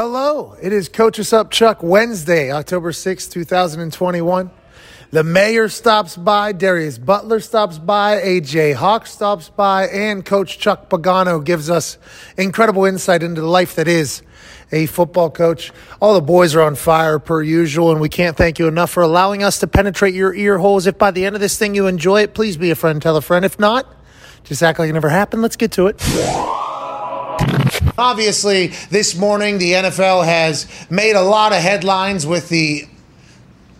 [0.00, 4.48] Hello, it is Coach Us Up Chuck Wednesday, October 6, 2021.
[5.10, 10.88] The mayor stops by, Darius Butler stops by, AJ Hawk stops by, and Coach Chuck
[10.88, 11.98] Pagano gives us
[12.36, 14.22] incredible insight into the life that is
[14.70, 15.72] a football coach.
[16.00, 19.02] All the boys are on fire per usual, and we can't thank you enough for
[19.02, 20.86] allowing us to penetrate your ear holes.
[20.86, 23.16] If by the end of this thing you enjoy it, please be a friend, tell
[23.16, 23.44] a friend.
[23.44, 23.92] If not,
[24.44, 25.42] just act like it never happened.
[25.42, 26.00] Let's get to it.
[27.98, 32.84] Obviously, this morning the NFL has made a lot of headlines with the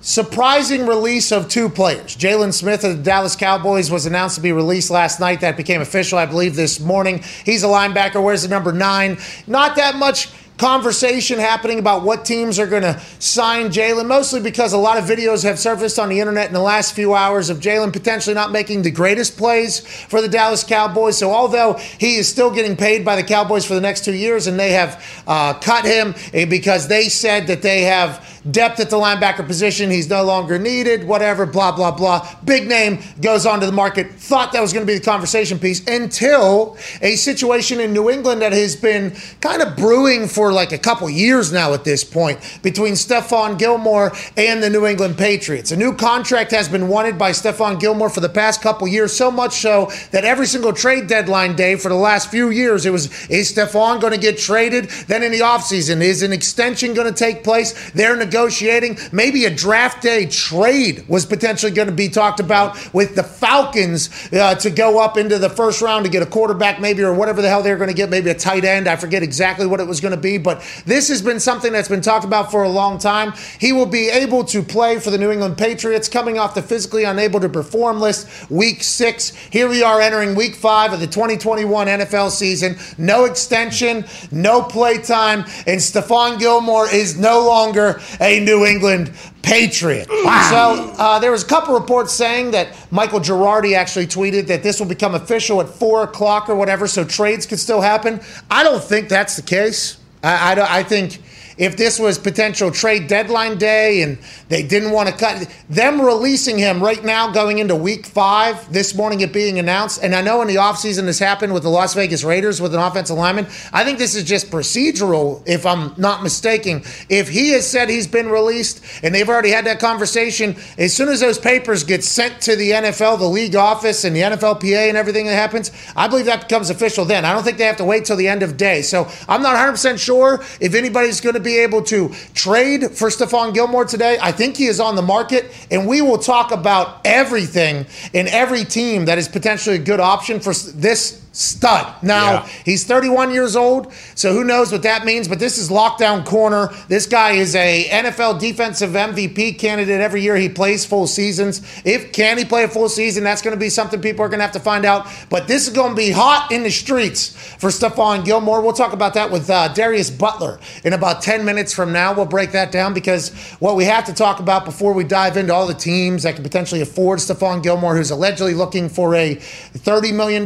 [0.00, 2.16] surprising release of two players.
[2.16, 5.40] Jaylon Smith of the Dallas Cowboys was announced to be released last night.
[5.42, 7.22] That became official, I believe, this morning.
[7.44, 9.18] He's a linebacker, wears the number nine.
[9.46, 14.72] Not that much conversation happening about what teams are going to sign Jaylon, mostly because
[14.72, 17.58] a lot of videos have surfaced on the internet in the last few hours of
[17.58, 21.16] Jaylon potentially not making the greatest plays for the Dallas Cowboys.
[21.16, 24.46] So, although he is still getting paid by the Cowboys for the next two years,
[24.46, 28.90] and they have uh, cut him eh, because they said that they have depth at
[28.90, 32.28] the linebacker position, he's no longer needed, whatever, blah, blah, blah.
[32.44, 34.10] Big name goes onto the market.
[34.12, 38.42] Thought that was going to be the conversation piece until a situation in New England
[38.42, 42.38] that has been kind of brewing for like a couple years now at this point
[42.62, 45.72] between Stephon Gilmore and the New England Patriots.
[45.72, 49.30] A new contract has been wanted by Stephon Gilmore for the past couple years, so
[49.30, 53.06] much so that every single trade deadline day for the last few years, it was
[53.28, 54.86] is Stephon going to get traded?
[55.06, 57.90] Then in the offseason, is an extension going to take place?
[57.92, 58.98] They're negotiating.
[59.12, 64.10] Maybe a draft day trade was potentially going to be talked about with the Falcons
[64.32, 67.42] uh, to go up into the first round to get a quarterback, maybe, or whatever
[67.42, 68.88] the hell they're going to get, maybe a tight end.
[68.88, 71.88] I forget exactly what it was going to be but this has been something that's
[71.88, 73.32] been talked about for a long time.
[73.58, 77.04] He will be able to play for the New England Patriots coming off the physically
[77.04, 79.34] unable to perform list week six.
[79.50, 82.78] Here we are entering week five of the 2021 NFL season.
[82.98, 90.08] No extension, no play time, and Stephon Gilmore is no longer a New England Patriot.
[90.10, 90.48] Wow.
[90.50, 94.78] So uh, there was a couple reports saying that Michael Giardi actually tweeted that this
[94.78, 98.20] will become official at four o'clock or whatever, so trades could still happen.
[98.50, 99.98] I don't think that's the case.
[100.22, 101.22] I, I, I think
[101.58, 106.56] if this was potential trade deadline day and they didn't want to cut them releasing
[106.56, 110.40] him right now going into week five this morning it being announced and i know
[110.40, 113.84] in the offseason this happened with the las vegas raiders with an offensive lineman i
[113.84, 116.82] think this is just procedural if i'm not mistaken.
[117.08, 121.08] If he has said he's been released and they've already had that conversation as soon
[121.08, 124.96] as those papers get sent to the nfl the league office and the nflpa and
[124.96, 127.24] everything that happens i believe that becomes official then.
[127.24, 128.82] I don't think they have to wait till the end of day.
[128.82, 133.08] So i'm not 100% sure if anybody's going to be be able to trade for
[133.08, 134.18] Stephon Gilmore today.
[134.20, 138.64] I think he is on the market, and we will talk about everything in every
[138.64, 141.94] team that is potentially a good option for this stud.
[142.02, 142.48] Now, yeah.
[142.64, 146.70] he's 31 years old, so who knows what that means, but this is lockdown corner.
[146.88, 151.62] This guy is a NFL defensive MVP candidate every year he plays full seasons.
[151.84, 154.40] If can he play a full season, that's going to be something people are going
[154.40, 157.28] to have to find out, but this is going to be hot in the streets
[157.58, 158.60] for Stephon Gilmore.
[158.60, 162.12] We'll talk about that with uh, Darius Butler in about 10 minutes from now.
[162.12, 165.54] We'll break that down because what we have to talk about before we dive into
[165.54, 170.12] all the teams that can potentially afford Stephon Gilmore, who's allegedly looking for a $30
[170.12, 170.44] million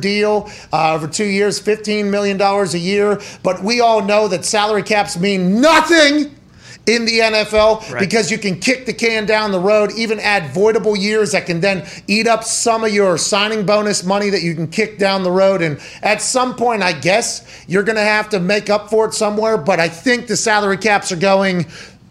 [0.00, 3.20] deal deal uh, over two years, $15 million a year.
[3.42, 6.34] But we all know that salary caps mean nothing
[6.86, 8.00] in the NFL right.
[8.00, 11.60] because you can kick the can down the road, even add voidable years that can
[11.60, 15.30] then eat up some of your signing bonus money that you can kick down the
[15.30, 15.62] road.
[15.62, 19.14] And at some point, I guess you're going to have to make up for it
[19.14, 19.56] somewhere.
[19.56, 21.66] But I think the salary caps are going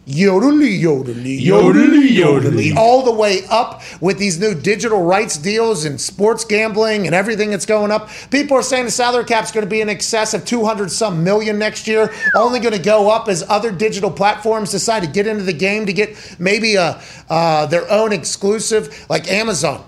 [0.05, 5.99] Yodelly, yodelly, yodelly, yodelly, all the way up with these new digital rights deals and
[5.99, 8.09] sports gambling and everything that's going up.
[8.29, 11.57] People are saying the salary cap's going to be in excess of 200 some million
[11.57, 15.43] next year, only going to go up as other digital platforms decide to get into
[15.43, 19.85] the game to get maybe a, uh, their own exclusive, like Amazon.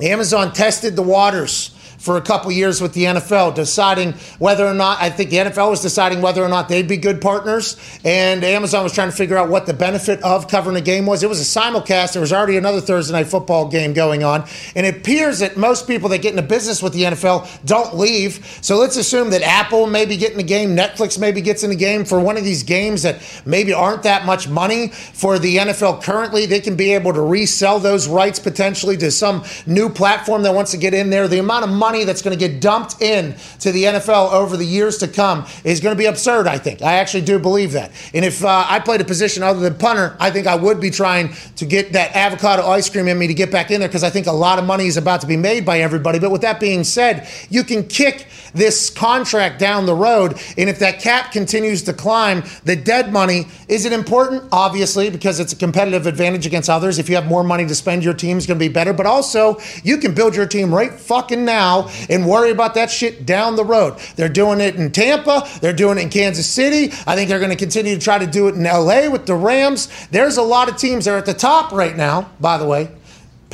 [0.00, 1.73] Amazon tested the waters
[2.04, 5.70] for a couple years with the NFL, deciding whether or not I think the NFL
[5.70, 9.38] was deciding whether or not they'd be good partners, and Amazon was trying to figure
[9.38, 11.22] out what the benefit of covering a game was.
[11.22, 12.12] It was a simulcast.
[12.12, 14.44] There was already another Thursday night football game going on,
[14.76, 18.58] and it appears that most people that get into business with the NFL don't leave.
[18.60, 21.76] So let's assume that Apple may be getting the game, Netflix maybe gets in the
[21.76, 26.02] game for one of these games that maybe aren't that much money for the NFL
[26.02, 26.44] currently.
[26.44, 30.70] They can be able to resell those rights potentially to some new platform that wants
[30.72, 31.28] to get in there.
[31.28, 34.56] The amount of money money that's going to get dumped in to the NFL over
[34.56, 36.82] the years to come is going to be absurd, I think.
[36.82, 37.92] I actually do believe that.
[38.12, 40.90] And if uh, I played a position other than punter, I think I would be
[40.90, 44.02] trying to get that avocado ice cream in me to get back in there because
[44.02, 46.18] I think a lot of money is about to be made by everybody.
[46.18, 50.40] But with that being said, you can kick this contract down the road.
[50.58, 54.44] And if that cap continues to climb, the dead money, is it important?
[54.50, 56.98] Obviously, because it's a competitive advantage against others.
[56.98, 58.92] If you have more money to spend, your team's going to be better.
[58.92, 63.26] But also, you can build your team right fucking now and worry about that shit
[63.26, 63.98] down the road.
[64.16, 66.92] They're doing it in Tampa, they're doing it in Kansas City.
[67.06, 69.34] I think they're going to continue to try to do it in LA with the
[69.34, 69.88] Rams.
[70.10, 72.90] There's a lot of teams that are at the top right now, by the way.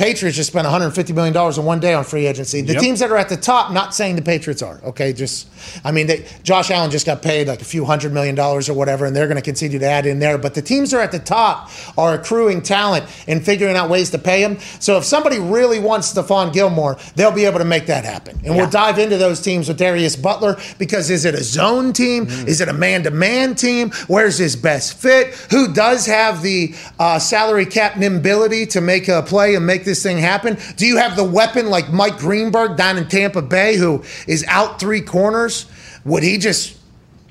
[0.01, 2.61] Patriots just spent 150 million dollars in one day on free agency.
[2.61, 2.81] The Yep.
[2.81, 5.13] teams that are at the top, not saying the Patriots are okay.
[5.13, 5.47] Just,
[5.85, 8.73] I mean, they, Josh Allen just got paid like a few hundred million dollars or
[8.73, 10.39] whatever, and they're going to continue to add in there.
[10.39, 11.69] But the teams that are at the top
[11.99, 14.57] are accruing talent and figuring out ways to pay them.
[14.79, 18.41] So if somebody really wants Stephon Gilmore, they'll be able to make that happen.
[18.43, 22.25] And we'll dive into those teams with Darius Butler because is it a zone team?
[22.47, 23.91] Is it a man-to-man team?
[24.07, 25.35] Where's his best fit?
[25.51, 29.90] Who does have the uh, salary cap nimbility to make a play and make this
[29.95, 30.57] thing happen?
[30.75, 34.79] Do you have the weapon like Mike Greenberg down in Tampa Bay who is out
[34.79, 35.65] three corners?
[36.05, 36.77] Would he just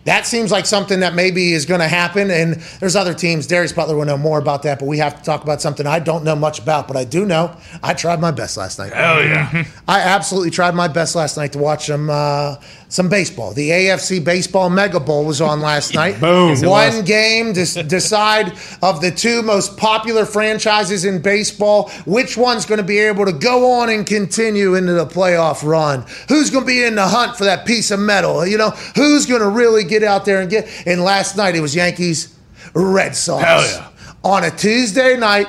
[0.05, 2.31] that seems like something that maybe is going to happen.
[2.31, 3.47] And there's other teams.
[3.47, 5.99] Darius Butler will know more about that, but we have to talk about something I
[5.99, 8.93] don't know much about, but I do know I tried my best last night.
[8.93, 9.65] Hell yeah.
[9.87, 12.57] I absolutely tried my best last night to watch them uh,
[12.90, 13.52] some baseball.
[13.54, 16.20] The AFC Baseball Mega Bowl was on last night.
[16.20, 16.50] Boom.
[16.50, 18.52] Yes, One game to decide
[18.82, 23.32] of the two most popular franchises in baseball, which one's going to be able to
[23.32, 26.04] go on and continue into the playoff run.
[26.28, 28.44] Who's going to be in the hunt for that piece of metal?
[28.44, 30.69] You know, who's going to really get out there and get?
[30.84, 32.37] And last night it was Yankees,
[32.75, 33.44] Red Sox.
[33.44, 33.89] Hell yeah.
[34.22, 35.46] On a Tuesday night.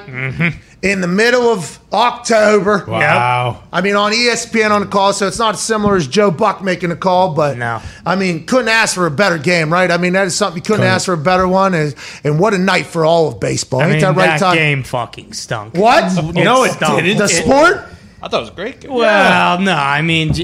[0.84, 2.86] In the middle of October.
[2.88, 3.62] Wow.
[3.72, 6.64] I mean, on ESPN on the call, so it's not as similar as Joe Buck
[6.64, 7.80] making a call, but No.
[8.04, 9.92] I mean, couldn't ask for a better game, right?
[9.92, 10.92] I mean, that is something you couldn't, Couldn't.
[10.92, 13.82] ask for a better one, and, and what a night for all of baseball.
[13.82, 14.56] I Ain't mean, that that, right, Todd?
[14.56, 15.76] game fucking stunk.
[15.76, 16.34] What?
[16.34, 17.04] No, it stunk.
[17.04, 17.20] didn't.
[17.20, 17.86] The sport?
[18.24, 18.80] I thought it was a great.
[18.82, 18.92] game.
[18.92, 20.38] Well, no, I mean, Not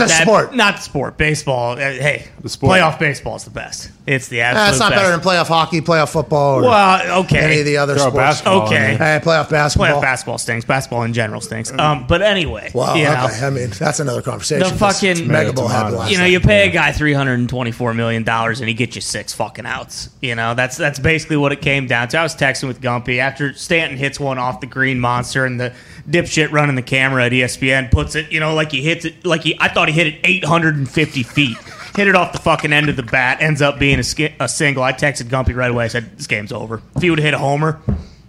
[0.00, 0.54] the that- sport.
[0.54, 1.16] Not the sport.
[1.16, 1.72] Baseball.
[1.72, 2.72] uh, hey, The sport.
[2.78, 3.90] playoff baseball is the best.
[4.08, 5.02] It's the absolute Eh, it's not best.
[5.02, 7.38] better than playoff hockey, playoff football, or well, okay.
[7.38, 8.16] any of the other Throw sports.
[8.16, 8.62] basketball.
[8.66, 8.92] Okay.
[8.92, 9.18] in there.
[9.20, 9.86] Hey, playoff basketball.
[9.88, 10.64] Playoff basketball stinks.
[10.64, 11.70] Basketball in general stinks.
[11.78, 13.44] Um, but anyway, Wow, you know, okay.
[13.46, 14.66] I mean, that's another conversation.
[14.66, 16.32] The fucking- Mega Bowl happened last you know, night.
[16.32, 19.32] you pay a guy three hundred and twenty-four million dollars, and he gets you six
[19.34, 20.08] fucking outs.
[20.22, 22.18] You know, that's that's basically what it came down to.
[22.18, 25.74] I was texting with Gumpy after Stanton hits one off the green monster, and the
[26.08, 29.42] dipshit running the camera at ESPN puts it, you know, like he hits it, like
[29.42, 29.54] he.
[29.60, 31.58] I thought he hit it eight hundred and fifty feet.
[31.98, 34.48] Hit it off the fucking end of the bat, ends up being a, ski- a
[34.48, 34.84] single.
[34.84, 35.86] I texted Gumpy right away.
[35.86, 37.80] I said, "This game's over." If he would have hit a homer,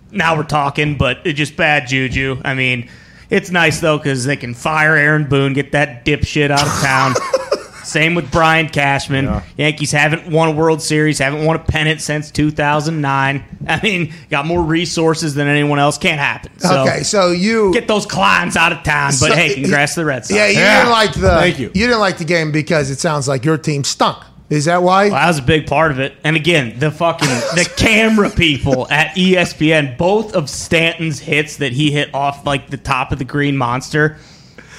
[0.09, 2.41] now we're talking, but it's just bad juju.
[2.43, 2.89] I mean,
[3.29, 7.13] it's nice though because they can fire Aaron Boone, get that dipshit out of town.
[7.89, 9.25] Same with Brian Cashman.
[9.25, 9.43] Yeah.
[9.57, 13.43] Yankees haven't won a World Series, haven't won a pennant since 2009.
[13.67, 15.97] I mean, got more resources than anyone else.
[15.97, 16.51] Can't happen.
[16.59, 19.09] So okay, so you get those clients out of town.
[19.09, 20.35] But so, hey, congrats to the Red Sox.
[20.35, 20.79] Yeah, you yeah.
[20.79, 21.67] didn't like the thank you.
[21.73, 24.23] You didn't like the game because it sounds like your team stunk.
[24.49, 25.05] Is that why?
[25.05, 26.15] Well, that was a big part of it.
[26.23, 31.91] And again, the fucking the camera people at ESPN, both of Stanton's hits that he
[31.91, 34.17] hit off like the top of the green monster,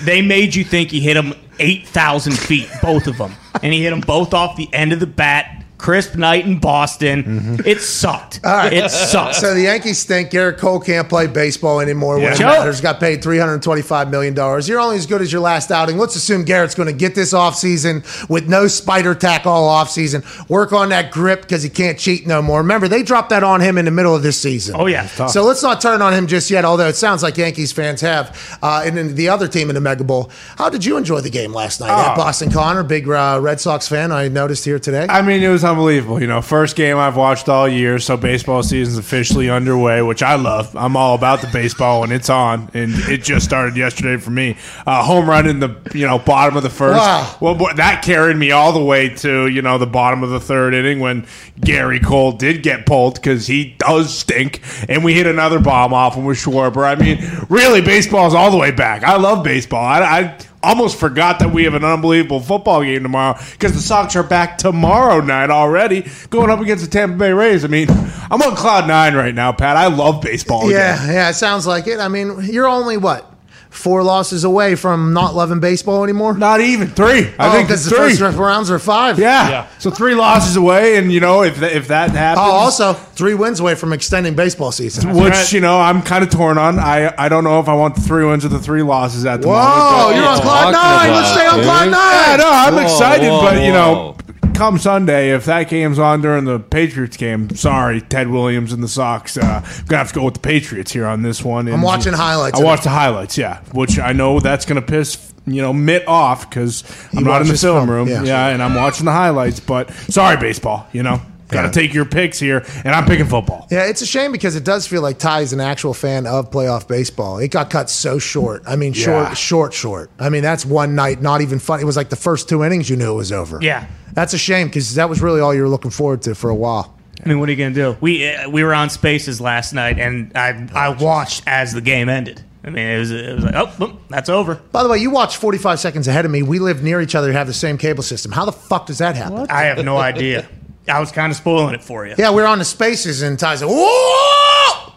[0.03, 3.33] they made you think he hit him 8,000 feet, both of them.
[3.63, 7.61] And he hit them both off the end of the bat Crisp night in Boston.
[7.65, 8.41] It sucked.
[8.45, 9.37] It sucked.
[9.37, 10.31] So the Yankees stink.
[10.31, 12.33] Gerrit Cole can't play baseball anymore when Yeah.
[12.33, 12.81] it Joe- matters.
[12.81, 14.35] Got paid $325 million.
[14.67, 15.99] You're only as good as your last outing.
[15.99, 20.23] Let's assume Gerrit's going to get this offseason with no spider tack all offseason.
[20.49, 22.59] Work on that grip because he can't cheat no more.
[22.61, 24.77] Remember, they dropped that on him in the middle of this season.
[24.79, 25.07] oh yeah.
[25.07, 28.59] So let's not turn on him just yet, although it sounds like Yankees fans have.
[28.63, 30.31] Uh, and then the other team in the Mega Bowl.
[30.59, 31.91] How did you enjoy the game last night?
[31.91, 32.17] At Oh.
[32.17, 35.07] Boston Connor, big uh, Red Sox fan, I noticed here today.
[35.09, 36.21] I mean, it was unbelievable.
[36.21, 40.35] You know, first game I've watched all year, so baseball season's officially underway, which I
[40.35, 40.75] love.
[40.77, 44.57] I'm all about the baseball when it's on, and it just started yesterday for me.
[44.87, 46.99] Uh, home run in the you know bottom of the first.
[46.99, 47.37] Wow.
[47.41, 50.75] Well, that carried me all the way to you know the bottom of the third
[50.75, 51.27] inning when
[51.61, 56.17] Gary Cole did get pulled because he does stink, and we hit another bomb off
[56.17, 56.85] him with Schwarber.
[56.85, 59.05] I mean, really, baseball's all the way back.
[59.05, 59.85] I love baseball.
[59.85, 60.01] I.
[60.01, 64.23] I almost forgot that we have an unbelievable football game tomorrow because the Sox are
[64.23, 67.65] back tomorrow night already going up against the Tampa Bay Rays.
[67.65, 69.77] I mean, I'm on cloud nine right now, Pat.
[69.77, 70.71] I love baseball.
[70.71, 71.15] Yeah, again.
[71.15, 71.99] yeah, it sounds like it.
[71.99, 73.30] I mean, you're only what?
[73.71, 76.37] Four losses away from not loving baseball anymore?
[76.37, 77.33] Not even three.
[77.39, 78.17] I oh, think because it's the three.
[78.17, 79.19] first rounds are five.
[79.19, 79.49] yeah.
[79.49, 79.67] Yeah.
[79.79, 83.35] So three losses away, and you know if th- if that happens, Oh, also three
[83.35, 85.15] wins away from extending baseball season.
[85.15, 85.53] which right.
[85.53, 86.79] you know I'm kind of torn on.
[86.79, 89.41] I I don't know if I want the three wins or the three losses at
[89.41, 89.65] the moment.
[89.65, 91.13] Whoa, you're on you cloud talking nine.
[91.15, 91.65] Let's stay on dude?
[91.65, 94.17] cloud Yeah, no, I'm Whoa, excited, whoa, but you know, whoa.
[94.61, 98.89] Come Sunday, if that game's on during the Patriots game, sorry, Ted Williams and the
[98.89, 101.67] Sox, uh, gonna have to go with the Patriots here on this one.
[101.67, 102.85] I'm And watching highlights I of watched it.
[102.85, 106.85] the highlights, yeah, which I know that's gonna piss you know Mitt off because
[107.17, 108.23] I'm not in the film, room, yeah.
[108.23, 108.49] yeah.
[108.49, 109.61] and I'm watching the highlights.
[109.61, 111.73] But sorry, baseball, you know, got to Yeah.
[111.73, 113.67] take your picks here, and I'm picking football.
[113.71, 116.51] Yeah, it's a shame because it does feel like Ty is an actual fan of
[116.51, 117.39] playoff baseball.
[117.39, 118.63] It got cut so short.
[118.67, 119.35] I mean, short, Yeah.
[119.35, 120.11] short, short.
[120.19, 121.81] I mean, that's one night, not even fun.
[121.81, 123.59] It was like the first two innings, you knew it was over.
[123.61, 123.85] Yeah.
[124.15, 126.55] That's a shame because that was really all you were looking forward to for a
[126.55, 126.95] while.
[127.25, 127.97] I mean, what are you gonna do?
[128.01, 132.09] We uh, we were on Spaces last night, and I I watched as the game
[132.09, 132.43] ended.
[132.65, 134.55] I mean, it was it was like, oh, boom, that's over.
[134.73, 136.43] By the way, you watched 45 seconds ahead of me.
[136.43, 138.33] We live near each other, have the same cable system.
[138.33, 139.47] How the fuck does that happen?
[139.51, 140.49] I have no idea.
[140.91, 142.15] I was kind of spoiling it for you.
[142.19, 144.93] Yeah, we were on the spaces and Ty's like, whoa!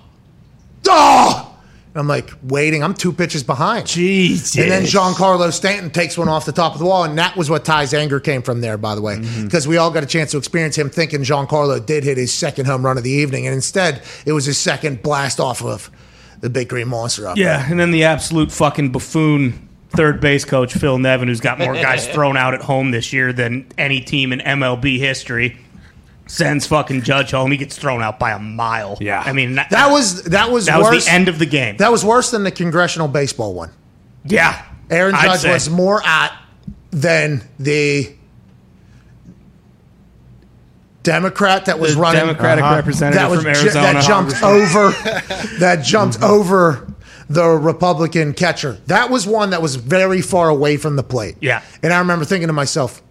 [0.88, 1.50] Oh!
[1.94, 2.84] And I'm like, waiting.
[2.84, 3.86] I'm two pitches behind.
[3.86, 4.58] Jesus.
[4.58, 7.52] And then Giancarlo Stanton takes one off the top of the wall, and that was
[7.52, 9.44] what Ty's anger came from there, by the way, Mm-hmm.
[9.46, 12.66] because we all got a chance to experience him thinking Giancarlo did hit his second
[12.66, 15.92] home run of the evening, and instead it was his second blast off of
[16.42, 17.46] the big green monster up there.
[17.46, 21.76] Yeah, and then the absolute fucking buffoon third base coach Phil Nevin, who's got more
[21.76, 25.58] guys thrown out at home this year than any team in MLB history,
[26.26, 27.52] sends fucking Judge home.
[27.52, 28.98] He gets thrown out by a mile.
[29.02, 29.22] Yeah.
[29.26, 30.96] I mean that, That was that was that worse.
[30.96, 31.78] was the end of the game.
[31.78, 33.72] That was worse than the congressional baseball one.
[34.26, 35.54] yeah, Aaron I'd Judge say.
[35.54, 36.32] was more at
[36.92, 38.14] than the
[41.04, 42.22] Democrat that was The running.
[42.22, 43.94] Democratic representative that was from ju- Arizona.
[43.94, 44.90] that jumped over
[45.60, 46.24] that jumped Mm-hmm.
[46.24, 46.88] over
[47.30, 48.78] the Republican catcher.
[48.88, 51.36] That was one that was very far away from the plate.
[51.42, 51.62] Yeah.
[51.82, 53.02] and I remember thinking to myself,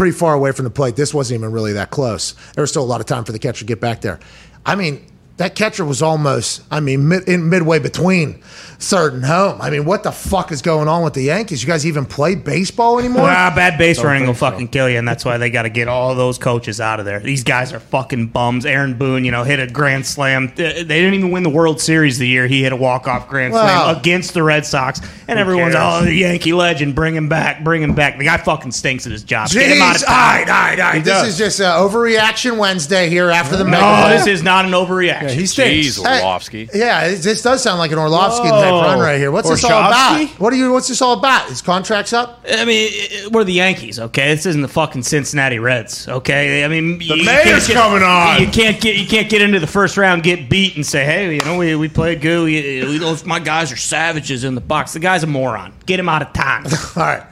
[0.00, 0.96] pretty far away from the plate.
[0.96, 2.32] This wasn't even really that close.
[2.54, 4.18] There was still a lot of time for the catcher to get back there.
[4.64, 8.42] I mean, that catcher was almost, I mean, mid, in midway between
[8.80, 9.60] third and home.
[9.60, 11.62] I mean, what the fuck is going on with the Yankees?
[11.62, 13.28] You guys even play baseball anymore?
[13.28, 14.50] Ah, bad base running will so.
[14.50, 17.06] fucking kill you, and that's why they got to get all those coaches out of
[17.06, 17.20] there.
[17.20, 18.64] These guys are fucking bums.
[18.66, 20.52] Aaron Boone, you know, hit a grand slam.
[20.56, 23.28] They they didn't even win the World Series the year he hit a walk off
[23.28, 23.66] grand Wow.
[23.84, 26.02] slam against the Red Sox, and everyone's cares?
[26.02, 28.18] oh, the Yankee legend, bring him back, bring him back.
[28.18, 29.50] The guy fucking stinks at his job.
[29.50, 31.04] Get him out of Jeez, All right, all right, all right.
[31.04, 31.28] This does.
[31.28, 34.08] is just uh, overreaction Wednesday here after the Mega No, Bowl.
[34.10, 35.30] this is not an overreaction.
[35.30, 35.98] he stinks.
[35.98, 36.68] Jeez, Orlovsky.
[36.74, 38.82] Yeah, this does sound like an Orlovsky type Whoa.
[38.82, 39.02] run oh.
[39.02, 39.30] right here.
[39.30, 40.28] What's this all about?
[40.38, 40.72] What are you?
[40.72, 41.48] What's this all about?
[41.48, 42.44] His contract's up.
[42.50, 44.34] I mean, it- we're the Yankees, okay?
[44.34, 46.64] This isn't the fucking Cincinnati Reds, okay?
[46.64, 48.40] I mean, the mayor's coming on.
[48.40, 51.34] You can't get you can't get into the first round, get beat, and say, hey,
[51.34, 52.44] you know, we, we played good.
[52.44, 54.92] We, we those my guys are savages in the box.
[54.92, 55.72] The guy's a moron.
[55.86, 56.66] Get him out of town.
[56.96, 57.22] All right,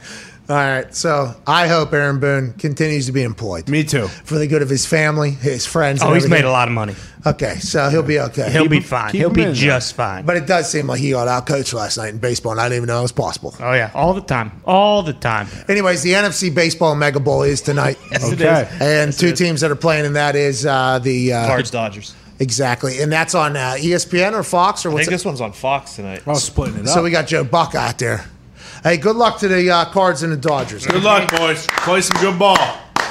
[0.48, 0.94] all right.
[0.94, 4.08] So I hope Aaron Boone continues to be employed Me too.
[4.08, 6.02] for the good of his family, his friends.
[6.02, 6.94] oh, and he's made a lot of money.
[7.26, 8.50] Okay, so he'll be okay.
[8.50, 9.10] He'll be fine.
[9.10, 9.54] keep He'll be in there.
[9.54, 10.24] just fine.
[10.24, 12.64] but it does seem like he got out coached last night in baseball, and I
[12.68, 13.54] didn't even know it was possible.
[13.60, 15.48] oh yeah, all the time, all the time.
[15.68, 17.98] Anyways, the NFC Baseball Mega Bowl is tonight.
[18.32, 18.68] Okay.
[18.80, 22.14] And two teams that are playing in that is uh, the uh, Cards Dodgers.
[22.38, 25.16] exactly, and that's on uh, ESPN or Fox or I what's think it?
[25.16, 26.22] this one's on Fox tonight.
[26.26, 26.88] I was splitting it up.
[26.88, 28.24] So we got Joe Buck out there.
[28.82, 30.86] Hey, good luck to the uh, Cards and the Dodgers.
[30.86, 31.66] Good luck, boys.
[31.68, 32.56] Play some good ball.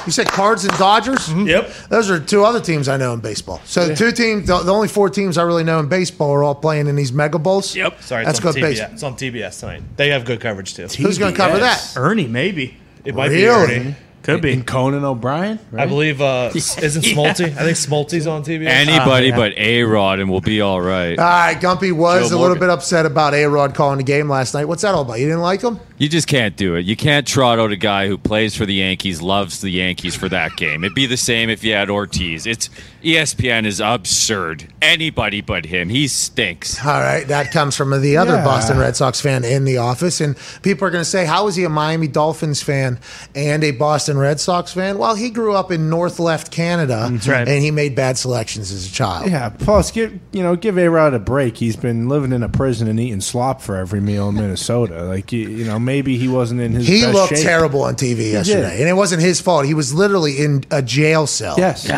[0.06, 1.30] You said Cards and Dodgers?
[1.32, 1.70] Yep.
[1.90, 3.60] Those are two other teams I know in baseball.
[3.64, 6.42] So the two teams, the, the only four teams I really know in baseball are
[6.42, 7.76] all playing in these Mega Bowls.
[7.76, 8.00] Yep.
[8.00, 8.62] Sorry, That's it's on good TBS.
[8.70, 8.92] baseball.
[8.94, 9.82] It's on TBS tonight.
[9.96, 10.86] They have good coverage too.
[10.86, 11.92] Who's going to cover that?
[11.96, 13.76] Ernie, maybe It might Really?
[13.76, 13.94] be Ernie.
[14.28, 14.52] Could be.
[14.52, 15.58] And Conan O'Brien.
[15.76, 17.44] I believe uh, isn't Smolty?
[17.44, 18.66] I think Smolty's on TV.
[18.66, 19.36] Anybody yeah.
[19.36, 21.18] but A Rod and we'll be all right.
[21.18, 22.60] All right, Gumpy was Joe a little Morgan.
[22.60, 24.66] bit upset about A Rod calling the game last night.
[24.66, 25.18] What's that all about?
[25.18, 25.80] You didn't like him?
[25.98, 26.86] You just can't do it.
[26.86, 30.28] You can't trot out a guy who plays for the Yankees, loves the Yankees for
[30.28, 30.84] that game.
[30.84, 32.46] It'd be the same if you had Ortiz.
[32.46, 32.70] It's
[33.02, 34.72] ESPN is absurd.
[34.82, 35.88] Anybody but him.
[35.88, 36.84] He stinks.
[36.84, 38.44] All right, that comes from the other Yeah.
[38.44, 40.20] Boston Red Sox fan in the office.
[40.20, 42.98] And people are going to say, how is he a Miami Dolphins fan
[43.34, 44.98] and a Boston Red Sox fan?
[44.98, 47.30] Well, he grew up in North Left Canada mm-hmm.
[47.30, 47.48] right.
[47.48, 49.30] and he made bad selections as a child.
[49.30, 49.50] Yeah.
[49.50, 51.56] Plus, give you know, give A Rod a break.
[51.56, 55.04] He's been living in a prison and eating slop for every meal in Minnesota.
[55.04, 56.86] Like you, you know, maybe he wasn't in his.
[56.86, 57.42] He best looked shape.
[57.44, 59.64] terrible on TV yesterday, and it wasn't his fault.
[59.64, 61.54] He was literally in a jail cell.
[61.58, 61.88] Yes.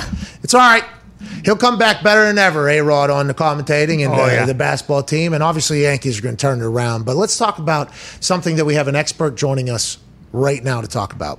[0.44, 0.84] It's all right.
[1.44, 4.46] He'll come back better than ever, A Rod, on the commentating and Oh, the, yeah.
[4.46, 5.32] the basketball team.
[5.34, 7.04] And obviously, Yankees are going to turn it around.
[7.04, 9.98] But let's talk about something that we have an expert joining us
[10.32, 11.38] right now to talk about.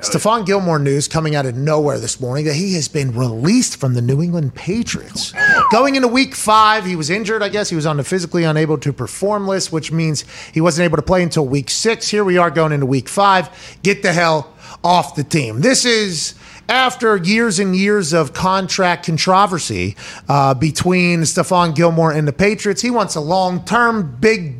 [0.00, 3.94] Stephon Gilmore news coming out of nowhere this morning that he has been released from
[3.94, 5.32] the New England Patriots.
[5.70, 7.70] Going into week five, he was injured, I guess.
[7.70, 11.02] He was on the physically unable to perform list, which means he wasn't able to
[11.02, 12.08] play until week six.
[12.08, 13.50] Here we are going into week five.
[13.82, 15.60] Get the hell off the team.
[15.60, 16.34] This is
[16.68, 19.96] after years and years of contract controversy
[20.28, 22.80] uh, between Stephon Gilmore and the Patriots.
[22.80, 24.59] He wants a long term, big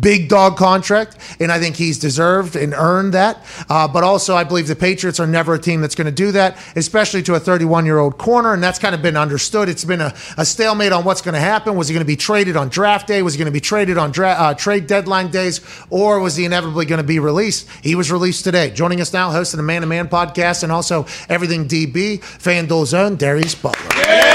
[0.00, 3.44] big dog contract, and I think he's deserved and earned that.
[3.68, 6.32] Uh, but also, I believe the Patriots are never a team that's going to do
[6.32, 9.68] that, especially to a 31 year old corner, and that's kind of been understood.
[9.68, 11.76] It's been a, a stalemate on what's going to happen.
[11.76, 13.22] Was he going to be traded on draft day?
[13.22, 15.60] Was he going to be traded on dra- uh, trade deadline days,
[15.90, 17.68] or was he inevitably going to be released?
[17.82, 18.70] He was released today.
[18.70, 23.16] Joining us now, hosting the Man to Man podcast and also Everything DB, FanDuel's own
[23.16, 24.27] Darius Butler.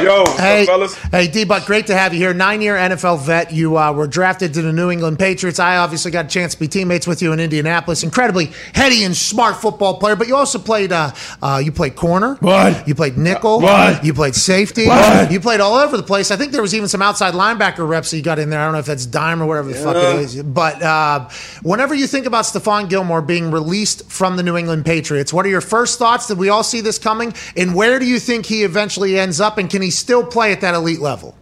[0.00, 0.94] Yo, Hey, fellas.
[0.96, 2.34] hey, D-Buck, great to have you here.
[2.34, 3.52] Nine-year NFL vet.
[3.52, 5.60] You uh, were drafted to the New England Patriots.
[5.60, 8.02] I obviously got a chance to be teammates with you in Indianapolis.
[8.02, 10.16] Incredibly heady and smart football player.
[10.16, 10.90] But you also played.
[10.92, 12.36] Uh, uh, you played corner.
[12.40, 12.88] What?
[12.88, 13.60] You played nickel.
[13.60, 14.04] What?
[14.04, 14.86] You played safety.
[14.88, 15.30] What?
[15.30, 16.30] You played all over the place.
[16.30, 18.60] I think there was even some outside linebacker reps that you got in there.
[18.60, 20.42] I don't know if that's dime or whatever the fuck it is.
[20.42, 21.28] But uh,
[21.62, 25.50] whenever you think about Stephon Gilmore being released from the New England Patriots, what are
[25.50, 26.26] your first thoughts?
[26.26, 27.32] Did we all see this coming?
[27.56, 29.58] And where do you think he eventually ends up?
[29.58, 31.36] And can he still play at that elite level?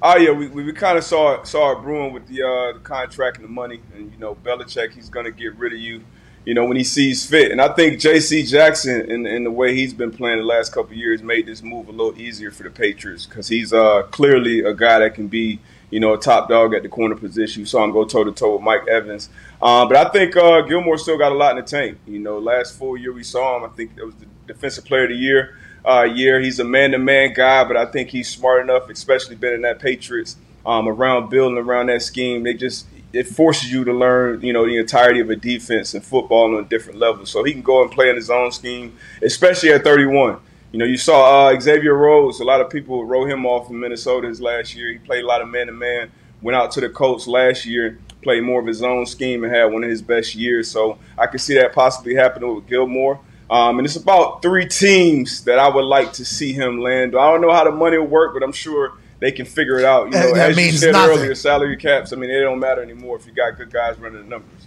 [0.00, 2.78] Oh yeah, we, we, kind of saw it, saw it brewing with the uh, the
[2.78, 6.04] contract and the money, and you know Belichick, he's gonna get rid of you,
[6.44, 7.50] you know when he sees fit.
[7.50, 8.44] And I think J.C.
[8.44, 11.88] Jackson, in, in the way he's been playing the last couple years, made this move
[11.88, 15.58] a little easier for the Patriots because he's uh, clearly a guy that can be
[15.90, 17.60] you know a top dog at the corner position.
[17.60, 20.60] You saw him go toe to toe with Mike Evans, um, but I think uh,
[20.60, 21.98] Gilmore still got a lot in the tank.
[22.06, 25.04] You know, last full year we saw him, I think it was the Defensive Player
[25.04, 26.40] of the Year uh, year.
[26.40, 30.36] He's a man-to-man guy, but I think he's smart enough, especially being in that Patriots
[30.66, 32.42] um, around building around that scheme.
[32.42, 36.04] They just it forces you to learn, you know, the entirety of a defense and
[36.04, 37.24] football on a different level.
[37.24, 40.38] So he can go and play in his own scheme, especially at 31.
[40.72, 42.40] You know, you saw uh, Xavier Rhodes.
[42.40, 44.92] A lot of people wrote him off in Minnesota his last year.
[44.92, 46.10] He played a lot of man-to-man.
[46.42, 49.64] Went out to the Colts last year, played more of his own scheme, and had
[49.64, 50.70] one of his best years.
[50.70, 53.18] So I could see that possibly happening with Gilmore.
[53.50, 57.16] Um, and it's about three teams that I would like to see him land.
[57.16, 59.84] I don't know how the money will work, but I'm sure they can figure it
[59.84, 60.06] out.
[60.06, 61.18] You know, That as you said nothing.
[61.18, 62.12] earlier, salary caps.
[62.12, 64.66] I mean, they don't matter anymore if you got good guys running the numbers.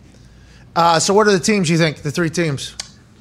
[0.75, 1.97] Uh, so, what are the teams you think?
[1.97, 2.75] The three teams.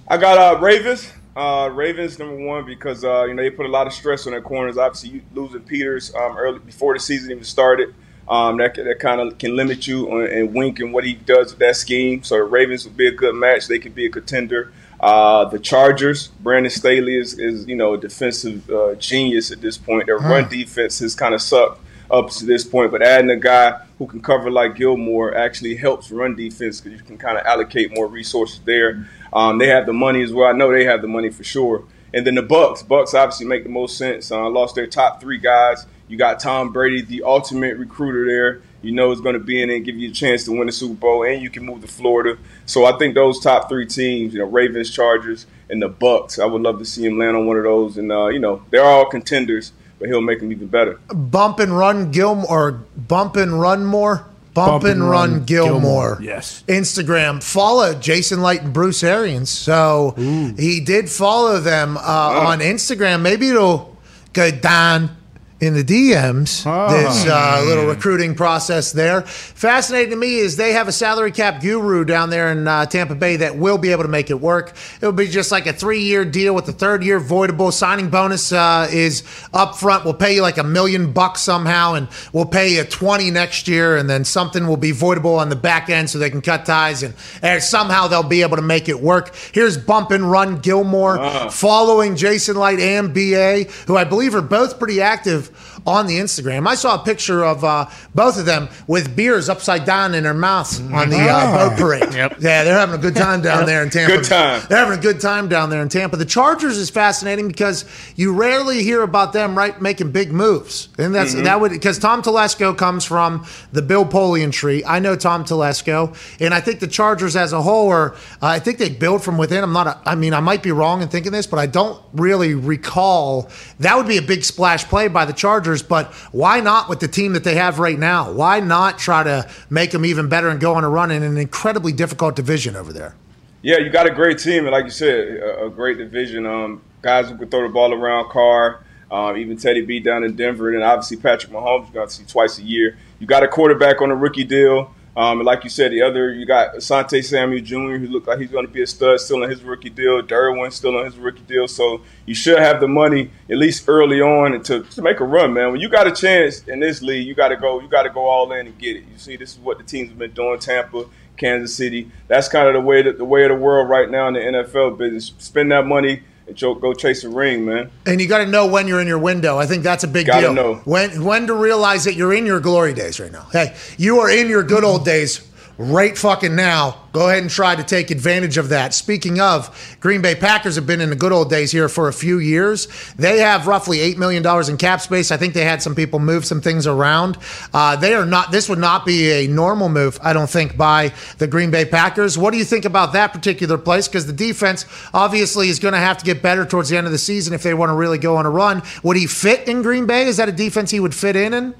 [0.08, 1.12] I got uh, Ravens.
[1.36, 4.32] Uh, Ravens number one because uh, you know they put a lot of stress on
[4.32, 4.76] their corners.
[4.78, 7.94] Obviously, you losing Peters um, early before the season even started.
[8.28, 11.50] Um, that that kind of can limit you on, and Wink and what he does
[11.52, 12.22] with that scheme.
[12.22, 13.68] So the Ravens would be a good match.
[13.68, 14.72] They could be a contender.
[15.00, 19.78] Uh, the Chargers, Brandon Staley is, is you know a defensive uh, genius at this
[19.78, 20.06] point.
[20.06, 23.80] Their run defense has kind of sucked up to this point, but adding a guy
[23.98, 27.94] who can cover like Gilmore actually helps run defense because you can kind of allocate
[27.94, 29.08] more resources there.
[29.32, 30.48] Um, they have the money as well.
[30.48, 31.84] I know they have the money for sure.
[32.12, 32.82] And then the Bucks.
[32.82, 34.30] Bucks obviously make the most sense.
[34.30, 35.86] Uh, lost their top three guys.
[36.08, 38.62] You got Tom Brady, the ultimate recruiter there.
[38.82, 40.72] You know is going to be in and give you a chance to win the
[40.72, 42.38] Super Bowl, and you can move to Florida.
[42.66, 46.38] So I think those top three teams, you know, Ravens, Chargers, and the Bucks.
[46.38, 47.98] I would love to see him land on one of those.
[47.98, 50.98] And uh, you know, they're all contenders, but he'll make them even better.
[51.14, 54.26] Bump and run Gilmore, or bump and run more.
[54.52, 56.18] Bump, and run, Gilmore.
[56.20, 56.64] Yes.
[56.66, 57.40] Instagram.
[57.42, 59.48] Follow Jason Licht and Bruce Arians.
[59.48, 60.14] So
[60.58, 63.22] he did follow them uh, on Instagram.
[63.22, 63.96] Maybe it'll
[64.32, 65.16] go down
[65.60, 66.64] in the DMs.
[66.90, 69.22] This uh, little recruiting process there.
[69.22, 73.14] Fascinating to me is they have a salary cap guru down there in uh, Tampa
[73.14, 74.72] Bay that will be able to make it work.
[74.96, 77.72] It'll be just like a three year deal with the third year voidable.
[77.72, 80.04] Signing bonus uh, is up front.
[80.04, 83.98] We'll pay you like a million bucks somehow, and we'll pay you 20 next year,
[83.98, 87.02] and then something will be voidable on the back end so they can cut ties,
[87.02, 89.34] and, and somehow they'll be able to make it work.
[89.52, 94.78] Here's Bump and Run Gilmore following Jason Licht and BA, who I believe are both
[94.78, 95.49] pretty active
[95.86, 96.66] on the Instagram.
[96.68, 100.34] I saw a picture of uh, both of them with beers upside down in their
[100.34, 102.14] mouths on the uh, boat parade.
[102.20, 102.36] Yep.
[102.40, 104.16] Yeah, they're having a good time down there in Tampa.
[104.16, 104.62] Good time.
[104.68, 106.16] They're having a good time down there in Tampa.
[106.16, 107.84] The Chargers is fascinating because
[108.16, 111.44] you rarely hear about them right making big moves, and that's Mm-hmm.
[111.44, 114.82] that would because Tom Telesco comes from the Bill Polian tree.
[114.84, 118.14] I know Tom Telesco, and I think the Chargers as a whole are.
[118.42, 119.62] Uh, I think they build from within.
[119.62, 119.86] I'm not.
[119.86, 123.48] A, I mean, I might be wrong in thinking this, but I don't really recall
[123.78, 125.69] that would be a big splash play by the Chargers.
[125.78, 128.32] But why not with the team that they have right now?
[128.32, 131.36] Why not try to make them even better and go on a run in an
[131.36, 133.14] incredibly difficult division over there?
[133.62, 136.46] Yeah, you got a great team, and like you said, a, great division.
[136.46, 140.34] Um, guys who can throw the ball around, Carr, um, even Teddy B down in
[140.34, 142.96] Denver, and obviously Patrick Mahomes, you're going to see twice a year.
[143.18, 144.94] You got a quarterback on a rookie deal.
[145.16, 148.50] Um, like you said, the other you got Asante Samuel Jr., who looked like he's
[148.50, 150.22] going to be a stud, still on his rookie deal.
[150.22, 151.66] Derwin still on his rookie deal.
[151.66, 155.52] So you should have the money at least early on to, to make a run,
[155.52, 155.72] man.
[155.72, 157.80] When you got a chance in this league, you got to go.
[157.80, 159.04] You got to go all in and get it.
[159.10, 160.60] You see, this is what the teams have been doing.
[160.60, 162.10] Tampa, Kansas City.
[162.28, 164.40] That's kind of the way that the way of the world right now in the
[164.40, 165.32] NFL business.
[165.38, 166.22] Spend that money
[166.58, 167.90] go, go chase a ring, man.
[168.06, 169.58] And you got to know when you're in your window.
[169.58, 170.54] I think that's a big Gotta deal.
[170.54, 170.74] know.
[170.84, 173.46] When when to realize that you're in your glory days right now.
[173.52, 175.46] Hey, you are in your good old days
[175.80, 176.94] right fucking now.
[177.12, 178.92] Go ahead and try to take advantage of that.
[178.92, 182.12] Speaking of, Green Bay Packers have been in the good old days here for a
[182.12, 182.86] few years.
[183.16, 185.30] They have roughly $8 million in cap space.
[185.30, 187.38] I think they had some people move some things around.
[187.72, 191.14] Uh, they are not, this would not be a normal move, I don't think, by
[191.38, 192.36] the Green Bay Packers.
[192.36, 194.06] What do you think about that particular place?
[194.06, 197.12] Because the defense obviously is going to have to get better towards the end of
[197.12, 198.82] the season if they want to really go on a run.
[199.02, 200.26] Would he fit in Green Bay?
[200.26, 201.74] Is that a defense he would fit in in?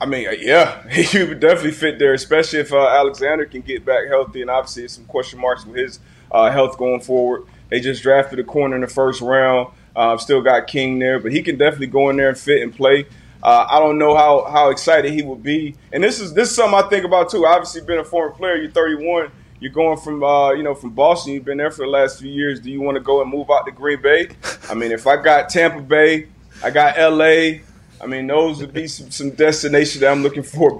[0.00, 3.84] I mean, uh, yeah, he would definitely fit there, especially if uh, Alexander can get
[3.84, 4.42] back healthy.
[4.42, 7.44] And obviously, some question marks with his uh, health going forward.
[7.68, 9.72] They just drafted a corner in the first round.
[9.94, 12.74] Uh, still got King there, but he can definitely go in there and fit and
[12.74, 13.06] play.
[13.42, 15.76] Uh, I don't know how how excited he would be.
[15.92, 17.46] And this is this is something I think about too.
[17.46, 19.30] Obviously, being a former player, you're 31.
[19.60, 21.34] You're going from uh, you know from Boston.
[21.34, 22.60] You've been there for the last few years.
[22.60, 24.28] Do you want to go and move out to Green Bay?
[24.68, 26.28] I mean, if I got Tampa Bay,
[26.62, 27.62] I got L.A.
[28.00, 30.78] I mean, those would be some, some destinations that I'm looking for.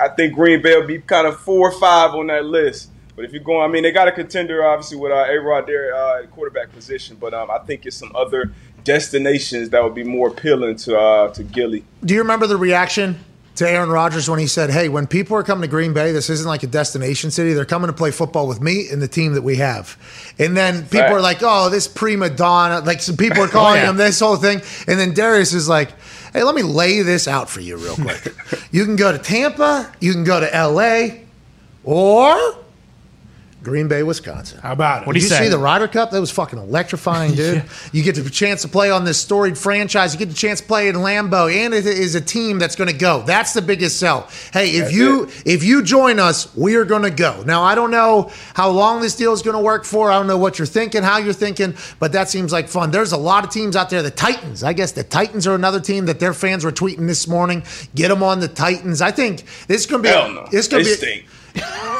[0.00, 2.90] I think Green Bay will be kind of four or five on that list.
[3.14, 5.66] But if you're going, I mean, they got a contender obviously with uh, A Rod
[5.66, 7.16] there uh, at quarterback position.
[7.18, 8.52] But um, I think it's some other
[8.84, 11.84] destinations that would be more appealing to uh, to Gilly.
[12.04, 13.18] Do you remember the reaction
[13.56, 16.30] to Aaron Rodgers when he said, "Hey, when people are coming to Green Bay, this
[16.30, 17.52] isn't like a destination city.
[17.52, 19.96] They're coming to play football with me and the team that we have."
[20.38, 21.12] And then people Fact.
[21.12, 23.90] are like, "Oh, this prima donna!" Like some people are oh, calling yeah.
[23.90, 24.62] him this whole thing.
[24.86, 25.92] And then Darius is like,
[26.32, 28.34] "Hey, let me lay this out for you real quick.
[28.70, 31.24] you can go to Tampa, you can go to L.A.,
[31.84, 32.56] or."
[33.66, 34.60] Green Bay, Wisconsin.
[34.62, 35.06] How about it?
[35.08, 35.42] What do you you say?
[35.44, 36.12] see the Ryder Cup?
[36.12, 37.64] That was fucking electrifying, dude.
[37.90, 40.12] You get the chance to play on this storied franchise.
[40.14, 42.88] You get the chance to play in Lambeau, and it is a team that's going
[42.88, 43.22] to go.
[43.22, 44.28] That's the biggest sell.
[44.52, 45.42] Hey, if That's you it.
[45.44, 47.42] if you join us, we are going to go.
[47.44, 50.12] Now, I don't know how long this deal is going to work for.
[50.12, 52.92] I don't know what you're thinking, how you're thinking, but that seems like fun.
[52.92, 54.02] There's a lot of teams out there.
[54.02, 57.26] The Titans, I guess the Titans are another team that their fans were tweeting this
[57.26, 57.64] morning.
[57.96, 59.02] Get them on the Titans.
[59.02, 60.14] I think this is going to be.
[60.14, 60.94] Hell no, This is going to be.
[60.96, 61.26] stink.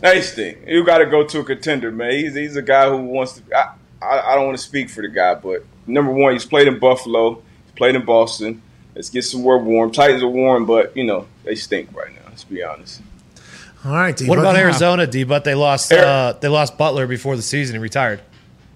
[0.00, 0.58] They stink.
[0.66, 2.12] You got to go to a contender, man.
[2.12, 3.42] He's, he's a guy who wants to.
[3.56, 6.66] I, I, I don't want to speak for the guy, but number one, he's played
[6.68, 7.34] in Buffalo,
[7.66, 8.62] he's played in Boston.
[8.94, 9.92] Let's get somewhere warm.
[9.92, 12.22] Titans are warm, but you know they stink right now.
[12.28, 13.00] Let's be honest.
[13.84, 15.24] All right, D, What but- about Arizona, D?
[15.24, 17.76] But they lost uh, they lost Butler before the season.
[17.76, 18.20] He retired.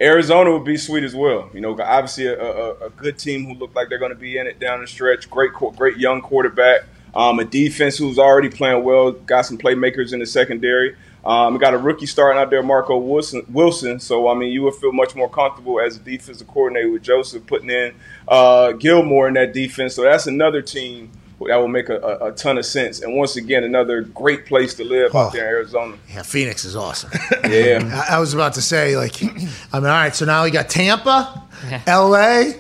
[0.01, 1.49] Arizona would be sweet as well.
[1.55, 4.39] You know, obviously a, a, a good team who look like they're going to be
[4.39, 5.31] in it down the stretch.
[5.31, 6.81] Great, great young quarterback.
[7.15, 9.13] Um, a defense who's already playing well.
[9.13, 10.97] Got some playmakers in the secondary.
[11.25, 13.47] Um, we got a rookie starting out there, Marco Wilson.
[13.51, 13.99] Wilson.
[14.01, 17.47] So I mean, you would feel much more comfortable as a defensive coordinator with Joseph
[17.47, 17.95] putting in
[18.29, 19.95] uh, Gilmore in that defense.
[19.95, 21.11] So that's another team
[21.47, 23.01] that will make a, a, a ton of sense.
[23.03, 25.19] And once again, another great place to live Oh.
[25.19, 25.97] out there in Arizona.
[26.13, 27.11] Yeah, Phoenix is awesome.
[27.49, 28.05] Yeah.
[28.09, 30.69] I I was about to say, like, I mean, all right, so now we got
[30.71, 31.43] Tampa,
[31.87, 32.53] LA,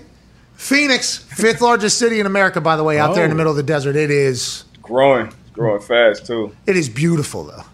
[0.64, 3.37] Phoenix, fifth largest city in America, by the way, out there in the Oh.
[3.37, 3.96] middle of the desert.
[3.96, 6.53] It is growing, It's growing fast too.
[6.66, 7.64] it is beautiful though.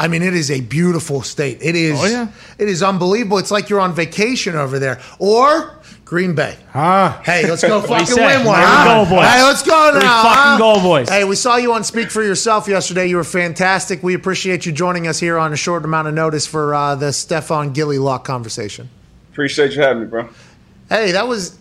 [0.00, 1.58] I mean, it is a beautiful state.
[1.60, 2.28] It is Oh, yeah.
[2.58, 3.36] it is unbelievable.
[3.38, 4.98] It's like you're on vacation over there.
[5.18, 5.72] Or
[6.06, 6.56] Green Bay.
[6.72, 7.18] Huh?
[7.22, 8.36] Hey, let's go fucking say?
[8.36, 8.58] win one.
[8.58, 9.04] There we huh?
[9.04, 9.26] go, boys.
[9.28, 10.22] Hey, let's go There we now.
[10.22, 10.58] fucking huh?
[10.58, 11.08] go, boys.
[11.10, 13.06] Hey, we saw you on Speak for Yourself yesterday.
[13.06, 14.02] You were fantastic.
[14.02, 17.06] We appreciate you joining us here on a short amount of notice for uh, the
[17.10, 18.88] Stephon Gilly Lock conversation.
[19.32, 20.28] Appreciate you having me, bro.
[20.88, 21.56] Hey, that was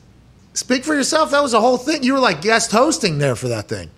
[0.54, 1.32] Speak for Yourself.
[1.32, 2.04] That was a whole thing.
[2.04, 3.90] You were like guest hosting there for that thing.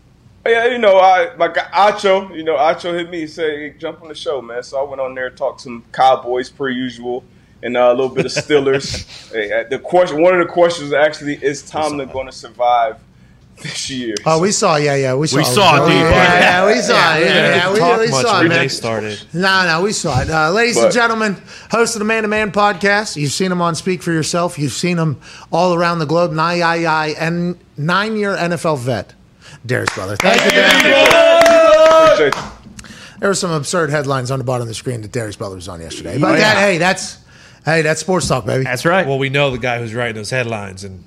[0.45, 3.73] Yeah, you know, I my guy Acho, you know, Acho hit me and said, hey,
[3.77, 7.23] "Jump on the show, man." So I went on there, talked some Cowboys per usual,
[7.63, 9.31] and uh, a little bit of Steelers.
[9.33, 12.99] hey, uh, the question, one of the questions actually is Tomlin going to survive
[13.61, 14.15] this year?
[14.25, 14.75] Oh, we saw.
[14.75, 15.37] Yeah, yeah, we saw.
[15.37, 16.11] We saw it, yeah, dude.
[16.11, 17.15] yeah, yeah, we saw.
[17.17, 17.25] it.
[17.25, 18.69] Yeah, yeah, we, Talk we much saw it, when man.
[18.69, 19.21] started.
[19.33, 20.29] No, no, we saw it.
[20.29, 21.37] Uh, ladies and gentlemen,
[21.71, 23.15] host of the Man to Man podcast.
[23.15, 24.59] You've seen him on Speak for Yourself.
[24.59, 25.19] You've seen him
[25.51, 26.31] all around the globe.
[26.31, 26.61] Nine,
[27.17, 29.13] and nine year NFL vet,
[29.65, 30.15] Darius Brother.
[30.17, 31.13] Thank you, Darius.
[32.13, 32.51] Appreciate you.
[33.19, 35.69] There were some absurd headlines on the bottom of the screen that Darius Butler was
[35.69, 36.19] on yesterday.
[36.19, 37.17] But Oh, that, hey, that's
[37.63, 38.65] hey, that's sports talk, baby.
[38.65, 39.07] That's right.
[39.07, 41.03] Well, we know the guy who's writing those headlines and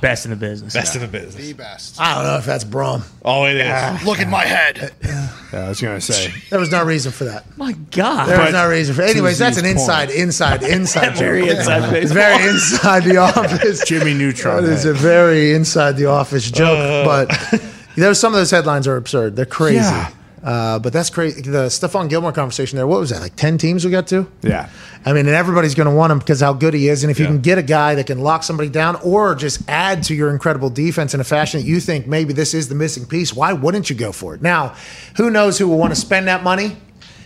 [0.00, 0.74] Best in the business.
[0.74, 1.36] best in the business.
[1.36, 2.00] The best.
[2.00, 3.02] I don't know if that's Brom.
[3.24, 3.66] Oh, it is.
[3.68, 4.02] Ah.
[4.04, 4.92] Look in my head.
[5.02, 6.32] Yeah, I was gonna say.
[6.50, 7.44] There was no reason for that.
[7.56, 8.26] My God.
[8.28, 9.02] There was no reason for.
[9.02, 9.10] It.
[9.10, 10.20] Anyways, that's an Z's inside, point.
[10.20, 11.16] inside, inside.
[11.16, 12.14] Very inside It's baseball.
[12.14, 13.84] very inside the office.
[13.84, 14.64] Jimmy Neutron.
[14.64, 17.04] That is a very inside the office joke, uh.
[17.04, 17.62] but
[17.96, 19.36] there some of those headlines are absurd.
[19.36, 19.76] They're crazy.
[19.78, 20.10] Yeah.
[20.46, 21.42] Uh, but that's crazy.
[21.42, 22.86] The Stephon Gilmore conversation there.
[22.86, 23.20] What was that?
[23.20, 24.30] Like ten teams we got to?
[24.42, 24.68] Yeah.
[25.04, 27.02] I mean, and everybody's going to want him because how good he is.
[27.02, 30.04] And if you can get a guy that can lock somebody down or just add
[30.04, 33.06] to your incredible defense in a fashion that you think maybe this is the missing
[33.06, 34.42] piece, why wouldn't you go for it?
[34.42, 34.76] Now,
[35.16, 36.76] who knows who will want to spend that money?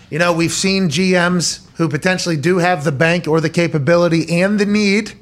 [0.09, 4.59] You know, we've seen GMs who potentially do have the bank or the capability and
[4.59, 5.13] the need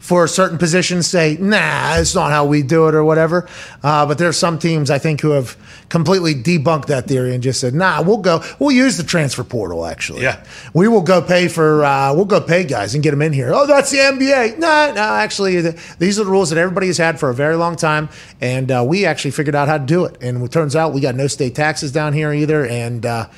[0.00, 3.46] for certain positions say, nah, it's not how we do it or whatever.
[3.82, 5.56] Uh, but there's some teams I think who have
[5.90, 9.84] completely debunked that theory and just said, nah, we'll go, we'll use the transfer portal
[9.84, 10.22] actually.
[10.22, 10.42] Yeah.
[10.72, 13.52] We will go pay for, uh, we'll go pay guys and get them in here.
[13.52, 14.58] Oh, that's the NBA.
[14.58, 17.56] No, no, actually, the, these are the rules that everybody has had for a very
[17.56, 18.08] long time.
[18.40, 20.16] And uh, we actually figured out how to do it.
[20.22, 22.66] And it turns out we got no state taxes down here either.
[22.66, 23.28] And uh,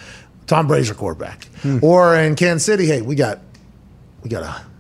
[0.47, 1.49] Tom our quarterback.
[1.83, 3.41] Or in Kansas City, hey, we got,
[4.23, 4.72] we got a,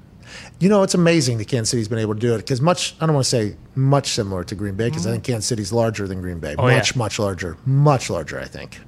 [0.63, 3.07] you know, it's amazing that Kansas City's been able to do it because much, I
[3.07, 6.07] don't want to say much similar to Green Bay because I think Kansas City's larger
[6.07, 6.55] than Green Bay.
[6.57, 6.77] Oh, yeah.
[6.77, 7.57] much, much larger.
[7.67, 8.79] Much larger, I think.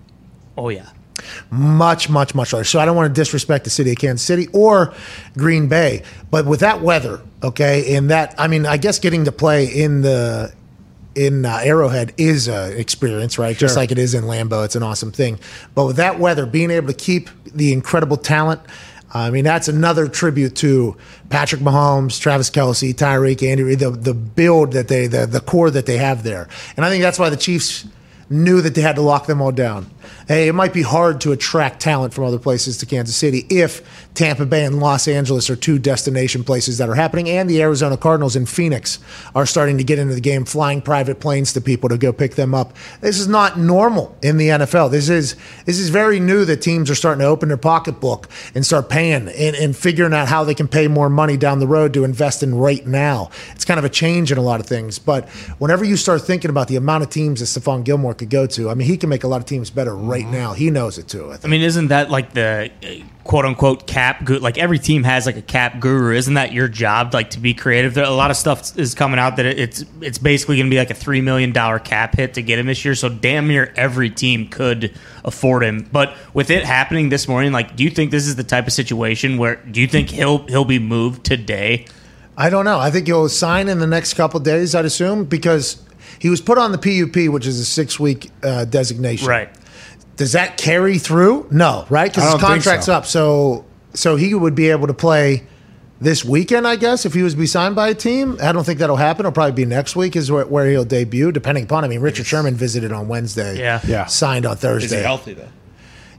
[0.56, 0.90] Oh yeah.
[1.50, 2.64] Much, much, much larger.
[2.64, 4.94] So I don't want to disrespect the city of Kansas City or
[5.36, 6.04] Green Bay.
[6.30, 10.02] But with that weather, okay, and that, I mean, I guess getting to play in
[10.02, 10.54] the,
[11.16, 13.56] in uh, Arrowhead is a experience, right?
[13.56, 13.66] Sure.
[13.66, 15.40] Just like it is in Lambeau, it's an awesome thing.
[15.74, 18.60] But with that weather, being able to keep the incredible talent,
[19.14, 20.96] I mean, that's another tribute to
[21.30, 25.86] Patrick Mahomes, Travis Kelce, Tyreek, Andy the, the build that they, the, the core that
[25.86, 26.48] they have there.
[26.76, 27.86] And I think that's why the Chiefs
[28.30, 29.90] knew that they had to lock them all down.
[30.28, 33.82] Hey, it might be hard to attract talent from other places to Kansas City if
[34.14, 37.96] Tampa Bay and Los Angeles are two destination places that are happening, and the Arizona
[37.96, 38.98] Cardinals and Phoenix
[39.34, 42.34] are starting to get into the game, flying private planes to people to go pick
[42.34, 42.74] them up.
[43.00, 44.90] This is not normal in the NFL.
[44.90, 48.64] This is this is very new that teams are starting to open their pocketbook and
[48.64, 51.92] start paying and, and figuring out how they can pay more money down the road
[51.94, 53.30] to invest in right now.
[53.52, 54.98] It's kind of a change in a lot of things.
[54.98, 58.46] But whenever you start thinking about the amount of teams that Stephon Gilmore could go
[58.46, 60.52] to, I mean, he can make a lot of teams better right now.
[60.52, 61.32] He knows it too.
[61.32, 64.28] I I mean, isn't that like the uh, quote unquote cap?
[64.28, 66.14] Like every team has like a cap guru.
[66.16, 67.12] Isn't that your job?
[67.12, 67.94] Like to be creative.
[67.94, 70.78] There, a lot of stuff is coming out that it's it's basically going to be
[70.78, 72.94] like a three million dollar cap hit to get him this year.
[72.94, 75.88] So damn near every team could afford him.
[75.92, 78.72] But with it happening this morning, like, do you think this is the type of
[78.72, 81.86] situation where do you think he'll he'll be moved today?
[82.36, 82.78] I don't know.
[82.78, 85.83] I think he'll sign in the next couple of days, I'd assume, because
[86.24, 89.28] he was put on the PUP, which is a six week uh, designation.
[89.28, 89.50] Right.
[90.16, 91.48] Does that carry through?
[91.50, 92.10] No, right?
[92.10, 92.94] Because his contract's so.
[92.94, 93.04] up.
[93.04, 95.42] So, so he would be able to play
[96.00, 98.38] this weekend, I guess, if he was to be signed by a team.
[98.40, 99.26] I don't think that'll happen.
[99.26, 101.84] It'll probably be next week, is where, where he'll debut, depending upon.
[101.84, 103.58] I mean, Richard Sherman visited on Wednesday.
[103.58, 103.82] Yeah.
[103.86, 104.06] Yeah.
[104.06, 104.86] Signed on Thursday.
[104.86, 105.50] Is he healthy though?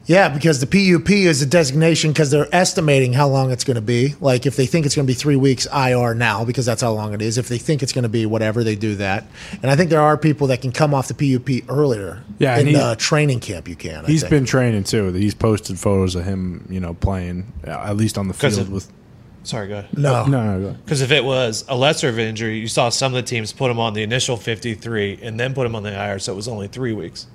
[0.08, 3.82] Yeah, because the PUP is a designation because they're estimating how long it's going to
[3.82, 4.14] be.
[4.22, 6.92] Like if they think it's going to be three weeks IR now, because that's how
[6.92, 7.38] long it is.
[7.40, 9.26] If they think it's going to be whatever, they do that.
[9.64, 12.24] And I think there are people that can come off the PUP earlier.
[12.38, 14.06] Yeah, in the training camp you can.
[14.06, 14.30] I He's think.
[14.30, 15.12] been training too.
[15.14, 18.70] He's posted photos of him, you know, playing uh, at least on the field it-
[18.70, 18.92] with.
[19.44, 19.96] Sorry, go ahead.
[19.96, 20.26] no.
[20.26, 20.78] No, no, go.
[20.86, 23.70] Because if it was a lesser of injury, you saw some of the teams put
[23.70, 26.48] him on the initial 53 and then put him on the IR, so it was
[26.48, 27.28] only three weeks.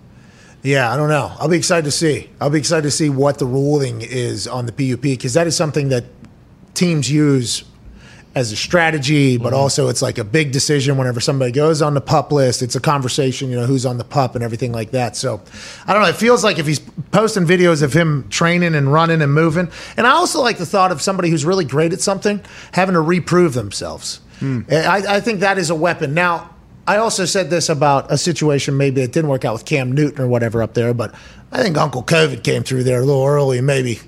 [0.62, 1.32] Yeah, I don't know.
[1.38, 2.28] I'll be excited to see.
[2.40, 5.56] I'll be excited to see what the ruling is on the PUP because that is
[5.56, 6.04] something that
[6.74, 7.64] teams use
[8.34, 9.56] as a strategy, but mm-hmm.
[9.56, 12.62] also it's like a big decision whenever somebody goes on the pup list.
[12.62, 15.16] It's a conversation, you know, who's on the pup and everything like that.
[15.16, 15.40] So
[15.86, 16.08] I don't know.
[16.08, 16.78] It feels like if he's
[17.10, 20.92] posting videos of him training and running and moving, and I also like the thought
[20.92, 22.40] of somebody who's really great at something
[22.72, 24.20] having to reprove themselves.
[24.38, 24.60] Hmm.
[24.70, 26.14] I, I think that is a weapon.
[26.14, 26.54] Now,
[26.90, 30.20] I also said this about a situation maybe that didn't work out with Cam Newton
[30.20, 31.14] or whatever up there, but
[31.52, 34.00] I think Uncle COVID came through there a little early and maybe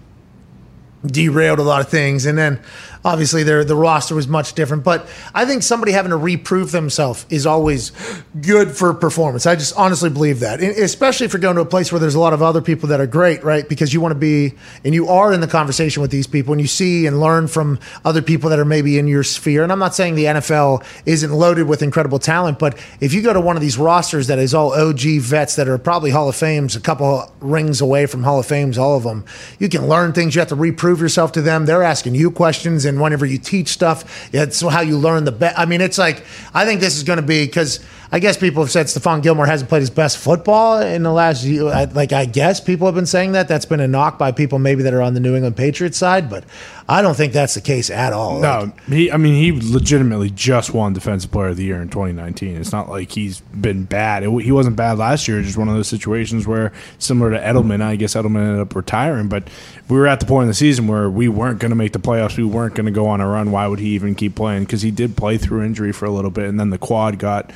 [1.07, 2.27] derailed a lot of things.
[2.27, 2.61] And then
[3.05, 4.85] obviously their the roster was much different.
[4.85, 7.93] But I think somebody having to reprove themselves is always
[8.41, 9.47] good for performance.
[9.47, 10.61] I just honestly believe that.
[10.61, 12.89] And especially if you're going to a place where there's a lot of other people
[12.91, 13.69] that are great, right?
[13.69, 16.61] Because you want to be and you are in the conversation with these people and
[16.61, 19.63] you see and learn from other people that are maybe in your sphere.
[19.63, 23.33] And I'm not saying the NFL isn't loaded with incredible talent, but if you go
[23.33, 26.37] to one of these rosters that is all OG vets that are probably Hall of
[26.37, 29.25] Fames, a couple rings away from Hall of Fames, all of them,
[29.59, 30.35] you can learn things.
[30.35, 31.67] You have to reprove yourself to them.
[31.67, 35.59] They're asking you questions, and whenever you teach stuff, it's how you learn the best.
[35.59, 36.25] I mean, it's like
[36.55, 37.81] I think this is going to be because
[38.15, 41.45] I guess people have said Stephon Gilmore hasn't played his best football in the last
[41.45, 41.67] year.
[41.69, 43.49] I- uh, Like I guess people have been saying that.
[43.49, 46.29] That's been a knock by people maybe that are on the New England Patriots side,
[46.29, 46.45] but
[46.89, 48.41] I don't think that's the case at all.
[48.41, 48.43] Like,
[48.89, 49.11] No, he.
[49.11, 52.57] I mean, he legitimately just won Defensive Player of the Year in 2019.
[52.57, 54.25] It's not like he's been bad.
[54.25, 55.39] It, he wasn't bad last year.
[55.39, 58.75] It's just one of those situations where, similar to Edelman, I guess Edelman ended up
[58.75, 59.29] retiring.
[59.29, 59.45] But
[59.89, 61.99] we were at the point in the season where we weren't going to make the
[62.01, 62.37] playoffs.
[62.37, 63.53] We weren't going to go on a run.
[63.53, 64.65] Why would he even keep playing?
[64.65, 67.51] Because he did play through injury for a little bit, and then the quad got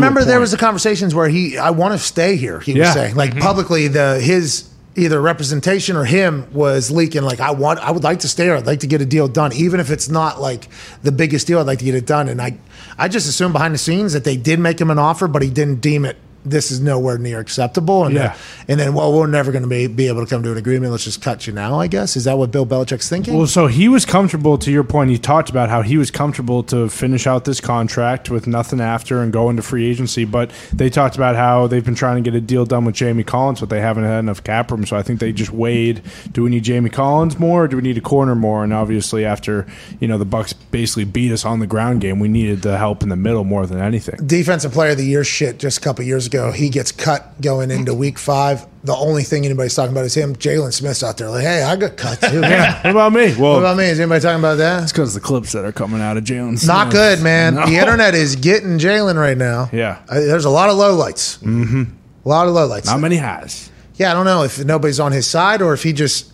[0.00, 2.60] remember there was the conversations where he, I want to stay here.
[2.60, 3.40] He was saying like mm-hmm.
[3.40, 8.20] publicly the his either representation or him was leaking like I want, I would like
[8.20, 8.56] to stay here.
[8.56, 10.68] I'd like to get a deal done, even if it's not like
[11.02, 11.58] the biggest deal.
[11.58, 12.28] I'd like to get it done.
[12.28, 12.58] And I,
[12.98, 15.50] I just assumed behind the scenes that they did make him an offer, but he
[15.50, 16.16] didn't deem it.
[16.44, 18.04] This is nowhere near acceptable.
[18.04, 18.28] And Yeah.
[18.28, 18.36] then,
[18.68, 20.90] and then, well, we're never going to be, be able to come to an agreement.
[20.92, 21.78] Let's just cut you now.
[21.78, 23.36] I guess is that what Bill Belichick's thinking?
[23.36, 24.56] Well, so he was comfortable.
[24.58, 28.30] To your point, he talked about how he was comfortable to finish out this contract
[28.30, 30.24] with nothing after and go into free agency.
[30.24, 33.24] But they talked about how they've been trying to get a deal done with Jamie
[33.24, 34.86] Collins, but they haven't had enough cap room.
[34.86, 37.82] So I think they just weighed: Do we need Jamie Collins more, or do we
[37.82, 38.64] need a corner more?
[38.64, 39.66] And obviously, after
[40.00, 43.02] you know the Bucks basically beat us on the ground game, we needed the help
[43.02, 44.18] in the middle more than anything.
[44.26, 46.29] defensive player of the year shit just a couple years ago.
[46.54, 48.66] He gets cut going into week five.
[48.84, 50.34] The only thing anybody's talking about is him.
[50.34, 52.40] Jaylon Smith's out there like, hey, I got cut too.
[52.40, 53.34] What about me?
[53.36, 53.84] Well, What about me?
[53.84, 54.82] Is anybody talking about that?
[54.84, 56.66] It's because the clips that are coming out of Jaylon.
[56.66, 57.54] Not good, man.
[57.56, 57.66] No.
[57.66, 59.68] The internet is getting Jaylon right now.
[59.72, 60.02] Yeah.
[60.10, 61.38] There's a lot of lowlights.
[61.40, 61.82] Mm-hmm.
[62.24, 62.86] A lot of lowlights.
[62.86, 63.70] Not many has.
[63.96, 66.32] yeah, I don't know if nobody's on his side or if he just.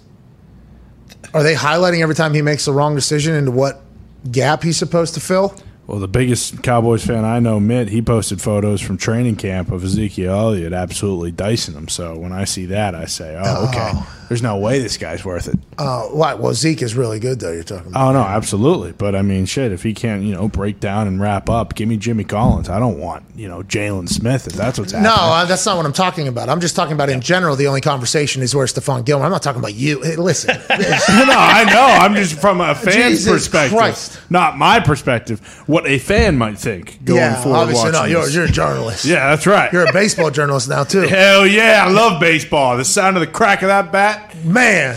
[1.35, 3.82] Are they highlighting every time he makes the wrong decision into what
[4.30, 5.54] gap he's supposed to fill?
[5.87, 9.85] Well, the biggest Cowboys fan I know, Mitt, he posted photos from training camp of
[9.85, 11.87] Ezekiel Elliott absolutely dicing him.
[11.87, 13.92] So when I see that, I say, oh, okay.
[13.94, 14.15] Oh.
[14.29, 15.59] There's no way this guy's worth it.
[15.79, 16.09] Uh?
[16.12, 18.09] Well, Zeke is really good, though, you're talking about.
[18.09, 18.93] Oh, no, absolutely.
[18.93, 21.89] But I mean, shit, if he can't, you know, break down and wrap up, give
[21.89, 22.69] me Jimmy Collins.
[22.69, 25.11] I don't want, you know, Jaylon Smith if that's what's happening.
[25.11, 26.49] No, uh, that's not what I'm talking about.
[26.49, 27.57] I'm just talking about in general.
[27.57, 29.27] The only conversation is where Stephon Gilmore.
[29.27, 30.03] I'm not talking about you.
[30.03, 31.87] Hey, listen, no, I know.
[31.87, 34.21] I'm just from a fan's Jesus perspective, Christ.
[34.31, 35.41] not my perspective.
[35.67, 37.59] What a fan might think going yeah, forward.
[37.59, 37.99] obviously not.
[38.01, 38.35] watching You're, this.
[38.35, 39.05] you're a journalist.
[39.05, 39.73] yeah, that's right.
[39.73, 41.01] you're a baseball journalist now too.
[41.09, 42.77] Hell yeah, I love baseball.
[42.77, 44.15] The sound of the crack of that bat.
[44.44, 44.96] Man,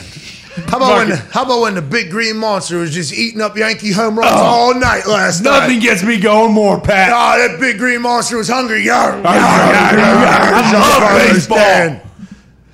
[0.67, 3.91] how about when how about when the big green monster was just eating up Yankee
[3.91, 5.59] home runs oh, all night last Nothing night?
[5.59, 7.11] Nothing gets me going more, Pat.
[7.13, 8.83] Oh, that big green monster was hungry.
[8.83, 11.57] Yar, yar, I yar, love yar, baseball.
[11.57, 12.01] understand.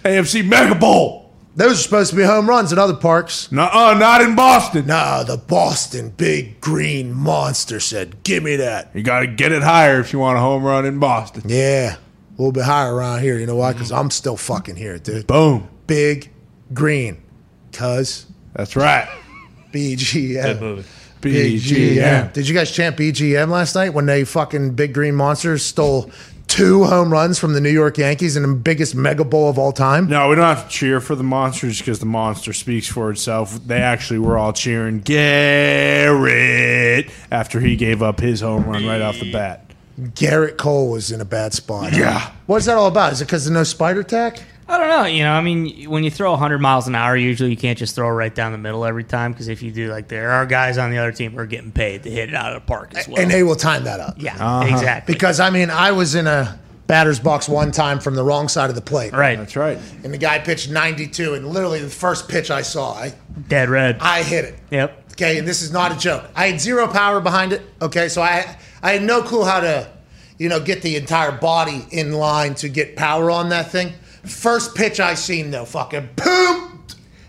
[0.03, 1.33] AFC Mega Bowl.
[1.55, 3.49] Those are supposed to be home runs in other parks.
[3.49, 4.87] Nuh-uh, not in Boston.
[4.87, 9.63] No, the Boston big green monster said, "Give me that." You got to get it
[9.63, 11.43] higher if you want a home run in Boston.
[11.45, 13.39] Yeah, a little bit higher around here.
[13.39, 13.73] You know why?
[13.73, 15.27] Because I'm still fucking here, dude.
[15.27, 15.69] Boom.
[15.87, 16.31] Big
[16.73, 17.17] green,
[17.71, 19.07] cuz That's right.
[19.71, 20.83] BGM.
[21.21, 22.33] BGM.
[22.33, 26.11] Did you guys chant BGM last night when they fucking big green monsters stole
[26.47, 29.71] two home runs from the New York Yankees in the biggest mega bowl of all
[29.71, 30.07] time?
[30.07, 33.59] No, we don't have to cheer for the monsters because the monster speaks for itself.
[33.65, 39.19] They actually were all cheering Gerrit after he gave up his home run right off
[39.19, 39.61] the bat.
[39.99, 41.93] Gerrit Cole was in a bad spot.
[41.93, 42.31] Yeah.
[42.47, 43.13] What's that all about?
[43.13, 44.43] Is it because of no spider tack?
[44.67, 45.05] I don't know.
[45.05, 47.93] You know, I mean, when you throw 100 miles an hour, usually you can't just
[47.93, 50.45] throw it right down the middle every time because if you do, like, there are
[50.45, 52.67] guys on the other team who are getting paid to hit it out of the
[52.67, 53.19] park as well.
[53.19, 54.15] And they will time that up.
[54.17, 54.73] yeah, uh-huh.
[54.73, 55.13] exactly.
[55.13, 58.69] Because, I mean, I was in a batter's box one time from the wrong side
[58.69, 59.13] of the plate.
[59.13, 59.77] right, That's right.
[60.03, 63.13] And the guy pitched 92, and literally the first pitch I saw, I,
[63.47, 63.97] dead red.
[63.99, 64.59] I hit it.
[64.71, 65.03] yep.
[65.11, 66.25] Okay, and this is not a joke.
[66.35, 67.61] I had zero power behind it.
[67.81, 69.89] Okay, so I I had no clue how to,
[70.37, 73.93] you know, get the entire body in line to get power on that thing.
[74.25, 76.83] First pitch I seen though, fucking boom,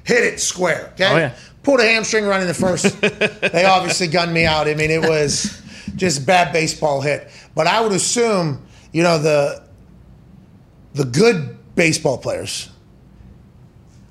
[0.04, 0.90] hit it square.
[0.94, 1.34] Okay, Oh, yeah.
[1.62, 3.00] pulled a hamstring running the first.
[3.00, 4.68] they obviously gunned me out.
[4.68, 5.60] I mean, it was
[5.96, 7.30] just bad baseball hit.
[7.54, 9.62] But I would assume, you know, the
[10.94, 12.70] the good baseball players.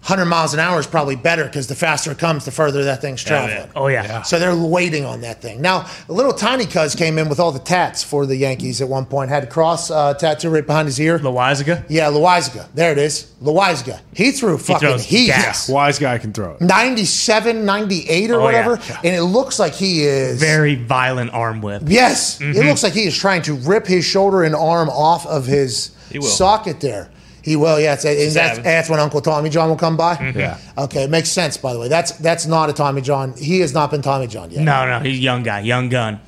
[0.08, 3.02] 100 miles an hour is probably better because the faster it comes, the further that
[3.02, 3.68] thing's traveling.
[3.76, 4.22] Oh yeah.
[4.22, 5.62] So they're waiting on that thing.
[5.62, 8.88] Now, a little tiny cuz came in with all the tats for the Yankees at
[8.88, 9.32] one point.
[9.32, 11.18] Had a cross uh, tattoo right behind his ear.
[11.18, 11.84] Loaisiga.
[11.90, 12.68] Yeah, Loaisiga.
[12.76, 13.32] There it is.
[13.42, 14.00] Loaisiga.
[14.14, 15.28] He threw fucking throws heat.
[15.28, 15.68] gas.
[15.68, 16.62] Wise guy can throw it.
[16.62, 18.44] 97, 98 or Oh, yeah.
[18.46, 18.80] whatever.
[18.88, 18.98] Yeah.
[19.06, 20.40] And it looks like he is.
[20.40, 21.82] Very violent arm whip.
[21.88, 22.40] Yes.
[22.40, 25.90] It looks like he is trying to rip his shoulder and arm off of his
[26.22, 27.10] socket there.
[27.46, 27.94] He will, yeah.
[27.94, 30.16] It's, and that's, that's when Uncle Tommy John will come by.
[30.16, 30.40] Mm-hmm.
[30.40, 30.58] Yeah.
[30.80, 31.58] Okay, it makes sense.
[31.58, 33.34] By the way, that's that's not a Tommy John.
[33.38, 34.64] He has not been Tommy John yet.
[34.64, 36.20] No, no, he's a young guy, young gun.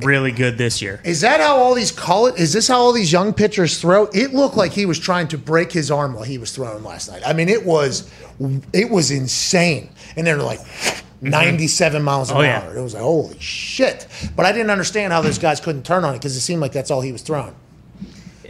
[0.00, 0.98] Really good this year.
[1.04, 2.38] Is that how all these call it?
[2.40, 4.04] Is this how all these young pitchers throw?
[4.14, 7.10] It looked like he was trying to break his arm while he was throwing last
[7.10, 7.22] night.
[7.26, 8.10] I mean, it was
[8.72, 9.90] it was insane.
[10.16, 11.28] And they're like mm-hmm.
[11.28, 12.62] 97 miles an Oh, yeah.
[12.62, 12.74] hour.
[12.76, 14.06] It was like holy shit.
[14.34, 16.72] But I didn't understand how those guys couldn't turn on it because it seemed like
[16.72, 17.54] that's all he was throwing.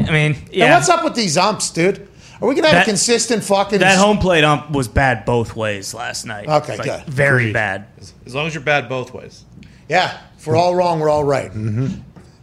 [0.00, 0.74] I mean, And yeah.
[0.74, 2.08] what's up with these umps, dude?
[2.42, 3.78] Are we gonna have That- a consistent fucking?
[3.78, 6.48] That home plate ump was bad both ways last night.
[6.48, 7.04] Okay, Like, good.
[7.06, 7.52] Very Agreed.
[7.52, 7.84] bad.
[8.26, 9.44] As long as you're bad both ways.
[9.88, 11.50] Yeah, if we're all wrong, we're all right.
[11.50, 11.86] Mm-hmm.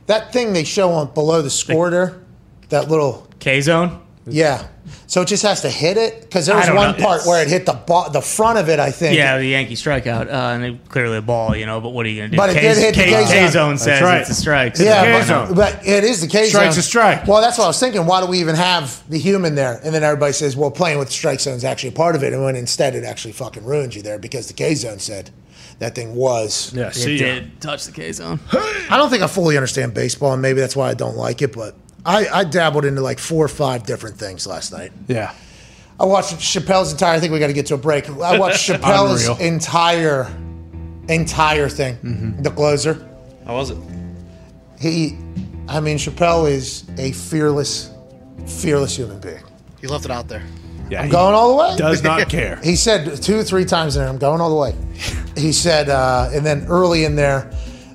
[0.08, 2.16] That thing they show on below the score there,
[2.70, 4.00] that little K zone.
[4.32, 4.68] Yeah.
[5.06, 7.04] So it just has to hit it because there was one know.
[7.04, 8.80] part It's- where it hit the bo- the front of it.
[8.80, 9.16] I think.
[9.18, 11.80] Yeah, the Yankee strikeout, uh, and it, clearly a ball, you know.
[11.82, 12.38] But what are you going to do?
[12.38, 13.52] But it did hit the K zone.
[13.52, 14.22] zone says right.
[14.22, 14.78] it's a strike.
[14.78, 16.62] so- Yeah, but, but it is the K Strike's zone.
[16.62, 17.28] Strike's a strike.
[17.28, 18.06] Well, that's what I was thinking.
[18.06, 19.80] Why do we even have the human there?
[19.84, 22.24] And then everybody says, well, playing with the strike zone is actually a part of
[22.24, 22.34] it.
[22.34, 25.30] And when instead it actually fucking ruins you there because the K zone said
[25.80, 26.74] that thing was.
[26.74, 27.26] Yeah, It see ya.
[27.26, 28.40] did touch the K zone.
[28.52, 31.54] I don't think I fully understand baseball, and maybe that's why I don't like it.
[31.54, 31.76] But
[32.06, 34.92] I, I dabbled into like four or five different things last night.
[35.08, 35.34] Yeah.
[36.00, 37.16] I watched Chappelle's entire.
[37.16, 38.10] I think we got to get to a break.
[38.10, 39.46] I watched Chappelle's Unreal.
[39.54, 40.34] entire,
[41.10, 42.38] entire thing.
[42.42, 43.06] The closer.
[43.46, 43.78] How was it?
[44.80, 45.18] He,
[45.68, 47.92] I mean, Chappelle is a fearless,
[48.48, 49.44] fearless human being.
[49.82, 50.44] He left it out there.
[50.90, 51.02] Yeah.
[51.04, 51.78] I'm going all the way.
[51.78, 52.60] Does not care.
[52.64, 54.76] He said two, three times in there, I'm going all the way.
[55.38, 57.52] He said, uh, and then early in there,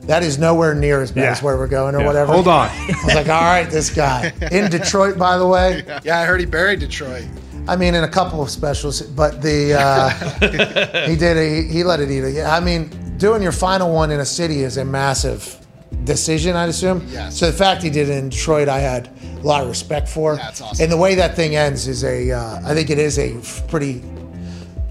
[0.06, 1.30] that is nowhere near as bad Yeah.
[1.32, 2.06] as where we're going or Yeah.
[2.06, 2.32] whatever.
[2.32, 2.68] Hold on.
[2.68, 4.32] I was like, all right, this guy.
[4.52, 5.82] In Detroit, by the way.
[6.02, 7.24] Yeah, I heard he buried Detroit.
[7.66, 10.10] I mean, in a couple of specials, but the uh,
[11.08, 11.36] he did
[11.66, 12.34] he, he let it eat it.
[12.34, 15.56] Yeah, I mean, doing your final one in a city is a massive
[16.04, 17.06] decision, I'd assume.
[17.08, 17.38] Yes.
[17.38, 19.08] So the fact he did it in Detroit, I had
[19.42, 20.36] a lot of respect for.
[20.36, 20.82] That's awesome.
[20.82, 23.34] And the way that thing ends is a, uh, I think it is a
[23.68, 24.02] pretty,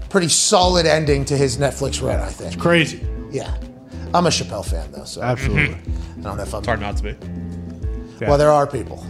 [0.08, 2.18] pretty solid ending to his Netflix run.
[2.18, 2.54] I think.
[2.54, 3.06] It's Crazy.
[3.30, 3.54] Yeah,
[4.14, 5.74] I'm a Chappelle fan though, so Absolutely.
[5.74, 6.58] I don't know if I'm.
[6.60, 7.14] It's hard not to be.
[8.26, 9.04] Well, there are people.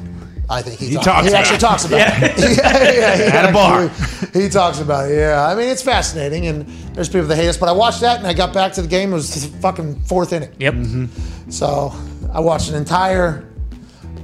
[0.51, 1.61] I think he, He talk- talks he about actually it.
[1.61, 2.39] talks about it.
[2.59, 3.85] yeah, yeah, he At a bar.
[3.85, 5.17] actually- He talks about it.
[5.17, 7.57] Yeah, I mean it's fascinating, and there's people that hate us.
[7.57, 9.11] But I watched that, and I got back to the game.
[9.13, 10.53] It was the fucking fourth inning.
[10.59, 10.75] Yep.
[10.75, 11.51] Mm-hmm.
[11.51, 11.93] So
[12.33, 13.47] I watched an entire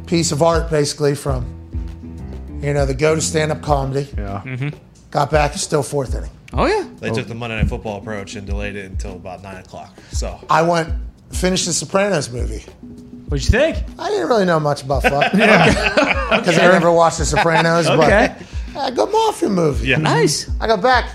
[0.06, 1.44] piece of art, basically from
[2.62, 4.08] you know the go to stand up comedy.
[4.16, 4.42] Yeah.
[4.44, 4.68] Mm-hmm.
[5.10, 6.30] Got back, it's still fourth inning.
[6.52, 6.88] Oh yeah.
[6.98, 9.96] They took the Monday Night Football approach and delayed it until about nine o'clock.
[10.12, 10.92] So I went
[11.32, 12.64] finished the Sopranos movie.
[13.28, 13.78] What'd you think?
[13.98, 17.88] I didn't really know much about fuck because I never watched the Sopranos.
[17.88, 18.34] Okay.
[18.74, 19.88] But a good mafia movie.
[19.88, 20.50] yeah, Nice.
[20.60, 21.10] I got back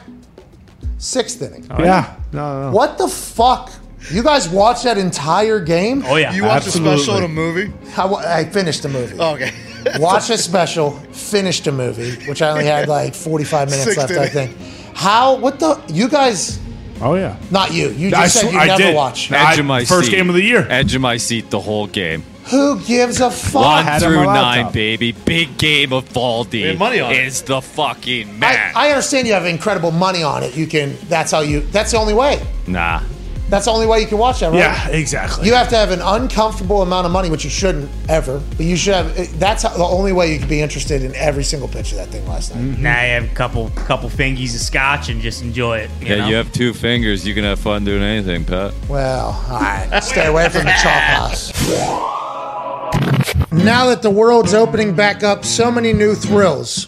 [0.98, 1.68] sixth inning.
[1.70, 2.16] Oh, yeah.
[2.32, 2.76] No, no.
[2.76, 3.72] What the fuck?
[4.12, 6.04] You guys watched that entire game?
[6.06, 6.34] Oh yeah.
[6.34, 7.74] You watched a special in a movie?
[7.98, 8.04] I,
[8.42, 9.18] I finished the movie.
[9.20, 9.52] Oh, okay.
[9.98, 14.12] Watched a special, finished a movie, which I only had like 45 minutes Sixth left,
[14.14, 14.58] I think.
[14.96, 15.36] How?
[15.36, 15.80] What the?
[15.88, 16.60] You guys?
[17.02, 17.36] Oh, yeah.
[17.52, 17.90] Not you.
[17.90, 18.96] You I just said sw- you I never did.
[18.96, 19.32] watch.
[19.32, 20.16] I- Edge of my first seat.
[20.16, 20.66] game of the year.
[20.70, 22.24] Edge of my seat the whole game.
[22.46, 23.62] Who gives a fuck?
[23.64, 25.12] One had it on through nine, baby.
[25.12, 27.18] Big game of Valdi had money on it.
[27.26, 28.72] is the fucking I.
[28.76, 30.56] I understand you have incredible money on it.
[30.56, 30.96] You can.
[31.10, 31.62] That's how you.
[31.72, 32.40] That's the only way.
[32.68, 33.02] nah.
[33.50, 34.58] That's the only way you can watch that, right?
[34.58, 35.48] Yeah, exactly.
[35.48, 38.42] You have to have an uncomfortable amount of money, which you shouldn't ever.
[38.58, 39.40] But you should have.
[39.40, 42.08] That's how, the only way you could be interested in every single pitch of that
[42.10, 42.64] thing last night.
[42.64, 42.82] Mm-hmm.
[42.82, 45.92] Now you have a couple couple fingies of scotch and just enjoy it.
[46.02, 46.28] You Yeah, know?
[46.30, 47.26] you have two fingers.
[47.28, 48.74] You can have fun doing anything, Pat.
[48.90, 50.04] Well, all right.
[50.04, 51.52] Stay away from the chalk house.
[53.52, 56.88] Now that the world's opening back up, so many new thrills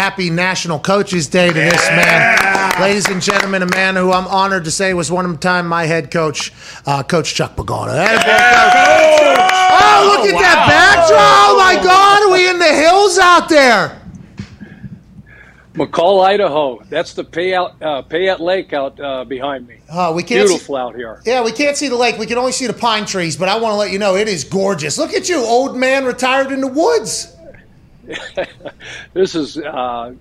[0.00, 2.80] Happy National Coaches Day to this man.
[2.80, 6.10] Ladies and gentlemen, a man who I'm honored to say was one time my head
[6.10, 6.54] coach,
[6.86, 7.90] uh, Coach Chuck Pagano.
[7.90, 7.98] Oh,
[10.08, 11.20] look at that backdrop.
[11.20, 12.22] Oh, my God.
[12.22, 14.00] Are we in the hills out there?
[15.74, 16.82] McCall, Idaho.
[16.88, 19.80] That's the Payette, uh, Payette Lake out uh, behind me.
[19.92, 21.20] Oh, we can't Beautiful see, out here.
[21.26, 22.16] Yeah, we can't see the lake.
[22.16, 24.28] We can only see the pine trees, but I want to let you know it
[24.28, 24.96] is gorgeous.
[24.96, 27.36] Look at you, old man retired in the woods.
[29.14, 30.12] This is uh,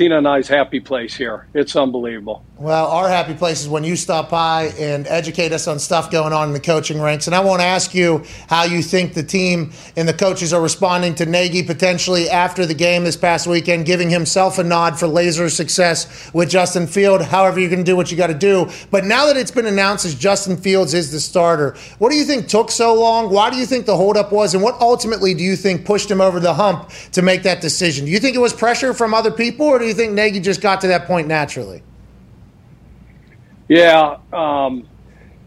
[0.00, 1.46] Tina and I's happy place here.
[1.52, 2.42] It's unbelievable.
[2.56, 6.32] Well, our happy place is when you stop by and educate us on stuff going
[6.32, 7.26] on in the coaching ranks.
[7.26, 10.60] And I want to ask you how you think the team and the coaches are
[10.60, 15.06] responding to Nagy potentially after the game this past weekend, giving himself a nod for
[15.06, 17.22] laser success with Justin Field.
[17.22, 18.70] However, going to do what you got to do.
[18.90, 22.24] But now that it's been announced as Justin Fields is the starter, what do you
[22.24, 23.30] think took so long?
[23.30, 24.54] Why do you think the holdup was?
[24.54, 28.06] And what ultimately do you think pushed him over the hump to make that decision?
[28.06, 30.60] Do you think it was pressure from other people, or do you think Nagy just
[30.60, 31.82] got to that point naturally?
[33.68, 34.88] Yeah, um,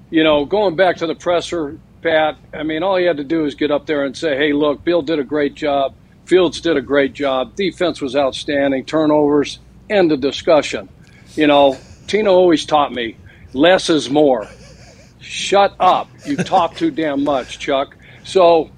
[0.09, 2.37] you know, going back to the presser, Pat.
[2.53, 4.83] I mean, all he had to do is get up there and say, "Hey, look,
[4.83, 5.93] Bill did a great job.
[6.25, 7.55] Fields did a great job.
[7.55, 8.85] Defense was outstanding.
[8.85, 9.59] Turnovers.
[9.89, 10.87] End of discussion."
[11.35, 11.77] You know,
[12.07, 13.17] Tina always taught me
[13.53, 14.47] less is more.
[15.19, 16.09] Shut up.
[16.25, 17.95] You talk too damn much, Chuck.
[18.23, 18.69] So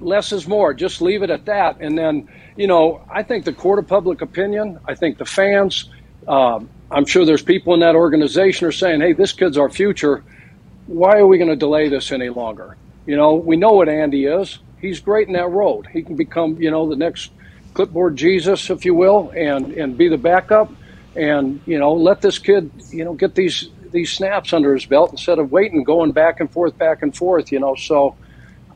[0.00, 0.74] less is more.
[0.74, 1.80] Just leave it at that.
[1.80, 5.88] And then, you know, I think the court of public opinion, I think the fans,
[6.28, 10.22] um, I'm sure there's people in that organization are saying, hey, this kid's our future.
[10.86, 12.76] Why are we going to delay this any longer?
[13.06, 14.58] You know, we know what Andy is.
[14.80, 15.86] He's great in that road.
[15.86, 17.30] He can become, you know, the next
[17.74, 20.72] clipboard Jesus, if you will, and, and be the backup.
[21.14, 25.10] And, you know, let this kid, you know, get these these snaps under his belt
[25.10, 27.74] instead of waiting, going back and forth, back and forth, you know.
[27.74, 28.16] So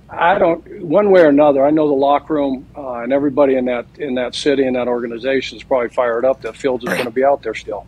[0.08, 3.64] I don't, one way or another, I know the locker room uh, and everybody in
[3.64, 7.04] that in that city and that organization is probably fired up that Fields is going
[7.04, 7.86] to be out there still.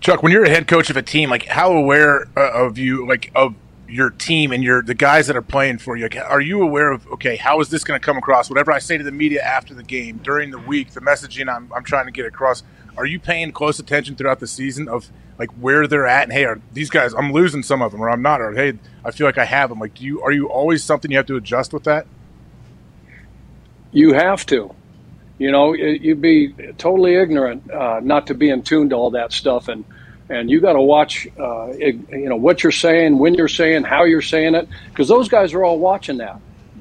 [0.00, 3.06] Chuck, when you're a head coach of a team, like how aware uh, of you,
[3.06, 3.54] like of
[3.88, 6.90] your team and your the guys that are playing for you, like, are you aware
[6.90, 8.50] of okay, how is this going to come across?
[8.50, 11.72] Whatever I say to the media after the game, during the week, the messaging I'm,
[11.72, 12.64] I'm trying to get across.
[12.96, 16.24] Are you paying close attention throughout the season of like where they're at?
[16.24, 17.14] And hey, are these guys?
[17.14, 18.74] I'm losing some of them, or I'm not, or hey,
[19.04, 19.78] I feel like I have them.
[19.78, 22.06] Like, do you are you always something you have to adjust with that?
[23.92, 24.74] You have to.
[25.38, 29.32] You know, you'd be totally ignorant uh, not to be in tune to all that
[29.32, 29.84] stuff, and
[30.28, 33.84] and you got to watch, uh, it, you know, what you're saying, when you're saying,
[33.84, 36.40] how you're saying it, because those guys are all watching that.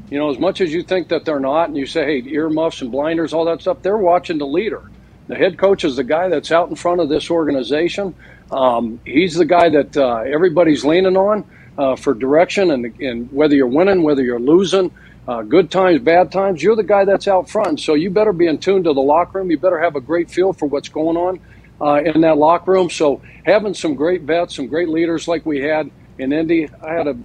[0.09, 2.81] You know, as much as you think that they're not, and you say, hey, earmuffs
[2.81, 4.89] and blinders, all that stuff, they're watching the leader.
[5.27, 8.15] The head coach is the guy that's out in front of this organization.
[8.53, 11.43] Um, he's the guy that uh, everybody's leaning on
[11.77, 14.91] uh, for direction, and, and whether you're winning, whether you're losing,
[15.27, 17.79] uh, good times, bad times, you're the guy that's out front.
[17.79, 19.49] So you better be in tune to the locker room.
[19.49, 21.39] You better have a great feel for what's going on
[21.81, 22.89] uh, in that locker room.
[22.89, 25.89] So having some great vets, some great leaders like we had
[26.19, 27.17] in Indy, I had a,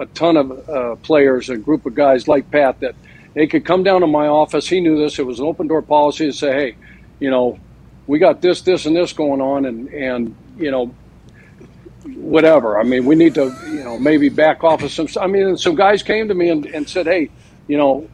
[0.00, 2.94] a, ton of uh, players, a group of guys like Pat that
[3.32, 4.68] they could come down to my office.
[4.68, 5.18] He knew this.
[5.18, 6.76] It was an open door policy to say, hey,
[7.20, 7.58] you know,
[8.06, 10.94] we got this, this, and this going on, and and you know,
[12.04, 12.78] whatever.
[12.78, 15.08] I mean, we need to, you know, maybe back off of some.
[15.20, 17.30] I mean, some guys came to me and, and said, hey,
[17.66, 18.08] you know,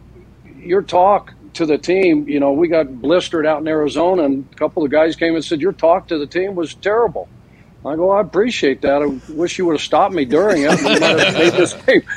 [0.59, 4.55] your talk to the team, you know, we got blistered out in Arizona, and a
[4.57, 7.28] couple of guys came and said, your talk to the team was terrible.
[7.84, 9.03] I go, I appreciate that.
[9.03, 10.70] I wish you would have stopped me during it.
[10.82, 12.03] We might have made this game.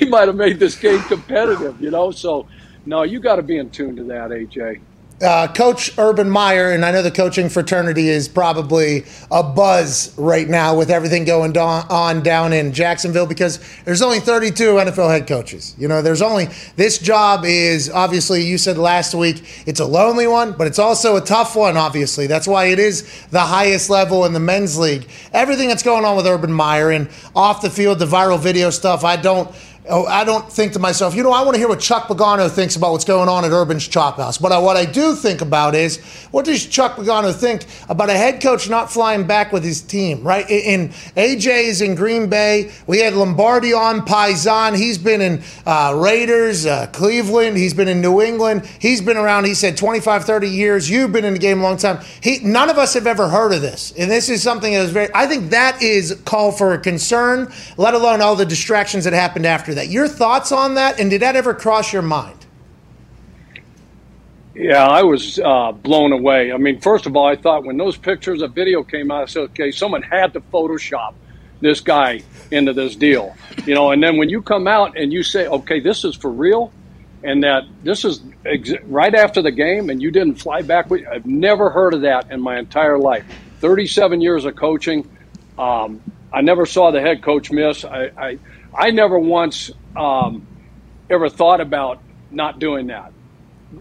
[0.00, 2.10] We might have made this game competitive, you know.
[2.10, 2.48] So,
[2.86, 4.80] no, you got to be in tune to that, AJ
[5.20, 10.48] uh, Coach Urban Meyer, and I know the coaching fraternity is probably a buzz right
[10.48, 15.74] now with everything going on down in Jacksonville because there's only 32 NFL head coaches.
[15.76, 20.28] You know, there's only this job is obviously you said last week it's a lonely
[20.28, 21.76] one, but it's also a tough one.
[21.76, 25.08] Obviously, that's why it is the highest level in the men's league.
[25.32, 29.02] Everything that's going on with Urban Meyer and off the field, the viral video stuff,
[29.02, 29.52] I don't
[29.88, 32.50] oh, I don't think to myself, you know, I want to hear what Chuck Pagano
[32.50, 34.38] thinks about what's going on at Urban's Chop House.
[34.38, 35.98] But what I do think about is,
[36.30, 40.22] what does Chuck Pagano think about a head coach not flying back with his team,
[40.22, 40.48] right?
[40.48, 42.70] In AJ is in Green Bay.
[42.86, 44.76] We had Lombardi on Paisan.
[44.76, 47.56] He's been in uh, Raiders, uh, Cleveland.
[47.56, 48.66] He's been in New England.
[48.80, 50.90] He's been around, he said, 25, 30 years.
[50.90, 52.00] You've been in the game a long time.
[52.22, 53.92] He, none of us have ever heard of this.
[53.98, 57.94] And this is something that is very, I think that is call for concern, let
[57.94, 59.77] alone all the distractions that happened after that.
[59.86, 62.46] Your thoughts on that, and did that ever cross your mind?
[64.54, 66.52] Yeah, I was uh, blown away.
[66.52, 69.26] I mean, first of all, I thought when those pictures of video came out, I
[69.26, 71.14] said, okay, someone had to Photoshop
[71.60, 73.92] this guy into this deal, you know.
[73.92, 76.72] And then when you come out and you say, okay, this is for real,
[77.22, 80.90] and that this is ex- right after the game, and you didn't fly back.
[80.90, 83.24] With, I've never heard of that in my entire life.
[83.60, 85.08] 37 years of coaching.
[85.56, 86.00] Um,
[86.32, 87.84] I never saw the head coach miss.
[87.84, 88.38] I, I,
[88.74, 90.46] I never once um,
[91.10, 92.00] ever thought about
[92.30, 93.12] not doing that.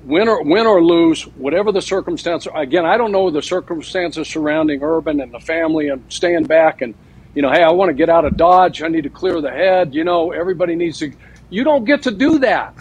[0.04, 2.52] Win or win or lose, whatever the circumstances.
[2.54, 6.94] Again, I don't know the circumstances surrounding Urban and the family and staying back and
[7.38, 8.82] you know, hey, I want to get out of Dodge.
[8.82, 9.94] I need to clear the head.
[9.94, 11.14] You know, everybody needs to.
[11.52, 12.74] You don't get to do that.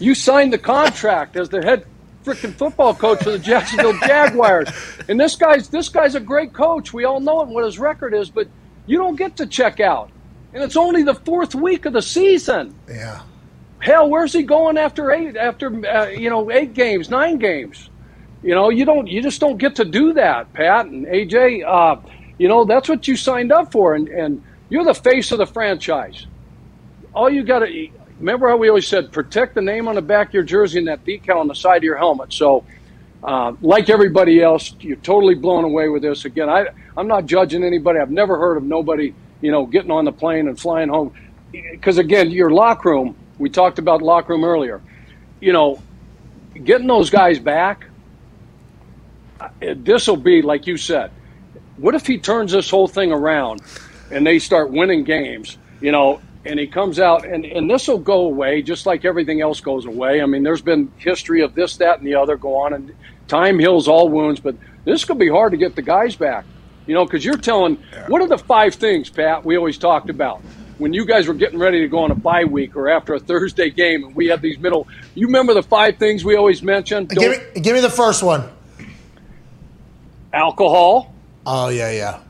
[0.00, 1.86] You signed the contract as the head
[2.24, 4.68] freaking football coach for the Jacksonville Jaguars,
[5.08, 6.92] and this guy's this guy's a great coach.
[6.92, 8.48] We all know him, what his record is, but
[8.86, 10.10] you don't get to check out,
[10.54, 12.74] and it's only the fourth week of the season.
[12.88, 13.20] Yeah.
[13.80, 15.36] Hell, where's he going after eight?
[15.36, 17.90] After uh, you know, eight games, nine games.
[18.42, 19.06] You know, you don't.
[19.06, 21.66] You just don't get to do that, Pat and AJ.
[21.66, 22.00] Uh,
[22.38, 25.46] you know, that's what you signed up for, and, and you're the face of the
[25.46, 26.26] franchise.
[27.14, 27.88] All you got to
[28.18, 30.88] remember how we always said protect the name on the back of your jersey and
[30.88, 32.32] that decal on the side of your helmet.
[32.32, 32.64] So,
[33.22, 36.24] uh, like everybody else, you're totally blown away with this.
[36.24, 37.98] Again, I, I'm not judging anybody.
[37.98, 41.12] I've never heard of nobody, you know, getting on the plane and flying home.
[41.52, 43.16] Because again, your locker room.
[43.38, 44.80] We talked about locker room earlier.
[45.40, 45.82] You know,
[46.52, 47.86] getting those guys back.
[49.40, 51.10] Uh, this will be like you said
[51.76, 53.60] what if he turns this whole thing around
[54.10, 57.98] and they start winning games, you know, and he comes out and, and this will
[57.98, 60.20] go away just like everything else goes away.
[60.20, 62.94] I mean, there's been history of this, that, and the other go on, and
[63.28, 66.44] time heals all wounds, but this could be hard to get the guys back,
[66.86, 67.76] you know, because you're telling
[68.08, 70.40] what are the five things, Pat, we always talked about
[70.78, 73.18] when you guys were getting ready to go on a bye week or after a
[73.18, 74.88] Thursday game and we had these middle.
[75.14, 77.10] You remember the five things we always mentioned?
[77.10, 78.48] Give me, give me the first one.
[80.32, 81.14] Alcohol.
[81.46, 82.20] Oh yeah, yeah.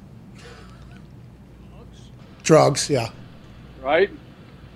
[2.42, 3.08] Drugs, yeah.
[3.82, 4.10] Right.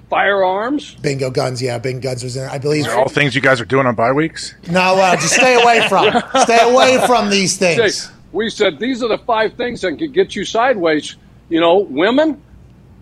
[0.09, 0.95] Firearms.
[0.95, 1.77] Bingo guns, yeah.
[1.79, 2.43] Bingo guns was in.
[2.43, 2.51] there.
[2.51, 2.85] I believe.
[2.85, 4.55] These are all things you guys are doing on bye weeks.
[4.71, 6.11] No, uh, just stay away from.
[6.43, 8.05] stay away from these things.
[8.05, 11.17] Say, we said these are the five things that could get you sideways.
[11.49, 12.43] You know, women.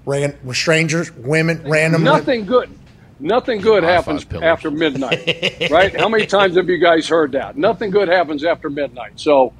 [0.04, 2.04] Ran, strangers, women, random.
[2.04, 2.70] Nothing good.
[3.18, 5.98] Nothing good happens after midnight, right?
[5.98, 7.56] How many times have you guys heard that?
[7.56, 9.12] Nothing good happens after midnight.
[9.16, 9.54] So,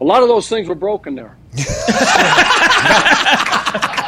[0.00, 1.36] a lot of those things were broken there.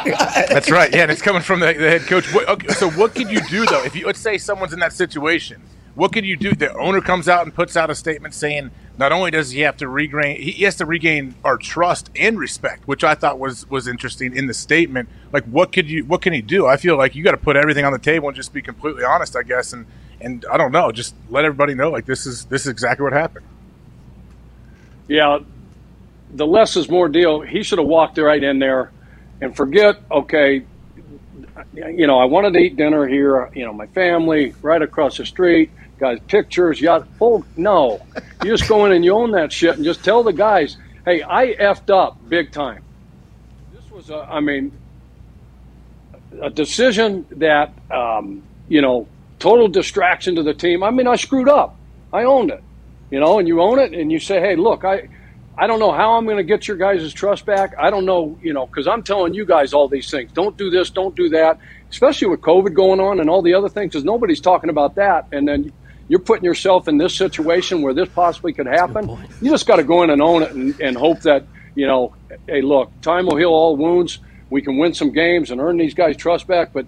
[0.05, 0.89] That's right.
[0.93, 2.33] Yeah, and it's coming from the, the head coach.
[2.33, 3.83] What, okay, so, what could you do though?
[3.83, 5.61] If you let's say someone's in that situation,
[5.97, 6.53] what could you do?
[6.53, 8.69] The owner comes out and puts out a statement saying
[8.99, 12.87] not only does he have to regain, he has to regain our trust and respect,
[12.87, 15.09] which I thought was was interesting in the statement.
[15.33, 16.05] Like, what could you?
[16.05, 16.67] What can he do?
[16.67, 19.03] I feel like you got to put everything on the table and just be completely
[19.03, 19.73] honest, I guess.
[19.73, 19.87] And
[20.21, 23.13] and I don't know, just let everybody know like this is this is exactly what
[23.13, 23.45] happened.
[25.07, 25.39] Yeah,
[26.31, 27.41] the less is more deal.
[27.41, 28.91] He should have walked right in there
[29.41, 30.63] and forget, okay,
[31.73, 35.25] you know, I wanted to eat dinner here, you know, my family right across the
[35.25, 37.07] street, guys, pictures, yacht.
[37.19, 38.01] Oh, no.
[38.43, 41.23] You just go in and you own that shit and just tell the guys, hey,
[41.23, 42.83] I effed up big time.
[43.73, 44.71] This was, a, I mean,
[46.41, 49.07] a decision that, um, you know,
[49.39, 50.83] total distraction to the team.
[50.83, 51.75] I mean, I screwed up.
[52.13, 52.63] I owned it,
[53.11, 55.09] you know, and you own it and you say, hey, look, I,
[55.57, 57.73] I don't know how I'm going to get your guys' trust back.
[57.79, 60.31] I don't know, you know, because I'm telling you guys all these things.
[60.31, 63.67] Don't do this, don't do that, especially with COVID going on and all the other
[63.67, 65.27] things, because nobody's talking about that.
[65.31, 65.73] And then
[66.07, 69.09] you're putting yourself in this situation where this possibly could happen.
[69.41, 71.45] You just got to go in and own it and, and hope that,
[71.75, 72.15] you know,
[72.47, 74.19] hey, look, time will heal all wounds.
[74.49, 76.71] We can win some games and earn these guys' trust back.
[76.71, 76.85] But,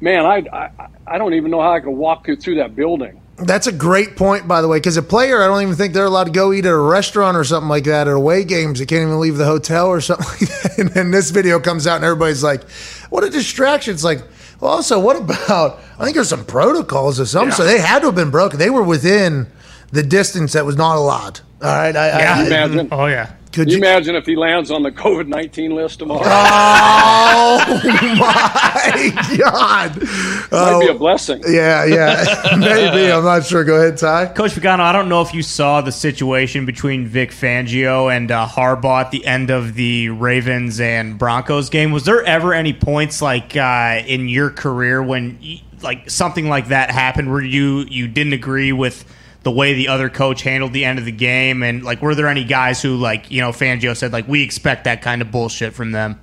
[0.00, 3.22] man, I, I, I don't even know how I can walk through that building.
[3.38, 6.06] That's a great point, by the way, because a player, I don't even think they're
[6.06, 8.78] allowed to go eat at a restaurant or something like that at away games.
[8.78, 10.78] They can't even leave the hotel or something like that.
[10.78, 12.68] And then this video comes out and everybody's like,
[13.10, 13.92] what a distraction.
[13.92, 14.22] It's like,
[14.60, 17.50] well, also, what about, I think there's some protocols or something.
[17.50, 17.56] Yeah.
[17.56, 18.58] So they had to have been broken.
[18.58, 19.46] They were within
[19.92, 21.40] the distance that was not allowed.
[21.62, 21.94] All right.
[21.94, 22.88] I, yeah, I, imagine.
[22.90, 23.32] Oh, yeah.
[23.56, 26.20] Could you, you, imagine if he lands on the COVID nineteen list tomorrow?
[26.26, 27.58] Oh
[28.18, 29.98] my God!
[30.02, 31.42] Might oh, be a blessing.
[31.48, 33.10] Yeah, yeah, maybe.
[33.10, 33.64] I'm not sure.
[33.64, 34.26] Go ahead, Ty.
[34.26, 38.46] Coach Pagano, I don't know if you saw the situation between Vic Fangio and uh,
[38.46, 41.92] Harbaugh at the end of the Ravens and Broncos game.
[41.92, 45.38] Was there ever any points like uh, in your career when
[45.80, 49.10] like something like that happened where you you didn't agree with?
[49.46, 51.62] The way the other coach handled the end of the game?
[51.62, 54.82] And like, were there any guys who, like, you know, Fangio said, like, we expect
[54.84, 56.18] that kind of bullshit from them?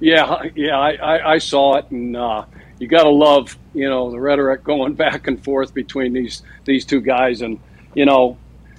[0.00, 2.46] Yeah, yeah, I, I, I saw it, and uh,
[2.78, 6.86] you got to love, you know, the rhetoric going back and forth between these these
[6.86, 7.60] two guys, and
[7.94, 8.38] you know,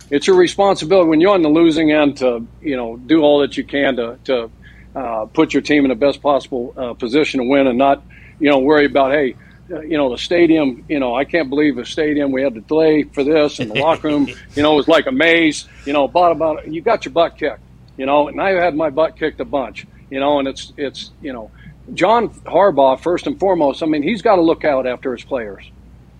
[0.09, 3.55] it's your responsibility when you're on the losing end to, you know, do all that
[3.55, 4.49] you can to to
[4.95, 8.03] uh, put your team in the best possible uh, position to win, and not,
[8.39, 9.35] you know, worry about hey,
[9.73, 12.31] Uh, you know, the stadium, you know, I can't believe the stadium.
[12.31, 15.07] We had to delay for this, and the locker room, you know, it was like
[15.07, 15.67] a maze.
[15.85, 17.59] You know, about about you got your butt kicked.
[17.97, 19.87] You know, and I had my butt kicked a bunch.
[20.09, 21.49] You know, and it's it's you know,
[21.93, 23.81] John Harbaugh first and foremost.
[23.81, 25.69] I mean, he's got to look out after his players.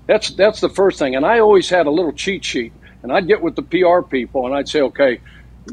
[0.07, 1.15] That's that's the first thing.
[1.15, 2.73] And I always had a little cheat sheet,
[3.03, 5.21] and I'd get with the PR people, and I'd say, okay,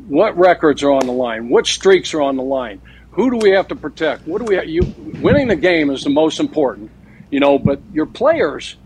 [0.07, 1.49] what records are on the line?
[1.49, 2.81] What streaks are on the line?
[3.13, 4.27] Who do we have to protect?
[4.27, 4.55] What do we?
[4.55, 4.69] Have?
[4.69, 4.83] You
[5.21, 6.91] winning the game is the most important,
[7.31, 7.59] you know.
[7.59, 8.77] But your players,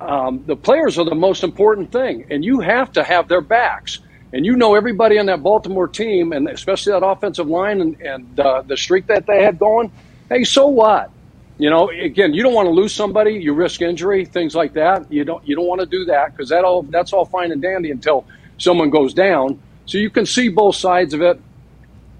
[0.00, 4.00] um, the players are the most important thing, and you have to have their backs.
[4.32, 8.40] And you know everybody on that Baltimore team, and especially that offensive line and, and
[8.40, 9.90] uh, the streak that they had going.
[10.28, 11.10] Hey, so what?
[11.58, 13.32] You know, again, you don't want to lose somebody.
[13.32, 15.12] You risk injury, things like that.
[15.12, 17.60] You don't you don't want to do that because that all that's all fine and
[17.60, 18.24] dandy until
[18.56, 19.60] someone goes down.
[19.84, 21.38] So you can see both sides of it.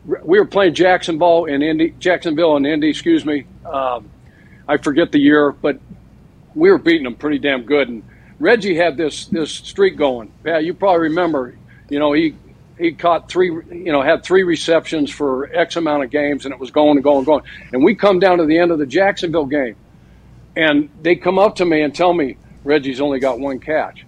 [0.05, 3.47] We were playing Jacksonville and Indy, Jacksonville and Indy, excuse me.
[3.65, 4.11] Um,
[4.71, 5.81] I forget the year, but
[6.55, 7.89] we were beating them pretty damn good.
[7.89, 8.05] And
[8.39, 10.33] Reggie had this this streak going.
[10.45, 11.57] Yeah, you probably remember.
[11.89, 12.37] You know, he
[12.79, 16.61] he caught three, you know, had three receptions for X amount of games, and it
[16.61, 17.43] was going and going and going.
[17.73, 19.75] And we come down to the end of the Jacksonville game,
[20.55, 24.07] and they come up to me and tell me Reggie's only got one catch.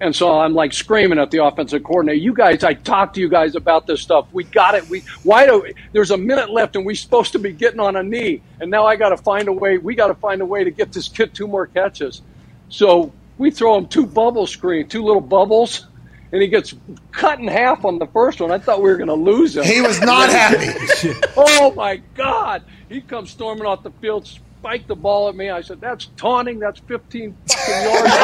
[0.00, 2.64] And so I'm like screaming at the offensive coordinator, "You guys!
[2.64, 4.26] I talked to you guys about this stuff.
[4.32, 4.88] We got it.
[4.88, 8.02] We why do there's a minute left, and we're supposed to be getting on a
[8.02, 9.78] knee, and now I got to find a way.
[9.78, 12.22] We got to find a way to get this kid two more catches.
[12.68, 15.86] So we throw him two bubble screen, two little bubbles,
[16.32, 16.74] and he gets
[17.12, 18.50] cut in half on the first one.
[18.50, 19.62] I thought we were going to lose him.
[19.62, 21.12] He was not happy.
[21.36, 22.64] oh my God!
[22.88, 24.28] He comes storming off the field,
[24.64, 25.50] spiked the ball at me.
[25.50, 26.58] I said, "That's taunting.
[26.58, 28.14] That's 15 fucking yards."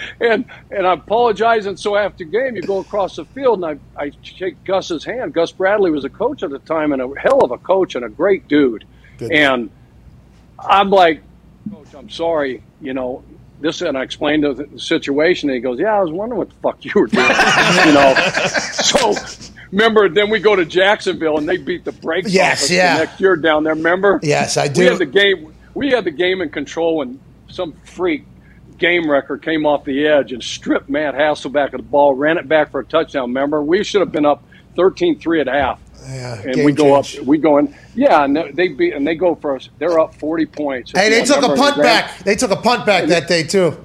[0.20, 1.66] and and I apologize.
[1.66, 5.32] And so after game, you go across the field, and I I shake Gus's hand.
[5.32, 8.04] Gus Bradley was a coach at the time, and a hell of a coach and
[8.04, 8.84] a great dude.
[9.18, 9.30] Good.
[9.30, 9.70] And
[10.58, 11.22] I'm like,
[11.70, 12.64] Coach, I'm sorry.
[12.80, 13.22] You know,
[13.60, 16.48] this and I explained the, the situation and he goes, Yeah, I was wondering what
[16.48, 17.24] the fuck you were doing.
[17.86, 18.14] you know.
[18.72, 19.12] So
[19.72, 22.96] remember then we go to Jacksonville and they beat the brakes Yes, off us yeah.
[22.98, 24.18] next year down there, remember?
[24.22, 24.88] Yes, I We do.
[24.88, 28.24] had the game we had the game in control and some freak
[28.78, 32.48] game record came off the edge and stripped Matt Hasselbeck of the ball, ran it
[32.48, 33.62] back for a touchdown, remember?
[33.62, 34.42] We should have been up
[34.76, 35.80] 13-3 at half.
[36.08, 37.18] Yeah, And we go change.
[37.20, 39.68] up, we go in, yeah, and they beat, and they go for us.
[39.78, 40.92] They're up forty points.
[40.92, 42.18] Hey, they took a punt back.
[42.20, 43.76] They took a punt back that day too.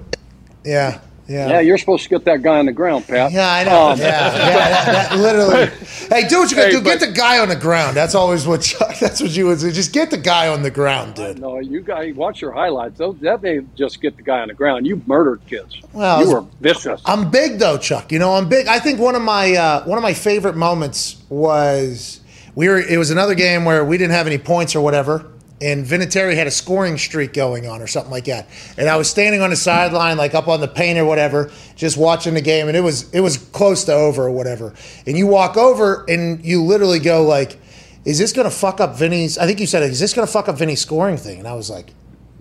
[0.64, 1.50] Yeah, yeah.
[1.50, 3.32] Yeah, you're supposed to get that guy on the ground, Pat.
[3.32, 3.90] Yeah, I know.
[3.90, 5.72] Um, yeah, yeah, that, that literally.
[6.06, 6.82] Hey, do what you got to Hey, do.
[6.84, 7.98] Get the guy on the ground.
[7.98, 8.62] That's always what.
[8.62, 9.72] Chuck, that's what you would say.
[9.72, 11.40] Just get the guy on the ground, dude.
[11.40, 12.98] No, you guys watch your highlights.
[13.00, 14.86] Those, that may just get the guy on the ground.
[14.86, 15.82] You murdered kids.
[15.94, 17.02] Well, you were vicious.
[17.06, 18.12] I'm big though, Chuck.
[18.12, 18.68] You know, I'm big.
[18.68, 22.22] I think one of my uh, one of my favorite moments was
[22.54, 22.80] we were.
[22.80, 25.26] It was another game where we didn't have any points or whatever,
[25.62, 28.48] and Vinatieri had a scoring streak going on or something like that.
[28.78, 31.98] And I was standing on the sideline, like up on the paint or whatever, just
[31.98, 34.74] watching the game, and it was it was close to over or whatever.
[35.08, 37.60] And you walk over and you literally go like,
[38.04, 40.58] "Is this to fuck up Vinny's?" I think you said, "Is this to fuck up
[40.58, 41.94] Vinny's scoring thing?" And I was like,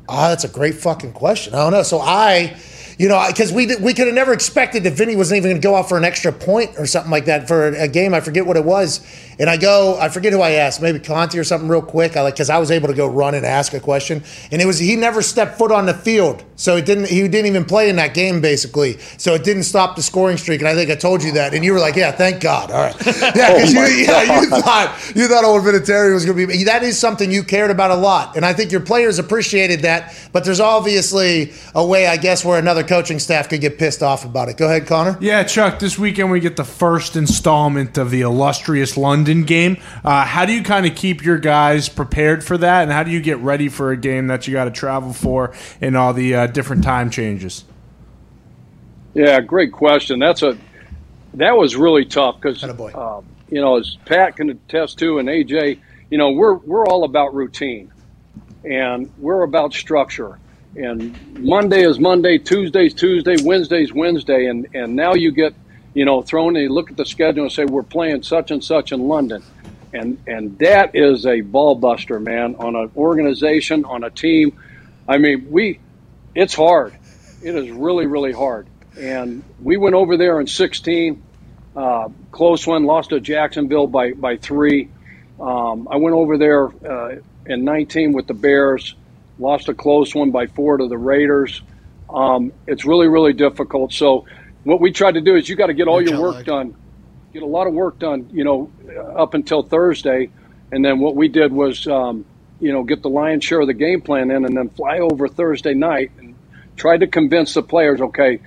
[0.08, 1.54] Ah, that's a great fucking question.
[1.54, 1.82] I don't know.
[1.82, 2.56] So I,
[2.98, 5.66] you know, because we we could have never expected that Vinny wasn't even going to
[5.66, 8.12] go out for an extra point or something like that for a game.
[8.12, 9.00] I forget what it was,
[9.38, 12.16] and I go, I forget who I asked, maybe Conti or something real quick.
[12.16, 14.66] I like because I was able to go run and ask a question, and it
[14.66, 17.08] was he never stepped foot on the field, so it didn't.
[17.08, 20.60] He didn't even play in that game basically, so it didn't stop the scoring streak.
[20.60, 22.70] And I think I told you that, and you were like, yeah, thank God.
[22.70, 26.38] All right, yeah, because oh you, yeah, you thought you thought old Vinatieri was going
[26.38, 26.64] to be.
[26.64, 30.14] That is something you cared about a lot, and I think your players appreciated that.
[30.32, 34.24] But there's obviously a way, I guess, where another coaching staff could get pissed off
[34.24, 34.56] about it.
[34.56, 35.16] Go ahead, Connor.
[35.20, 39.78] Yeah, Chuck, this weekend we get the first installment of the illustrious London game.
[40.04, 43.10] Uh, how do you kind of keep your guys prepared for that, and how do
[43.10, 46.34] you get ready for a game that you got to travel for and all the
[46.34, 47.64] uh, different time changes?
[49.14, 50.18] Yeah, great question.
[50.18, 50.58] That's a
[51.34, 52.94] that was really tough because Attaboy.
[52.94, 57.04] uh, you know as Pat can attest to and AJ, you know we're we're all
[57.04, 57.90] about routine
[58.64, 60.38] and we're about structure.
[60.76, 65.54] And Monday is Monday, Tuesday's Tuesday, Wednesday's Wednesday, and and now you get
[65.94, 68.92] you know thrown and look at the schedule and say we're playing such and such
[68.92, 69.42] in London.
[69.94, 74.58] And, and that is a ball buster, man, on an organization, on a team.
[75.06, 75.78] I mean, we,
[76.34, 76.94] it's hard.
[77.44, 78.66] It is really, really hard.
[78.98, 81.22] And we went over there in 16,
[81.76, 84.88] uh, close one, lost to Jacksonville by, by three.
[85.38, 87.16] Um, I went over there uh,
[87.46, 88.96] in 19 with the Bears,
[89.38, 91.62] lost a close one by four to the Raiders.
[92.12, 93.92] Um, it's really, really difficult.
[93.92, 94.26] So,
[94.64, 96.74] what we tried to do is you got to get all your work done,
[97.32, 98.70] get a lot of work done, you know,
[99.16, 100.30] up until Thursday.
[100.72, 102.24] And then what we did was, um,
[102.60, 105.28] you know, get the lion's share of the game plan in, and then fly over
[105.28, 106.34] Thursday night and
[106.76, 108.40] try to convince the players, okay,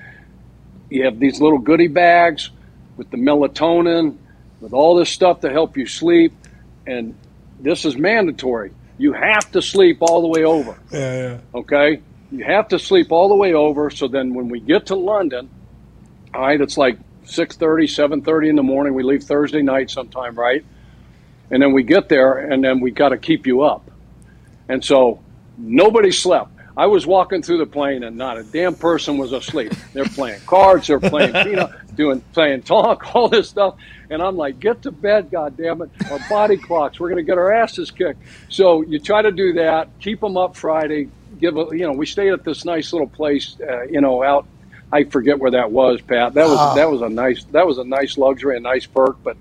[0.90, 2.50] you have these little goodie bags
[2.98, 4.18] with the melatonin,
[4.60, 6.34] with all this stuff to help you sleep,
[6.86, 7.16] and
[7.60, 8.72] this is mandatory.
[8.98, 10.80] You have to sleep all the way over.
[10.92, 11.38] Yeah, yeah.
[11.54, 12.02] Okay,
[12.32, 13.90] you have to sleep all the way over.
[13.92, 15.50] So then, when we get to London,
[16.38, 18.94] all right, it's like 6.30, 7.30 in the morning.
[18.94, 20.64] We leave Thursday night sometime, right?
[21.50, 23.90] And then we get there, and then we got to keep you up.
[24.70, 25.20] And so
[25.58, 26.52] nobody slept.
[26.78, 29.74] I was walking through the plane, and not a damn person was asleep.
[29.94, 33.76] They're playing cards, they're playing, you know, doing playing talk, all this stuff.
[34.12, 35.90] And I'm like, get to bed, God damn it!
[36.12, 37.00] Our body clocks.
[37.00, 38.22] We're going to get our asses kicked.
[38.50, 39.90] So you try to do that.
[40.00, 41.10] Keep them up Friday.
[41.40, 44.46] Give a, you know, we stayed at this nice little place, uh, you know, out.
[44.92, 46.34] I forget where that was, Pat.
[46.36, 46.76] That was Oh.
[46.76, 49.38] that was a nice that was a nice luxury, a nice perk, but.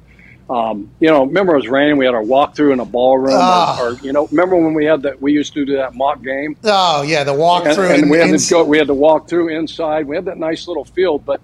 [0.49, 1.97] Um, you know, remember it was raining.
[1.97, 3.83] We had our walkthrough in a ballroom, Ah.
[3.83, 5.21] or, or you know, remember when we had that?
[5.21, 7.91] We used to do that mock game Oh yeah, the and, walkthrough.
[7.93, 8.63] and in- we had to go.
[8.63, 10.07] We had to walk through inside.
[10.07, 11.41] We had that nice little field, but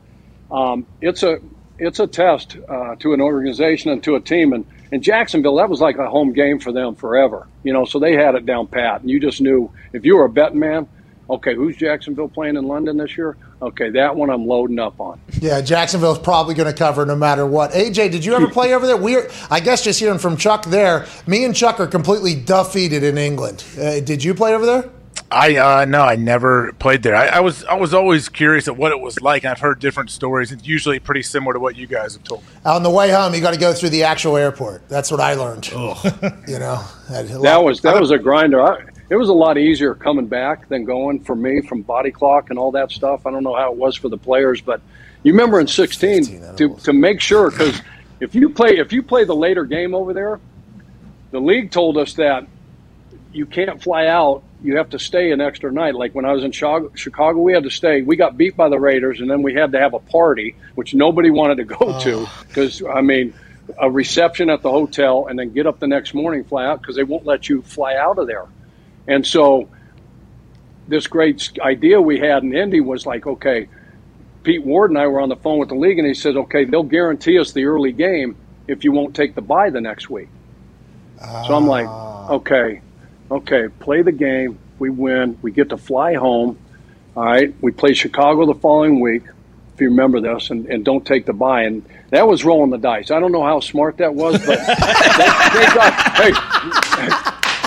[0.52, 1.40] um, it's a
[1.80, 4.52] it's a test uh, to an organization and to a team.
[4.52, 7.48] And in Jacksonville, that was like a home game for them forever.
[7.64, 10.26] You know, so they had it down pat, and you just knew if you were
[10.26, 10.86] a betting man.
[11.30, 13.36] Okay, who's Jacksonville playing in London this year?
[13.60, 15.20] Okay, that one I'm loading up on.
[15.40, 17.72] Yeah, Jacksonville's probably going to cover no matter what.
[17.72, 18.96] AJ, did you ever play over there?
[18.96, 21.06] We're, I guess, just hearing from Chuck there.
[21.26, 23.64] Me and Chuck are completely defeated in England.
[23.78, 24.90] Uh, did you play over there?
[25.30, 27.16] I uh, no, I never played there.
[27.16, 29.46] I, I was I was always curious at what it was like.
[29.46, 30.52] I've heard different stories.
[30.52, 32.48] It's usually pretty similar to what you guys have told me.
[32.66, 34.86] On the way home, you got to go through the actual airport.
[34.90, 35.68] That's what I learned.
[35.72, 38.60] you know, That was that was a grinder.
[38.60, 42.50] I, it was a lot easier coming back than going for me from body clock
[42.50, 43.26] and all that stuff.
[43.26, 44.80] I don't know how it was for the players, but
[45.22, 47.80] you remember in 16 to, to make sure because
[48.20, 50.40] if you play if you play the later game over there,
[51.30, 52.46] the league told us that
[53.32, 54.42] you can't fly out.
[54.62, 55.94] You have to stay an extra night.
[55.94, 58.02] Like when I was in Chicago, Chicago, we had to stay.
[58.02, 60.94] We got beat by the Raiders, and then we had to have a party, which
[60.94, 63.34] nobody wanted to go to because I mean,
[63.80, 66.96] a reception at the hotel, and then get up the next morning, fly out because
[66.96, 68.46] they won't let you fly out of there.
[69.06, 69.68] And so,
[70.88, 73.68] this great idea we had in Indy was like, okay,
[74.42, 76.64] Pete Ward and I were on the phone with the league, and he said, okay,
[76.64, 78.36] they'll guarantee us the early game
[78.66, 80.28] if you won't take the bye the next week.
[81.18, 82.32] So I'm like, ah.
[82.32, 82.80] okay,
[83.30, 84.58] okay, play the game.
[84.78, 85.38] We win.
[85.42, 86.58] We get to fly home.
[87.16, 87.54] All right.
[87.60, 89.22] We play Chicago the following week,
[89.74, 91.62] if you remember this, and, and don't take the bye.
[91.62, 93.12] And that was rolling the dice.
[93.12, 96.32] I don't know how smart that was, but they got, hey,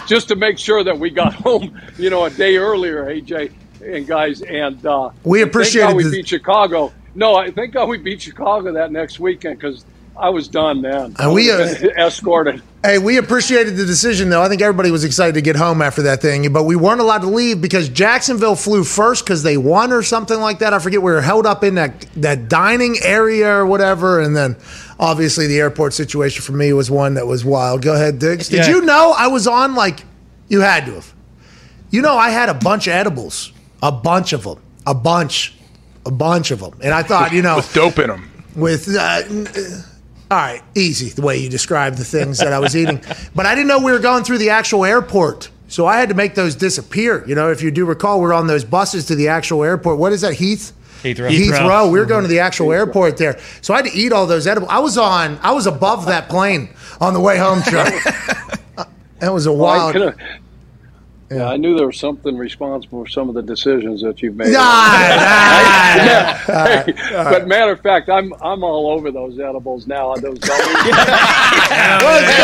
[0.07, 3.51] just to make sure that we got home, you know, a day earlier, AJ
[3.83, 4.41] and guys.
[4.41, 6.93] And uh, We appreciate God we beat Chicago.
[7.13, 9.85] No, I thank God we beat Chicago that next weekend because
[10.17, 11.15] I was done then.
[11.19, 11.57] And we, uh,
[11.97, 12.61] escorted.
[12.83, 14.41] Hey, we appreciated the decision, though.
[14.41, 17.21] I think everybody was excited to get home after that thing, but we weren't allowed
[17.21, 20.73] to leave because Jacksonville flew first because they won or something like that.
[20.73, 21.01] I forget.
[21.01, 24.55] We were held up in that that dining area or whatever, and then
[24.99, 27.81] obviously the airport situation for me was one that was wild.
[27.81, 28.49] Go ahead, Diggs.
[28.49, 28.69] Did Yeah.
[28.69, 30.03] you know I was on like
[30.47, 31.13] you had to have?
[31.91, 35.55] You know, I had a bunch of edibles, a bunch of them, a bunch,
[36.05, 38.29] a bunch of them, and I thought, you know, With dope in them.
[38.55, 39.47] with uh, n-
[40.31, 43.01] all right, easy the way you described the things that I was eating,
[43.35, 45.49] but I didn't know we were going through the actual airport.
[45.67, 47.23] So I had to make those disappear.
[47.27, 49.97] You know, if you do recall, we're on those buses to the actual airport.
[49.97, 50.71] What is that, Heath?
[51.03, 51.29] Heathrow.
[51.29, 51.91] Heathrow.
[51.91, 53.39] We were going to the actual airport there.
[53.61, 54.71] So I had to eat all those edibles.
[54.71, 56.69] I was on, I was above that plane
[56.99, 57.93] on the way home, Chuck.
[59.19, 59.93] that was a Well, I wild.
[59.93, 60.15] coulda-
[61.31, 64.53] yeah, I knew there was something responsible for some of the decisions that you've made.
[64.55, 65.95] Ah,
[66.45, 66.83] Yeah.
[66.83, 70.13] Hey, But matter of fact, I'm I'm all over those edibles now.
[70.15, 72.37] Those Let's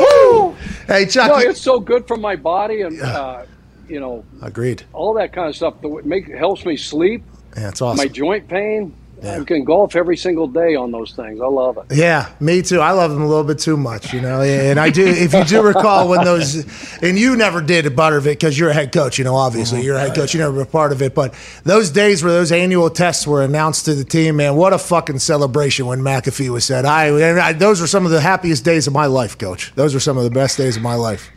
[0.00, 0.56] go!
[0.86, 1.28] Hey, Chuck.
[1.28, 3.44] no, it's so good for my body, and uh,
[3.88, 4.82] you know Agreed.
[4.92, 5.80] all that kind of stuff.
[5.80, 7.22] The, make helps me sleep.
[7.56, 7.98] Yeah, it's awesome.
[7.98, 8.94] My joint pain.
[9.22, 9.40] Yeah.
[9.40, 11.40] I can golf every single day on those things.
[11.40, 11.96] I love it.
[11.96, 12.80] Yeah, me too.
[12.80, 14.42] I love them a little bit too much, you know.
[14.42, 15.06] And I do.
[15.06, 16.56] If you do recall when those,
[17.02, 19.34] and you never did a Buttervit because you're a head coach, you know.
[19.34, 19.86] Obviously, mm-hmm.
[19.86, 20.34] you're a head coach.
[20.34, 23.86] You never were part of it, but those days where those annual tests were announced
[23.86, 26.84] to the team, man, what a fucking celebration when McAfee was said.
[26.84, 29.72] I, and I those were some of the happiest days of my life, coach.
[29.74, 31.30] Those were some of the best days of my life.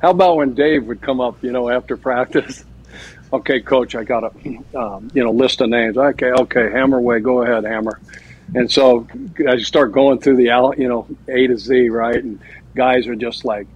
[0.00, 2.64] How about when Dave would come up, you know, after practice?
[3.32, 5.96] Okay, coach, I got a, um, you know, list of names.
[5.96, 8.00] Okay, okay, Hammer way, go ahead, Hammer.
[8.56, 9.06] And so
[9.48, 12.16] I start going through the, you know, A to Z, right?
[12.16, 12.40] And
[12.74, 13.68] guys are just like,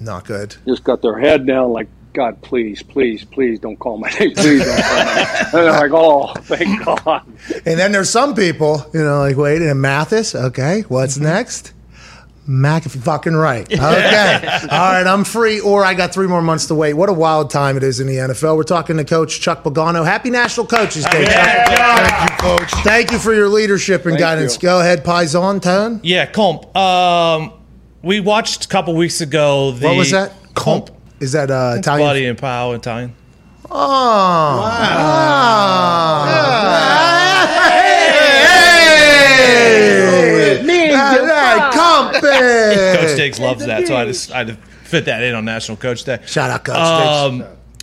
[0.00, 0.56] Not good.
[0.66, 4.32] just got their head down, like, God, please, please, please don't call my name.
[4.32, 5.26] Please don't call my name.
[5.42, 7.22] And they're like, oh, thank God.
[7.66, 10.34] And then there's some people, you know, like wait, and Mathis.
[10.34, 11.74] Okay, what's next?
[12.48, 13.66] McAfee, fucking right.
[13.72, 14.48] Okay.
[14.70, 16.94] All right, I'm free, or I got three more months to wait.
[16.94, 18.56] What a wild time it is in the NFL.
[18.56, 20.04] We're talking to Coach Chuck Pagano.
[20.04, 21.24] Happy National Coaches Day.
[21.24, 21.34] Chuck.
[21.34, 22.70] Thank you, Coach.
[22.84, 24.54] Thank you for your leadership and Thank guidance.
[24.56, 24.60] you.
[24.62, 26.00] Go ahead, Paisan Tone.
[26.02, 26.74] Yeah, Comp.
[26.76, 27.52] Um,
[28.02, 29.72] we watched a couple weeks ago.
[29.72, 30.32] The What was that?
[30.54, 30.90] Comp.
[31.20, 32.06] Is that uh, Italian?
[32.08, 33.14] Buddy and Powell Italian.
[33.68, 34.62] Oh.
[39.36, 39.95] Hey!
[41.56, 43.00] Me, All right, company.
[43.06, 45.76] Coach Diggs loves that, so I just I had to fit that in on National
[45.76, 46.20] Coach Day.
[46.26, 47.38] Shout out, Coach Um,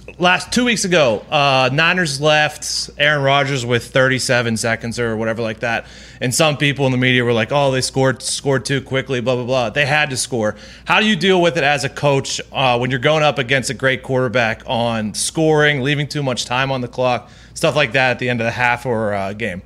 [0.05, 0.19] Diggs.
[0.19, 5.59] last two weeks ago, uh, Niners left Aaron Rodgers with 37 seconds or whatever like
[5.61, 5.85] that,
[6.21, 9.35] and some people in the media were like, "Oh, they scored scored too quickly." Blah
[9.35, 9.69] blah blah.
[9.69, 10.55] They had to score.
[10.85, 13.69] How do you deal with it as a coach uh, when you're going up against
[13.69, 18.11] a great quarterback on scoring, leaving too much time on the clock, stuff like that
[18.11, 19.61] at the end of the half or uh, game?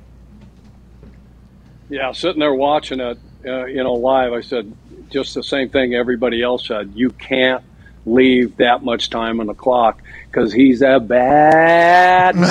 [1.90, 3.18] Yeah, sitting there watching it,
[3.48, 4.72] uh, you know, live, I said
[5.10, 6.92] just the same thing everybody else said.
[6.94, 7.64] You can't
[8.06, 12.36] leave that much time on the clock because he's a bad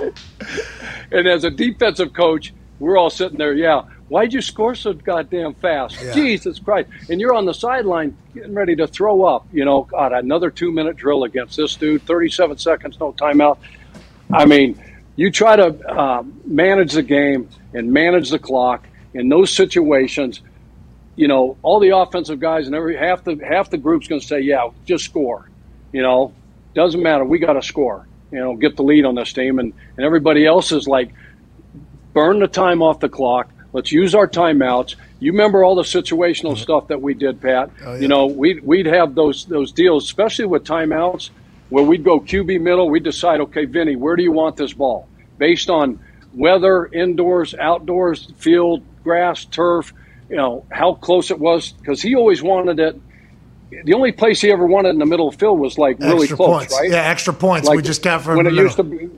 [0.00, 0.12] man.
[1.10, 3.82] and as a defensive coach, we're all sitting there, yeah.
[4.08, 5.96] Why'd you score so goddamn fast?
[6.12, 6.90] Jesus Christ.
[7.08, 9.46] And you're on the sideline getting ready to throw up.
[9.52, 13.56] You know, God, another two minute drill against this dude, 37 seconds, no timeout.
[14.30, 14.82] I mean,
[15.16, 20.40] you try to uh, manage the game and manage the clock in those situations.
[21.14, 24.26] You know, all the offensive guys and every half the half the group's going to
[24.26, 25.48] say, "Yeah, just score."
[25.92, 26.32] You know,
[26.74, 27.24] doesn't matter.
[27.24, 28.06] We got to score.
[28.30, 31.10] You know, get the lead on this team, and and everybody else is like,
[32.12, 33.50] burn the time off the clock.
[33.72, 34.96] Let's use our timeouts.
[35.18, 36.62] You remember all the situational mm-hmm.
[36.62, 37.70] stuff that we did, Pat?
[37.84, 41.30] Oh, you know, we'd we'd have those those deals, especially with timeouts,
[41.68, 42.88] where we'd go QB middle.
[42.90, 45.08] We'd decide, okay, Vinny, where do you want this ball?
[45.38, 46.00] Based on
[46.34, 49.92] weather, indoors, outdoors, field, grass, turf.
[50.28, 53.00] You know how close it was because he always wanted it.
[53.84, 56.20] The only place he ever wanted in the middle of the field was like really
[56.20, 56.74] extra close, points.
[56.78, 56.90] right?
[56.90, 57.70] Yeah, extra points.
[57.70, 59.08] we just got from when the it used to be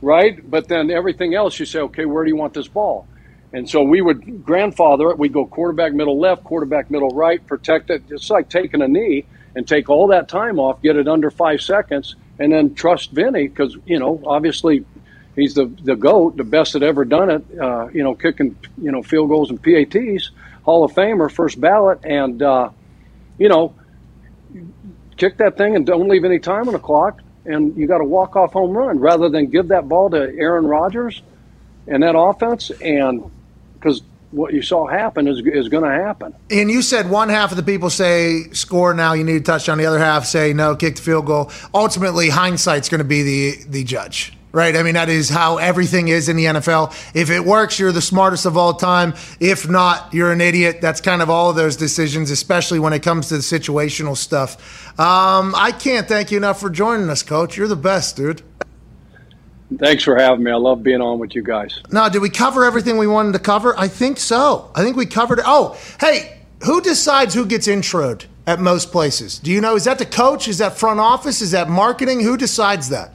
[0.00, 3.06] right, but then everything else you say, okay, where do you want this ball?
[3.52, 5.18] And so we would grandfather it.
[5.18, 8.02] We'd go quarterback middle left, quarterback middle right, protect it.
[8.10, 9.24] It's like taking a knee
[9.54, 13.48] and take all that time off, get it under five seconds, and then trust Vinny
[13.48, 14.84] because you know obviously
[15.38, 17.58] he's the the goat, the best that ever done it.
[17.58, 20.30] Uh, you know, kicking you know field goals and PATs,
[20.62, 22.70] Hall of Famer, first ballot, and uh,
[23.38, 23.74] you know
[25.16, 28.04] kick that thing and don't leave any time on the clock, and you got a
[28.04, 31.22] walk off home run rather than give that ball to Aaron Rodgers
[31.86, 33.30] and that offense, and
[33.74, 36.34] because what you saw happen is is going to happen.
[36.50, 39.78] And you said one half of the people say score now, you need a touchdown.
[39.78, 41.50] The other half say no, kick the field goal.
[41.74, 44.74] Ultimately, hindsight's going to be the the judge, right?
[44.76, 46.94] I mean, that is how everything is in the NFL.
[47.14, 49.14] If it works, you're the smartest of all time.
[49.40, 50.80] If not, you're an idiot.
[50.80, 54.88] That's kind of all of those decisions, especially when it comes to the situational stuff.
[54.98, 57.56] Um, I can't thank you enough for joining us, Coach.
[57.56, 58.42] You're the best, dude.
[59.76, 60.50] Thanks for having me.
[60.50, 61.82] I love being on with you guys.
[61.92, 63.78] Now, did we cover everything we wanted to cover?
[63.78, 64.70] I think so.
[64.74, 65.44] I think we covered it.
[65.46, 69.38] Oh, hey, who decides who gets introed at most places?
[69.38, 69.76] Do you know?
[69.76, 70.48] Is that the coach?
[70.48, 71.42] Is that front office?
[71.42, 72.20] Is that marketing?
[72.22, 73.12] Who decides that?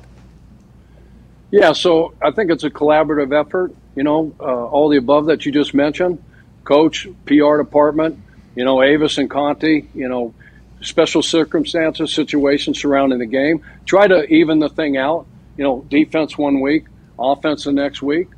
[1.54, 3.76] Yeah, so I think it's a collaborative effort.
[3.96, 6.24] You know, uh, all the above that you just mentioned,
[6.64, 8.20] coach, PR department,
[8.56, 10.34] you know, Avis and Conti, you know,
[10.82, 13.64] special circumstances, situations surrounding the game.
[13.86, 15.28] Try to even the thing out.
[15.56, 16.86] You know, defense one week,
[17.20, 18.30] offense the next week,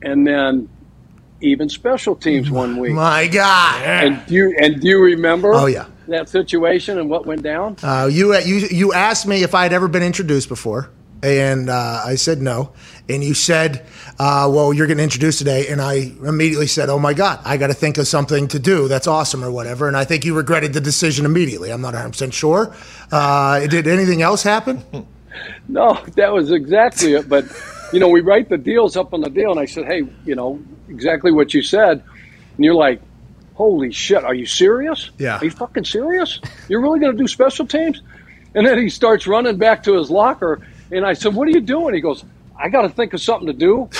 [0.00, 0.68] and then
[1.40, 2.92] even special teams one week.
[2.92, 3.82] My God.
[3.82, 5.52] And do you and do you remember?
[5.52, 5.86] Oh, yeah.
[6.06, 7.78] that situation and what went down.
[7.82, 10.90] Uh, you, you, you asked me if I had ever been introduced before,
[11.24, 12.72] and uh, I said no.
[13.08, 13.86] And you said,
[14.18, 15.68] uh, well, you're getting introduced today.
[15.68, 18.88] And I immediately said, oh my God, I got to think of something to do
[18.88, 19.88] that's awesome or whatever.
[19.88, 21.70] And I think you regretted the decision immediately.
[21.70, 22.74] I'm not 100% sure.
[23.10, 24.82] Uh, did anything else happen?
[25.66, 27.28] No, that was exactly it.
[27.28, 27.46] But
[27.92, 30.34] you know, we write the deals up on the deal, and I said, hey, you
[30.34, 32.02] know, exactly what you said,
[32.56, 33.00] and you're like,
[33.54, 35.10] holy shit, are you serious?
[35.18, 35.38] Yeah.
[35.38, 36.40] Are you fucking serious?
[36.68, 38.02] You're really going to do special teams?
[38.54, 41.60] And then he starts running back to his locker, and I said, what are you
[41.60, 41.94] doing?
[41.94, 42.24] He goes.
[42.56, 43.90] I got to think of something to do.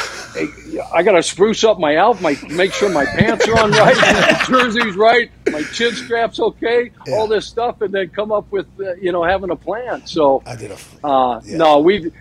[0.95, 3.97] I got to spruce up my outfit, my make sure my pants are on right,
[4.01, 8.66] my jersey's right, my chin strap's okay, all this stuff, and then come up with
[8.80, 10.07] uh, you know having a plan.
[10.07, 10.78] So I did a.
[11.07, 12.12] uh, No, we.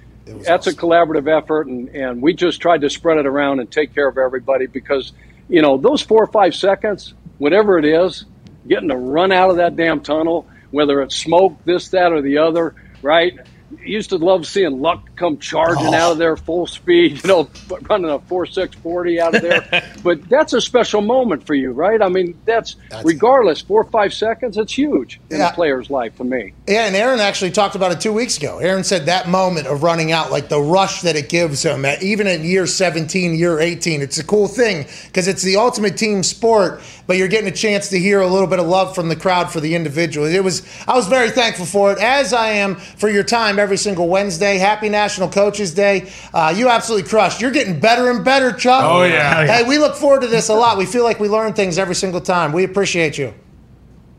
[0.46, 3.94] That's a collaborative effort, and, and we just tried to spread it around and take
[3.94, 5.14] care of everybody because,
[5.50, 8.26] you know, those four or five seconds, whatever it is,
[8.68, 12.40] getting to run out of that damn tunnel, whether it's smoke, this, that, or the
[12.40, 13.38] other, right?
[13.84, 17.50] Used to love seeing Luck come charging out of there full speed, you know,
[17.90, 19.84] running a four six forty out of there.
[20.04, 22.02] but that's a special moment for you, right?
[22.02, 25.50] I mean, that's, regardless, four or five seconds, it's huge in Yeah.
[25.50, 26.54] a player's life for me.
[26.68, 28.60] Yeah, and Aaron actually talked about it two weeks ago.
[28.60, 32.02] Aaron said that moment of running out, like the rush that it gives him, at,
[32.04, 36.24] even at year 17, year 18, it's a cool thing because it's the ultimate team
[36.24, 39.16] sport, but you're getting a chance to hear a little bit of love from the
[39.16, 40.26] crowd for the individual.
[40.28, 43.78] It was, I was very thankful for it, as I am for your time every
[43.78, 44.58] single Wednesday.
[44.58, 46.12] Happy National Coaches Day.
[46.34, 47.42] Uh, you absolutely crushed.
[47.42, 48.84] You're getting better and better, Chuck.
[48.84, 49.46] Oh, yeah.
[49.48, 50.78] Hey, we look forward to this a lot.
[50.78, 52.52] We feel like we learn things every single time.
[52.52, 53.34] We appreciate you.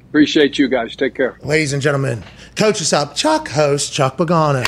[0.09, 0.97] Appreciate you guys.
[0.97, 1.36] Take care.
[1.42, 2.24] Ladies and gentlemen,
[2.57, 3.14] coach us up.
[3.14, 4.64] Chuck host, Chuck Pagano.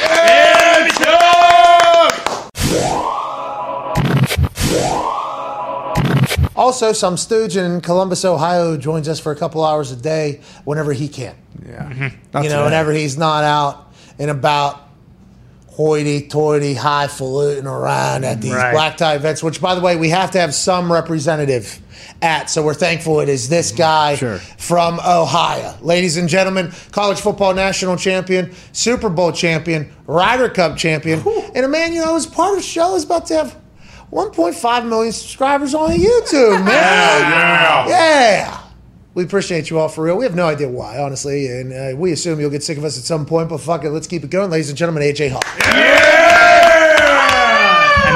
[6.54, 10.92] Also, some stooge in Columbus, Ohio joins us for a couple hours a day whenever
[10.94, 11.36] he can.
[11.66, 11.92] Yeah.
[11.92, 12.64] you know, today.
[12.64, 13.85] whenever he's not out
[14.18, 14.82] and about
[15.76, 18.72] hoity-toity, highfalutin around at these Right.
[18.72, 21.78] black tie events, which, by the way, we have to have some representative
[22.22, 22.48] at.
[22.48, 23.78] So we're thankful it is this mm-hmm.
[23.78, 24.38] guy Sure.
[24.56, 25.74] from Ohio.
[25.82, 31.22] Ladies and gentlemen, college football national champion, Super Bowl champion, Ryder Cup champion,
[31.54, 33.56] and a man, you know, is part of the show is about to have
[34.10, 36.66] 1.5 million subscribers on YouTube, man.
[36.68, 37.88] yeah.
[37.88, 37.88] Yeah.
[37.88, 38.60] Yeah.
[39.16, 40.18] We appreciate you all for real.
[40.18, 42.98] We have no idea why, honestly, and uh, we assume you'll get sick of us
[42.98, 43.48] at some point.
[43.48, 45.02] But fuck it, let's keep it going, ladies and gentlemen.
[45.04, 46.15] AJ Hawk.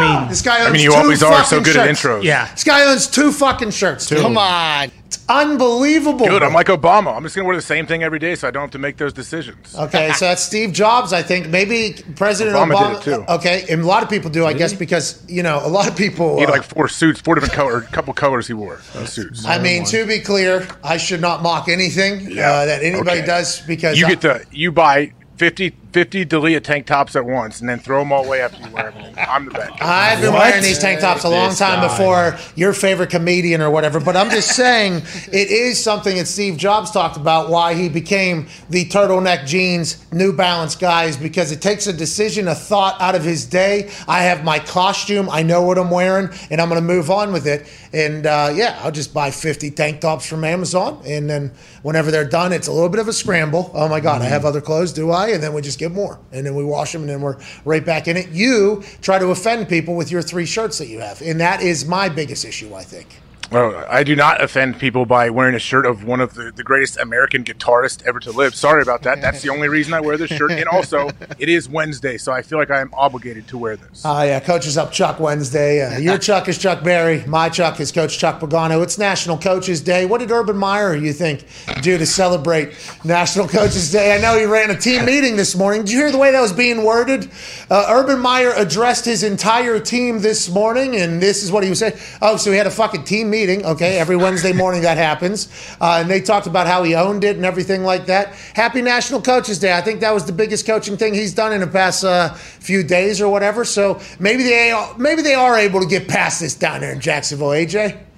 [0.00, 1.96] I mean, This guy owns I mean, you two always are so fucking good at
[1.96, 2.02] shirts.
[2.02, 2.22] intros.
[2.24, 2.50] yeah.
[2.52, 4.06] This guy owns two fucking shirts.
[4.06, 4.18] dude.
[4.20, 4.90] Come on.
[5.06, 6.26] It's unbelievable.
[6.26, 6.42] Good.
[6.42, 7.16] I'm like Obama.
[7.16, 8.96] I'm just gonna wear the same thing every day, so I don't have to make
[8.96, 9.74] those decisions.
[9.76, 11.48] Okay, so that's Steve Jobs, I think.
[11.48, 13.02] Maybe President Obama Obama.
[13.04, 13.24] did it, too.
[13.32, 15.96] Okay, and a lot of people do, I guess, because you know a lot of
[15.96, 16.36] people.
[16.36, 18.80] He had uh, like four suits, four different color, a couple colors he wore.
[18.92, 19.44] Those suits.
[19.44, 23.26] I mean, to be clear, I should not mock anything uh, that anybody okay.
[23.26, 27.60] does because you I- get to you buy 50, 50 Dalia tank tops at once,
[27.60, 29.14] and then throw them all away after you wear them.
[29.18, 30.12] I'm the bad guy.
[30.12, 30.40] I've been What?
[30.50, 31.88] wearing these tank tops a long This time guy.
[31.88, 33.98] before your favorite comedian or whatever.
[33.98, 38.46] But I'm just saying it is something that Steve Jobs talked about why he became
[38.68, 43.16] the turtleneck jeans New Balance guy is because it takes a decision, a thought out
[43.16, 43.90] of his day.
[44.06, 47.32] I have my costume, I know what I'm wearing, and I'm going to move on
[47.32, 47.66] with it.
[47.92, 51.50] And uh, yeah, I'll just buy 50 tank tops from Amazon, and then
[51.82, 53.72] whenever they're done, it's a little bit of a scramble.
[53.74, 55.30] Oh my God, I have other clothes, do I?
[55.30, 57.84] And then we just get more, and then we wash them, and then we're right
[57.84, 58.28] back in it.
[58.28, 61.86] You try to offend people with your three shirts that you have, and that is
[61.86, 63.08] my biggest issue, I think.
[63.50, 66.62] Well, I do not offend people by wearing a shirt of one of the, the
[66.62, 68.54] greatest American guitarists ever to live.
[68.54, 69.20] Sorry about that.
[69.20, 70.52] That's the only reason I wear this shirt.
[70.52, 74.02] And also, it is Wednesday, so I feel like I am obligated to wear this.
[74.04, 74.38] Oh, yeah.
[74.38, 75.82] Coach is up Chuck Wednesday.
[75.82, 77.26] Uh, your Chuck is Chuck Berry.
[77.26, 78.84] My Chuck is Coach Chuck Pagano.
[78.84, 80.06] It's National Coaches Day.
[80.06, 81.44] What did Urban Meyer, you think,
[81.82, 82.72] do to celebrate
[83.04, 84.14] National Coaches Day?
[84.14, 85.80] I know he ran a team meeting this morning.
[85.82, 87.28] Did you hear the way that was being worded?
[87.68, 91.80] Uh, Urban Meyer addressed his entire team this morning, and this is what he was
[91.80, 91.98] saying.
[92.22, 93.39] Oh, so he had a fucking team meeting.
[93.48, 95.48] Okay, every Wednesday morning that happens.
[95.80, 98.34] Uh, and they talked about how he owned it and everything like that.
[98.54, 99.72] Happy National Coaches Day.
[99.72, 102.82] I think that was the biggest coaching thing he's done in the past uh, few
[102.82, 103.64] days or whatever.
[103.64, 107.48] So maybe they maybe they are able to get past this down there in Jacksonville.
[107.48, 108.09] AJ.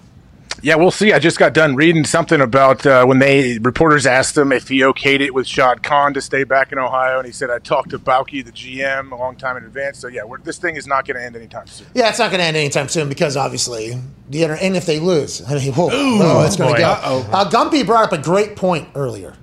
[0.63, 1.13] Yeah, we'll see.
[1.13, 4.79] I just got done reading something about uh, when they reporters asked him if he
[4.79, 7.91] okayed it with Shad Khan to stay back in Ohio, and he said I talked
[7.91, 9.99] to Baalke, the GM, a long time in advance.
[9.99, 11.89] So yeah, we're, this thing is not going to end anytime soon.
[11.95, 14.01] Yeah, it's not going to end anytime soon because obviously
[14.31, 16.87] the inter- and if they lose, I mean, whoa, oh, it's going to go.
[16.87, 17.31] Uh-oh.
[17.33, 19.35] Uh, Gumpy brought up a great point earlier.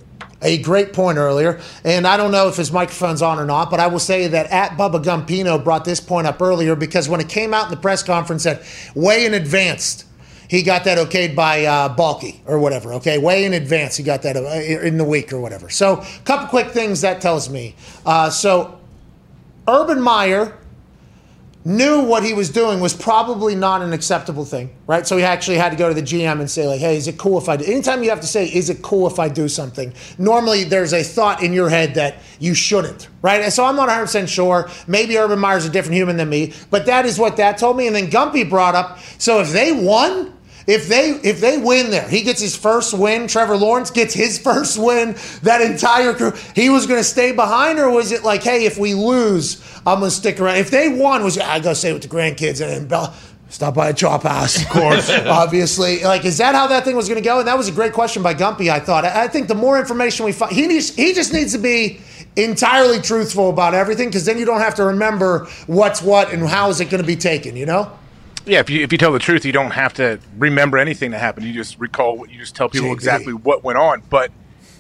[0.41, 3.82] A great point earlier, and I don't know if his microphone's on or not, but
[3.82, 7.28] I will say that at Bubba Gumpino brought this point up earlier because when it
[7.28, 8.61] came out in the press conference that
[8.95, 10.05] way in advance,
[10.49, 12.93] he got that okayed by uh, Baalke or whatever.
[12.93, 15.69] Okay, way in advance, he got that uh, in the week or whatever.
[15.69, 17.75] So, a couple quick things that tells me.
[18.05, 18.79] Uh, so,
[19.67, 20.57] Urban Meyer
[21.65, 25.05] knew what he was doing was probably not an acceptable thing, right?
[25.05, 27.17] So he actually had to go to the GM and say, like, hey, is it
[27.17, 27.65] cool if I do?
[27.65, 29.93] Anytime you have to say, is it cool if I do something?
[30.17, 33.41] Normally there's a thought in your head that you shouldn't, right?
[33.41, 34.69] And so I'm not 100% sure.
[34.87, 37.87] Maybe Urban Meyer's a different human than me, but that is what that told me.
[37.87, 40.33] And then Gumpy brought up, so if they won,
[40.70, 43.28] if they if they win there, he gets his first win.
[43.28, 45.15] Trevor Lawrence gets his first win.
[45.41, 48.78] That entire crew, he was going to stay behind, or was it like, hey, if
[48.78, 50.57] we lose, I'm going to stick around?
[50.57, 53.13] If they won, was I go stay with the grandkids and then Bella.
[53.51, 55.09] Stop by a chop house, of course.
[55.26, 57.39] Obviously, like, is that how that thing was going to go?
[57.39, 58.70] And that was a great question by Gumpy.
[58.70, 59.05] I thought.
[59.05, 61.99] I I think the more information we find, he needs, he just needs to be
[62.35, 66.69] entirely truthful about everything, because then you don't have to remember what's what and how
[66.69, 67.56] is it going to be taken.
[67.56, 67.91] You know?
[68.49, 71.19] Yeah, if you if you tell the truth, you don't have to remember anything that
[71.19, 71.45] happened.
[71.45, 72.93] You just recall what you just tell people JB.
[72.93, 74.01] exactly what went on.
[74.09, 74.31] But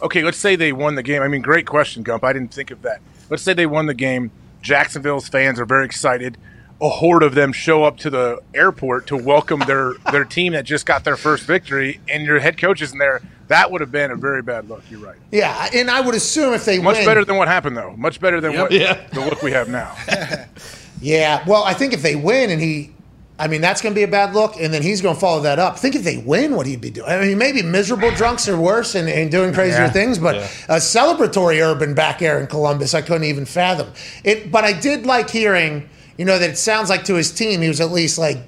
[0.01, 1.21] okay, let's say they won the game.
[1.21, 2.23] I mean, great question, Gump.
[2.23, 2.99] I didn't think of that.
[3.29, 4.31] let's say they won the game.
[4.61, 6.37] Jacksonville's fans are very excited.
[6.81, 10.63] A horde of them show up to the airport to welcome their their team that
[10.65, 13.21] just got their first victory, and your head coach isn't there.
[13.49, 14.83] That would have been a very bad look.
[14.89, 15.17] You're right.
[15.31, 17.95] Yeah, and I would assume if they Much win, better than what happened, though.
[17.97, 18.99] Much better than what Yeah.
[19.11, 19.95] the look we have now.
[21.01, 22.91] Yeah, well, I think if they win and he,
[23.39, 25.41] I mean, that's going to be a bad look, and then he's going to follow
[25.43, 25.79] that up.
[25.79, 27.07] Think if they win, what he'd be doing.
[27.09, 29.89] I mean, maybe miserable drunks are worse and, and doing crazier Yeah.
[29.89, 30.35] things, but
[30.67, 33.91] a celebratory urban back air in Columbus, I couldn't even fathom
[34.25, 34.51] it.
[34.51, 37.69] But I did like hearing, you know, that it sounds like to his team, he
[37.69, 38.39] was at least like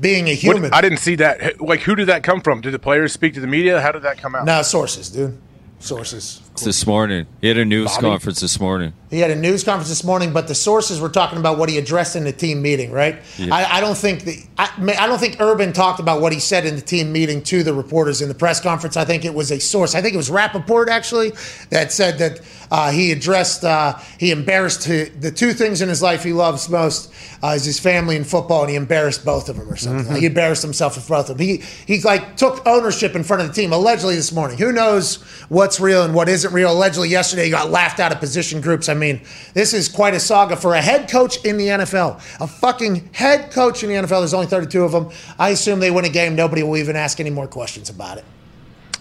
[0.00, 0.72] being a What- human.
[0.72, 1.60] I didn't see that.
[1.60, 2.62] Like, who did that come from?
[2.62, 3.80] Did the players speak to the media?
[3.82, 4.44] How did that come out?
[4.46, 5.36] no sources, dude.
[5.80, 6.40] Sources.
[6.64, 8.06] This morning, he had a news Bobby?
[8.06, 8.92] conference this morning.
[9.10, 11.78] He had a news conference this morning, but the sources were talking about what he
[11.78, 13.16] addressed in the team meeting, right?
[13.38, 14.68] I, I don't think the I,
[14.98, 17.72] I don't think Urban talked about what he said in the team meeting to the
[17.72, 18.96] reporters in the press conference.
[18.96, 19.94] I think it was a source.
[19.94, 21.32] I think it was Rapoport actually
[21.70, 22.40] that said that
[22.70, 26.68] uh, he addressed uh, he embarrassed hi- the two things in his life he loves
[26.68, 27.10] most
[27.42, 30.06] uh, is his family and football, and he embarrassed both of them or something.
[30.08, 31.46] Like, he embarrassed himself in front of them.
[31.46, 34.58] He he like took ownership in front of the team allegedly this morning.
[34.58, 35.16] Who knows
[35.48, 36.72] what's real and what isn't real?
[36.72, 38.88] Allegedly yesterday he got laughed out of position groups.
[38.88, 39.20] I mean,
[39.54, 42.16] this is quite a saga for a head coach in the NFL.
[42.40, 44.20] A fucking head coach in the NFL.
[44.20, 45.10] There's only 32 of them.
[45.38, 46.34] I assume they win a game.
[46.34, 48.24] Nobody will even ask any more questions about it.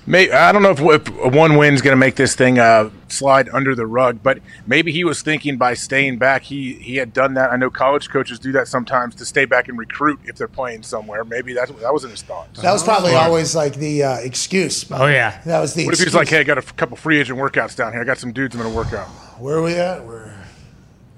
[0.07, 3.49] May, I don't know if, if one is going to make this thing uh, slide
[3.49, 7.33] under the rug, but maybe he was thinking by staying back, he he had done
[7.33, 7.51] that.
[7.51, 10.83] I know college coaches do that sometimes to stay back and recruit if they're playing
[10.83, 11.25] somewhere.
[11.25, 12.53] Maybe that's that wasn't his thought.
[12.55, 14.89] That was probably always like the uh, excuse.
[14.89, 15.41] Oh yeah.
[15.45, 16.13] That was the What if he excuse.
[16.13, 18.01] was like, "Hey, I got a couple free agent workouts down here.
[18.01, 19.07] I got some dudes I'm going to work out."
[19.39, 20.05] Where are we at?
[20.05, 20.33] We're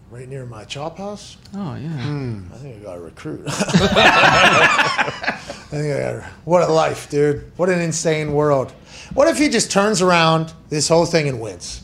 [0.10, 1.38] right near my chop house.
[1.54, 1.90] Oh yeah.
[1.90, 2.42] Hmm.
[2.54, 3.44] I think I got a recruit.
[3.48, 3.52] I
[5.70, 6.26] think I got to.
[6.46, 7.52] What a life, dude.
[7.58, 8.72] What an insane world.
[9.14, 11.84] What if he just turns around this whole thing and wins?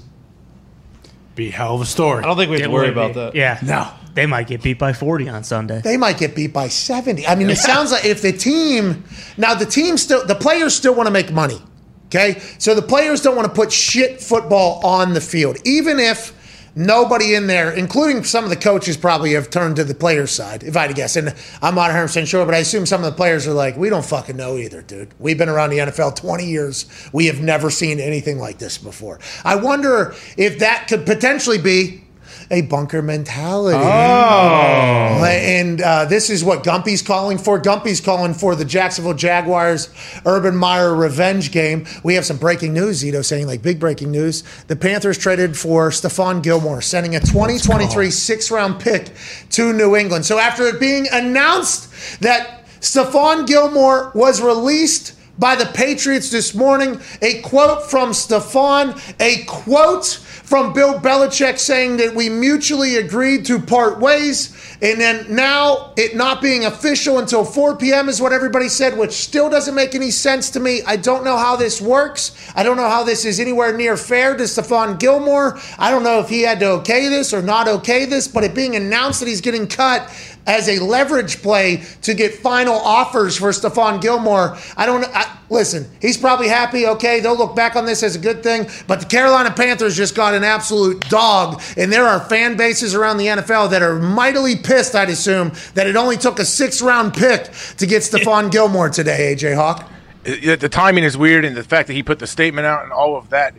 [1.36, 2.24] Be hell of a story.
[2.24, 3.36] I don't think we have to worry about that.
[3.36, 3.60] Yeah.
[3.62, 3.90] No.
[4.14, 5.82] They might get beat by 40 on Sunday.
[5.82, 7.28] They might get beat by 70.
[7.28, 9.04] I mean, it sounds like if the team,
[9.36, 11.62] now the team still, the players still want to make money.
[12.06, 12.40] Okay.
[12.58, 16.34] So the players don't want to put shit football on the field, even if
[16.76, 20.64] nobody in there, including some of the coaches, probably have turned to the players' side,
[20.64, 21.16] if I had to guess.
[21.16, 23.90] And I'm not 100% sure, but I assume some of the players are like, we
[23.90, 25.14] don't fucking know either, dude.
[25.20, 26.86] We've been around the NFL 20 years.
[27.12, 29.20] We have never seen anything like this before.
[29.44, 32.05] I wonder if that could potentially be
[32.52, 33.78] a bunker mentality.
[33.78, 35.24] Oh.
[35.26, 37.60] And uh, this is what Gumpy's calling for.
[37.60, 39.90] Gumpy's calling for the Jacksonville Jaguars
[40.26, 41.86] Urban Meyer revenge game.
[42.04, 44.44] We have some breaking news, Zito saying, like big breaking news.
[44.68, 49.12] The Panthers traded for Stephon Gilmore, sending a 2023 six round pick
[49.52, 50.26] to New England.
[50.26, 57.00] So after it being announced that Stephon Gilmore was released by the Patriots this morning.
[57.22, 63.60] A quote from Stephon, a quote from Bill Belichick saying that we mutually agreed to
[63.60, 64.56] part ways.
[64.82, 68.10] And then now it not being official until 4 p.m.
[68.10, 70.84] is what everybody said, which still doesn't make any sense to me.
[70.86, 72.32] I don't know how this works.
[72.56, 75.60] I don't know how this is anywhere near fair to Stephon Gilmore.
[75.80, 78.54] I don't know if he had to okay this or not okay this, but it
[78.54, 80.12] being announced that he's getting cut
[80.48, 84.58] as a leverage play to get final offers for Stephon Gilmore.
[84.78, 85.90] I don't I, listen.
[86.02, 86.86] He's probably happy.
[86.88, 88.68] Okay, they'll look back on this as a good thing.
[88.88, 93.18] But the Carolina Panthers just got an absolute dog, and there are fan bases around
[93.18, 94.96] the NFL that are mightily pissed.
[94.96, 99.36] I'd assume that it only took a six-round pick to get Stephon Gilmore today.
[99.36, 99.90] AJ Hawk.
[100.24, 103.16] The timing is weird, and the fact that he put the statement out and all
[103.16, 103.56] of that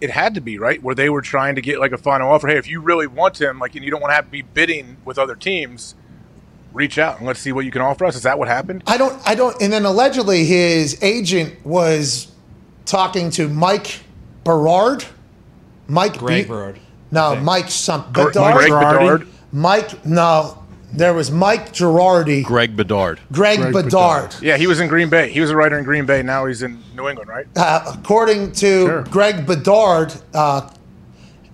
[0.00, 2.48] it had to be right where they were trying to get like a final offer.
[2.48, 4.42] Hey, if you really want him, like, and you don't want to have to be
[4.42, 5.94] bidding with other teams,
[6.72, 8.16] reach out and let's see what you can offer us.
[8.16, 8.82] Is that what happened?
[8.86, 9.20] I don't.
[9.26, 9.60] I don't.
[9.60, 12.30] And then allegedly, his agent was
[12.86, 14.00] talking to Mike
[14.44, 15.04] Berard.
[15.88, 16.78] Mike Greg Be- Berard.
[17.10, 18.54] No, Mike some Gre- Bedard.
[18.56, 19.26] Greg Bedard.
[19.52, 20.06] Mike.
[20.06, 22.44] No, there was Mike Giardi.
[22.44, 23.18] Greg Bedard.
[23.32, 24.36] Greg, Greg Bedard.
[24.40, 25.30] Yeah, he was in Green Bay.
[25.30, 26.22] He was a writer in Green Bay.
[26.22, 27.46] Now he's in New England, right?
[27.56, 29.02] Uh, according to Sure.
[29.04, 30.70] Greg Bedard, uh,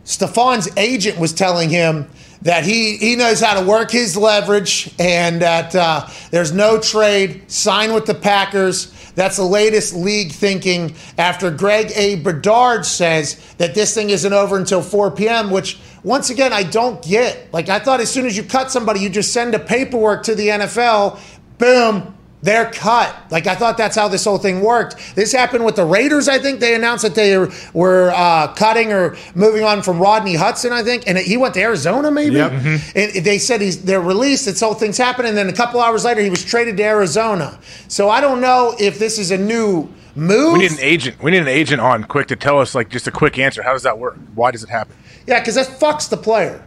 [0.04, 2.08] Stephon's agent was telling him
[2.42, 7.50] that he, he knows how to work his leverage and that uh, there's no trade.
[7.50, 8.92] Sign with the Packers.
[9.14, 12.16] That's the latest league thinking after Greg A.
[12.16, 17.02] Bedard says that this thing isn't over until 4 p.m., which once again, I don't
[17.02, 17.52] get.
[17.52, 20.34] Like, I thought as soon as you cut somebody, you just send a paperwork to
[20.34, 21.18] the NFL,
[21.58, 23.14] boom, they're cut.
[23.30, 25.14] Like I thought that's how this whole thing worked.
[25.14, 26.28] This happened with the Raiders.
[26.28, 27.36] I think they announced that they
[27.72, 30.72] were uh, cutting or moving on from Rodney Hudson.
[30.72, 32.36] I think, and he went to Arizona maybe.
[32.36, 32.52] Yep.
[32.94, 34.44] And they said he's they're released.
[34.44, 37.58] This whole thing's happened, and then a couple hours later he was traded to Arizona.
[37.88, 40.52] So I don't know if this is a new move.
[40.54, 41.22] We need an agent.
[41.22, 43.62] We need an agent on quick to tell us like just a quick answer.
[43.62, 44.16] How does that work?
[44.34, 44.94] Why does it happen?
[45.26, 46.62] yeah, because that fucks the player.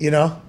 [0.00, 0.40] You know.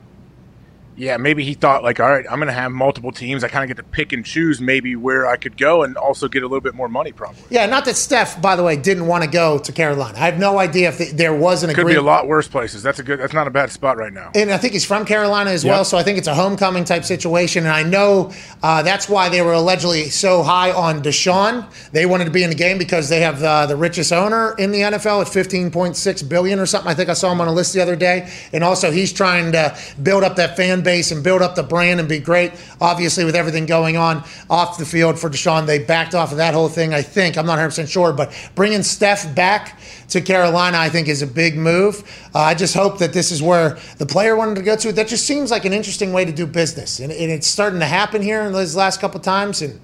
[0.96, 3.44] Yeah, maybe he thought like, all right, I'm going to have multiple teams.
[3.44, 6.28] I kind of get to pick and choose maybe where I could go and also
[6.28, 7.12] get a little bit more money.
[7.12, 10.18] Probably Yeah, not that Steph, by the way, didn't want to go to Carolina.
[10.18, 11.90] I have no idea if th- there was an agreement.
[11.90, 12.84] could be a lot worse places.
[12.84, 13.20] That's a good.
[13.20, 14.32] That's not a bad spot right now.
[14.36, 17.04] And I think he's from Carolina as well, so I think it's a homecoming type
[17.04, 17.64] situation.
[17.64, 21.66] And I know uh, that's why they were allegedly so high on Deshaun.
[21.92, 24.72] They wanted to be in the game because they have uh, the richest owner in
[24.72, 26.92] the NFL at 15.6 billion or something.
[26.92, 28.32] I think I saw him on a list the other day.
[28.52, 32.00] And also, he's trying to build up that fan base and build up the brand
[32.00, 32.54] and be great.
[32.80, 36.54] Obviously, with everything going on off the field for Deshaun, they backed off of that
[36.54, 36.94] whole thing.
[36.94, 39.80] I think I'm not 100 percent sure, but bringing Steph back
[40.10, 42.04] to Carolina, I think, is a big move.
[42.36, 44.92] Uh, I just hope that this is where the player wanted to go to.
[44.92, 47.86] That just seems like an interesting way to do business, and, and it's starting to
[47.86, 49.62] happen here in these last couple times.
[49.62, 49.80] And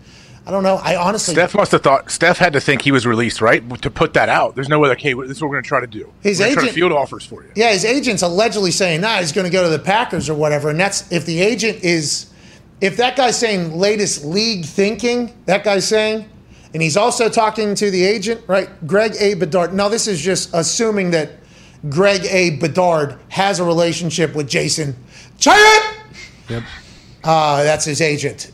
[0.50, 0.78] I don't know.
[0.78, 2.10] I honestly, Steph must have thought.
[2.10, 4.56] Steph had to think he was released, right, to put that out.
[4.56, 6.12] There's no way like, hey, this is what we're going to try to do.
[6.22, 7.52] His we're gonna try to agent- field offers for you.
[7.56, 10.72] yeah, his agent's allegedly saying, "Nah, he's going to go to the Packers or whatever."
[10.72, 12.32] And that's if the agent is,
[12.82, 16.28] if that guy's saying latest league thinking, that guy's saying,
[16.74, 18.70] and he's also talking to the agent, right?
[18.88, 19.36] Greg A.
[19.36, 19.72] Bedard.
[19.76, 21.30] Now, this is just assuming that
[21.90, 22.58] Greg A.
[22.58, 24.96] Bedard has a relationship with Jason
[25.38, 25.94] Chayut.
[26.50, 26.64] Yep.
[27.24, 28.52] Uh, that's his agent.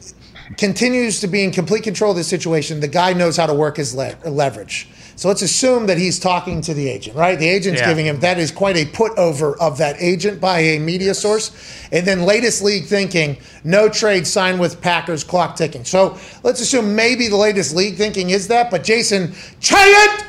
[0.58, 2.80] Continues to be in complete control of the situation.
[2.80, 4.88] The guy knows how to work his le- leverage.
[5.18, 7.40] So let's assume that he's talking to the agent, right?
[7.40, 7.88] The agent's Yeah.
[7.88, 11.52] giving him that is quite a put over of that agent by a media source.
[11.92, 15.86] And then latest league thinking, no trade signed with Packers clock ticking.
[15.86, 20.24] So let's assume maybe the latest league thinking is that, but Jason Chayut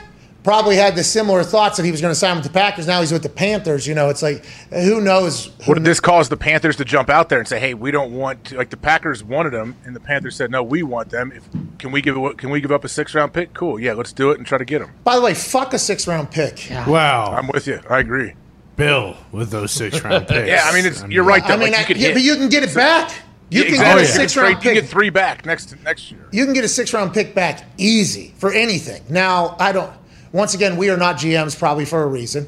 [0.47, 2.87] probably had the similar thoughts that he was going to sign with the Packers.
[2.87, 3.85] Now he's with the Panthers.
[3.85, 7.29] You know, it's like who knows What did this cause the Panthers to jump out
[7.29, 9.99] there and say, "Hey, we don't want to, like the Packers wanted them, and the
[10.01, 11.33] Panthers said, "No, we want them.
[11.35, 11.43] If,
[11.79, 13.55] can we give can we give up a six round pick?
[13.55, 15.79] Cool, yeah, let's do it and try to get them." By the way, fuck a
[15.81, 16.69] six round pick.
[16.87, 17.35] Wow.
[17.37, 17.81] I'm with you.
[17.91, 18.35] I agree.
[18.77, 20.47] Bill with those six round picks.
[20.49, 21.45] Yeah, I mean, it's you're right.
[21.45, 21.55] Though.
[21.55, 23.11] I mean, like, I- you could yeah, but you can get it back.
[23.51, 23.83] You Yeah, can exactly.
[23.83, 26.21] get a You can six trade- round You get three back next next year.
[26.31, 29.03] You can get a six round pick back easy for anything.
[29.09, 29.91] Now, I don't.
[30.37, 32.47] Once again, we are not GMs, probably for a reason.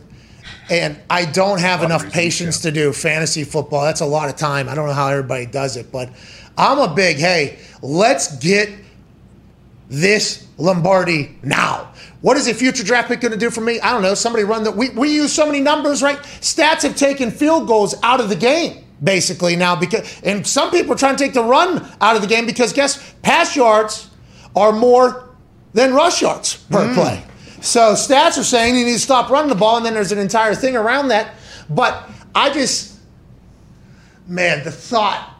[0.69, 3.82] And I don't have enough patience to do fantasy football.
[3.82, 4.69] That's a lot of time.
[4.69, 6.10] I don't know how everybody does it, but
[6.59, 8.69] I'm a big, hey, let's get
[9.89, 11.90] this Lombardi now.
[12.20, 13.81] What is a future draft pick going to do for me?
[13.81, 14.12] I don't know.
[14.12, 14.70] Somebody run the.
[14.70, 16.19] We, we use so many numbers, right?
[16.19, 20.93] Stats have taken field goals out of the game basically now because, and some people
[20.93, 24.10] are trying to take the run out of the game because guess pass yards
[24.55, 25.31] are more
[25.73, 27.24] than rush yards per play.
[27.61, 30.19] So stats are saying you need to stop running the ball, and then there's an
[30.19, 31.35] entire thing around that.
[31.69, 32.99] But I just,
[34.27, 35.39] man, the thought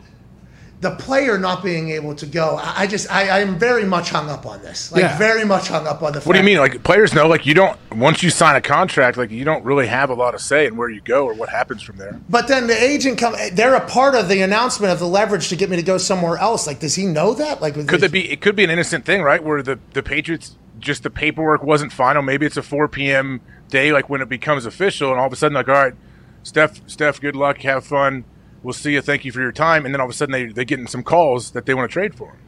[0.81, 2.61] the player not being able to go.
[2.63, 4.93] I just I, I'm very much hung up on this.
[4.93, 5.19] Like Yeah.
[5.19, 6.21] very much hung up on the.
[6.21, 6.59] What do you mean?
[6.59, 7.77] Like players know, like you don't.
[7.93, 10.77] Once you sign a contract, like you don't really have a lot of say in
[10.77, 12.21] where you go or what happens from there.
[12.29, 13.35] But then the agent come.
[13.53, 16.39] They're a part of the announcement of the leverage to get me to go somewhere
[16.39, 16.67] else.
[16.67, 17.61] Like, does he know that?
[17.61, 18.31] Like, Could there be?
[18.31, 19.43] It could be an innocent thing, right?
[19.43, 22.23] Where the the Patriots just the paperwork wasn't final.
[22.23, 23.41] Maybe it's a 4 p.m.
[23.69, 25.95] day, like when it becomes official, and all of a sudden, like, all right,
[26.43, 28.25] Steph, Steph, good luck, have fun.
[28.63, 29.01] We'll see you.
[29.01, 29.85] Thank you for your time.
[29.85, 31.93] And then all of a sudden, they they getting some calls that they want to
[31.93, 32.39] trade for him.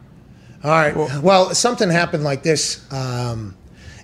[0.65, 1.23] All right.
[1.23, 3.57] Well, something happened like this, um,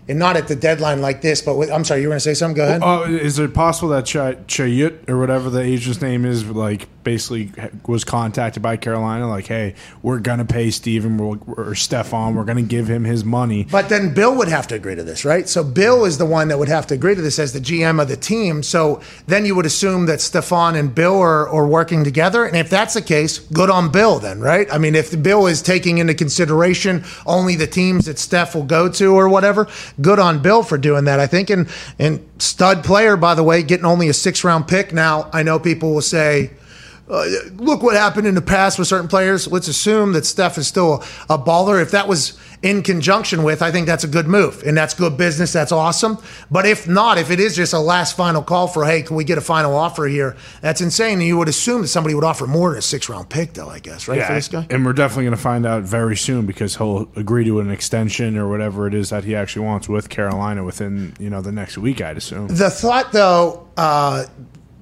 [0.09, 1.43] and not at the deadline like this.
[1.43, 2.57] But with, I'm sorry, you were going to say something.
[2.57, 2.81] Go ahead.
[2.83, 7.53] Oh, is it possible that Ch- Chayut or whatever the agent's name is, like basically
[7.87, 11.37] was contacted by Carolina, like, hey, we're gonna pay Steven or
[11.73, 13.63] Stephon, we're gonna give him his money.
[13.71, 15.49] But then Bill would have to agree to this, right?
[15.49, 18.03] So Bill is the one that would have to agree to this as the GM
[18.03, 18.65] of the team.
[18.65, 22.45] So then you would assume that Stephon and Bill are, are working together.
[22.45, 24.67] And if that's the case, good on Bill then, right?
[24.73, 28.89] I mean, if Bill is taking into consideration only the teams that Steph will go
[28.89, 29.69] to or whatever,
[30.01, 31.51] good on Bill for doing that, I think.
[31.51, 31.69] And
[32.01, 34.93] and stud player, by the way, getting only a six round pick.
[34.93, 36.51] Now, I know people will say,
[37.09, 37.25] uh,
[37.55, 39.47] look what happened in the past with certain players.
[39.51, 41.81] Let's assume that Steph is still a, a baller.
[41.81, 45.17] If that was in conjunction with, I think that's a good move and that's good
[45.17, 45.53] business.
[45.53, 46.19] That's awesome.
[46.51, 49.25] But if not, if it is just a last final call for, hey, can we
[49.25, 50.37] get a final offer here?
[50.63, 51.19] That's insane.
[51.19, 53.69] And you would assume that somebody would offer more than a six round pick, though,
[53.69, 54.25] I guess, right?
[54.25, 54.67] For this guy?
[54.71, 58.49] and we're definitely gonna find out very soon because he'll agree to an extension or
[58.49, 62.01] whatever it is that he actually wants with Carolina within you know the next week,
[62.01, 62.49] I'd assume.
[62.49, 64.25] The thought, though, uh,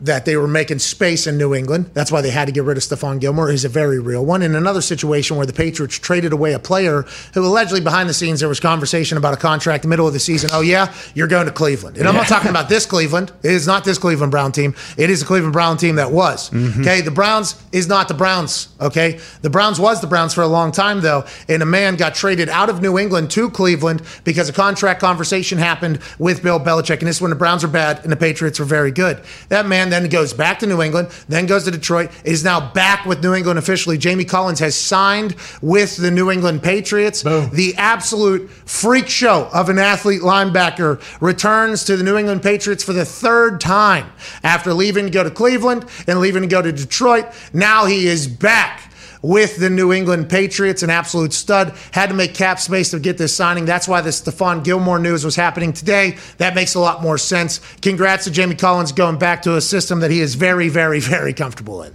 [0.04, 1.90] that they were making space in New England.
[1.94, 3.50] That's why they had to get rid of Stephon Gilmore.
[3.50, 4.42] He's a very real one.
[4.42, 8.40] In another situation where the Patriots traded away a player who allegedly behind the scenes
[8.40, 10.50] there was conversation about a contract the middle of the season.
[10.52, 13.32] Oh yeah, you're going to Cleveland, and I'm not talking about this Cleveland.
[13.42, 14.74] It is not this Cleveland Brown team.
[14.98, 16.50] It is the Cleveland Brown team that was.
[16.50, 16.82] Mm-hmm.
[16.82, 18.68] Okay, the Browns is not the Browns.
[18.80, 22.14] Okay, the Browns was the Browns for a long time though, and a man got
[22.14, 26.98] traded out of New England to Cleveland because a contract conversation happened with Bill Belichick,
[26.98, 29.22] and this is when the Browns are bad and the Patriots are very good.
[29.48, 33.06] That man then goes back to New England, then goes to Detroit, is now back
[33.06, 33.96] with New England officially.
[33.96, 37.22] Jamie Collins has signed with the New England Patriots.
[37.22, 42.92] The absolute freak show of an athlete linebacker returns to the New England Patriots for
[42.92, 44.10] the third time
[44.42, 47.26] after leaving to go to Cleveland and leaving to go to Detroit.
[47.52, 48.90] Now he is back
[49.24, 51.74] with the New England Patriots, an absolute stud.
[51.92, 53.64] Had to make cap space to get this signing.
[53.64, 56.18] That's why the Stephon Gilmore news was happening today.
[56.36, 57.58] That makes a lot more sense.
[57.80, 61.32] Congrats to Jamie Collins going back to a system that he is very, very, very
[61.32, 61.94] comfortable in.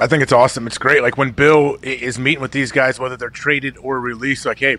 [0.00, 0.66] I think it's awesome.
[0.66, 1.02] It's great.
[1.02, 4.76] Like when Bill is meeting with these guys, whether they're traded or released, like, hey,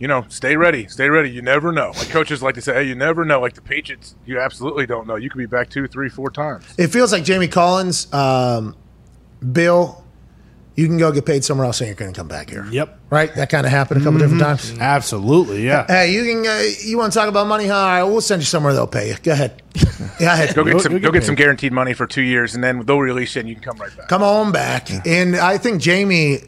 [0.00, 1.30] you know, stay ready, stay ready.
[1.30, 1.92] You never know.
[1.96, 3.40] Like coaches like to say, hey, you never know.
[3.40, 5.14] Like the Patriots, you absolutely don't know.
[5.14, 6.64] You could be back two, three, four times.
[6.76, 8.74] It feels like Jamie Collins, um,
[9.52, 9.99] Bill,
[10.76, 12.64] you can go get paid somewhere else and you're going to come back here.
[12.70, 12.98] Yep.
[13.10, 13.34] Right?
[13.34, 14.78] That kind of happened a couple different times.
[14.78, 15.86] Absolutely, yeah.
[15.86, 16.46] Hey, you can.
[16.46, 17.66] Uh, you want to talk about money?
[17.66, 17.74] Huh?
[17.74, 18.72] All right, we'll send you somewhere.
[18.72, 19.16] They'll pay you.
[19.22, 19.62] Go ahead.
[20.18, 20.54] Go ahead.
[20.54, 20.92] Go get some.
[20.92, 23.40] go Go get get some guaranteed money for two years, and then they'll release you,
[23.40, 24.08] and you can come right back.
[24.08, 24.88] Come on back.
[25.06, 26.38] And I think Jamie.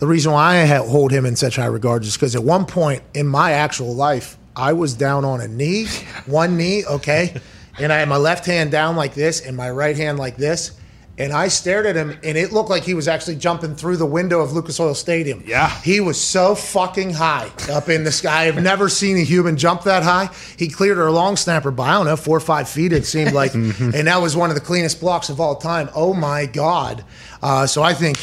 [0.00, 3.02] The reason why I hold him in such high regard is because at one point
[3.14, 5.86] in my actual life, I was down on a knee,
[6.26, 7.34] one knee, okay,
[7.80, 10.78] and I had my left hand down like this and my right hand like this.
[11.18, 14.06] And I stared at him, and it looked like he was actually jumping through the
[14.06, 15.42] window of Lucas Oil Stadium.
[15.44, 15.68] Yeah.
[15.80, 18.46] He was so fucking high up in the sky.
[18.46, 20.30] I've never seen a human jump that high.
[20.56, 23.32] He cleared her long snapper by, I don't know, four or five feet, it seemed
[23.32, 23.52] like.
[23.54, 25.90] and that was one of the cleanest blocks of all time.
[25.94, 27.04] Oh my God.
[27.42, 28.18] Uh, so I think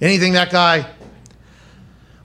[0.00, 0.90] anything that guy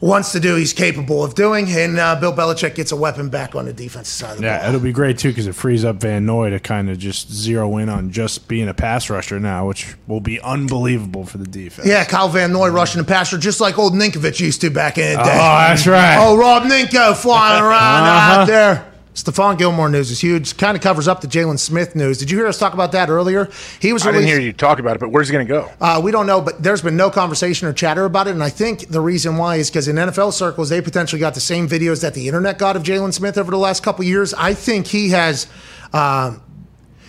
[0.02, 1.68] wants to do, he's capable of doing.
[1.70, 4.60] And uh, Bill Belichick gets a weapon back on the defensive side of the Yeah,
[4.60, 4.68] ball.
[4.70, 7.78] it'll be great too because it frees up Van Noy to kind of just zero
[7.78, 11.88] in on just being a pass rusher now, which will be unbelievable for the defense.
[11.88, 15.18] Yeah, Kyle Van Noy rushing the passer just like old Ninkovich used to back in
[15.18, 15.32] the day.
[15.32, 16.18] Oh, that's right.
[16.20, 18.42] Oh, Rob Ninko flying around Uh-huh.
[18.42, 18.86] out there.
[19.16, 20.58] Stephon Gilmore news is huge.
[20.58, 22.18] Kind of covers up the Jaylon Smith news.
[22.18, 23.50] Did you hear us talk about that earlier?
[23.80, 25.72] He was I didn't hear you talk about it, but where's he going to go?
[25.80, 28.32] Uh, we don't know, but there's been no conversation or chatter about it.
[28.32, 31.40] And I think the reason why is because in NFL circles, they potentially got the
[31.40, 34.34] same videos that the internet got of Jaylon Smith over the last couple years.
[34.34, 35.48] I think he has.
[35.94, 36.42] Um,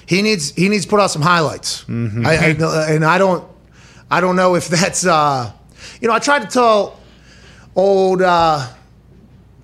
[0.06, 1.84] he needs he needs to put out some highlights.
[2.24, 3.44] I, I, and I don't
[4.08, 5.50] I don't know if that's uh,
[6.00, 7.00] you know I tried to tell
[7.74, 8.64] old uh,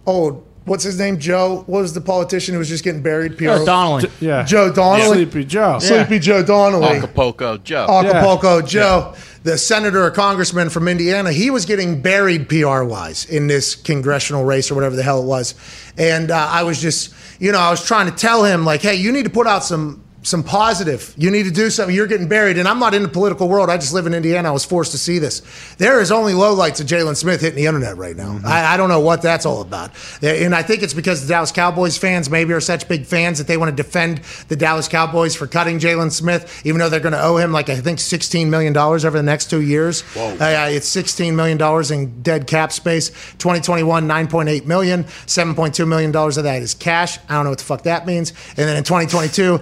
[0.04, 3.58] old what's his name Joe what was the politician who was just getting buried Pierre
[3.58, 4.10] Joe Donnelly.
[4.20, 4.44] yeah.
[4.44, 5.78] Joe Donnelly Sleepy Joe.
[5.78, 7.86] Sleepy Joe Donnelly Acapulco Joe.
[7.88, 13.46] Acapulco Joe, the senator or congressman from Indiana, he was getting buried PR wise in
[13.48, 15.54] this congressional race or whatever the hell it was.
[15.98, 18.94] And uh, I was just, you know, I was trying to tell him, like, hey,
[18.94, 20.02] you need to put out some.
[20.22, 21.12] Some positive.
[21.16, 21.94] You need to do something.
[21.94, 22.56] You're getting buried.
[22.56, 23.68] And I'm not in the political world.
[23.70, 24.48] I just live in Indiana.
[24.48, 25.42] I was forced to see this.
[25.78, 28.40] There is only lowlights of Jaylon Smith hitting the internet right now.
[28.44, 29.90] I, I don't know what that's all about.
[30.22, 33.46] And I think it's because the Dallas Cowboys fans maybe are such big fans that
[33.48, 34.18] they want to defend
[34.48, 37.68] the Dallas Cowboys for cutting Jaylon Smith, even though they're going to owe him like
[37.68, 40.02] I think $16 million over the next two years.
[40.02, 40.36] Whoa.
[40.40, 41.60] Uh, it's $16 million
[41.92, 43.10] in dead cap space.
[43.38, 45.04] 2021, 9.8 million.
[45.04, 47.18] $7.2 million of that is cash.
[47.28, 48.32] I don't know what the fuck that means.
[48.50, 49.58] And then in 2022,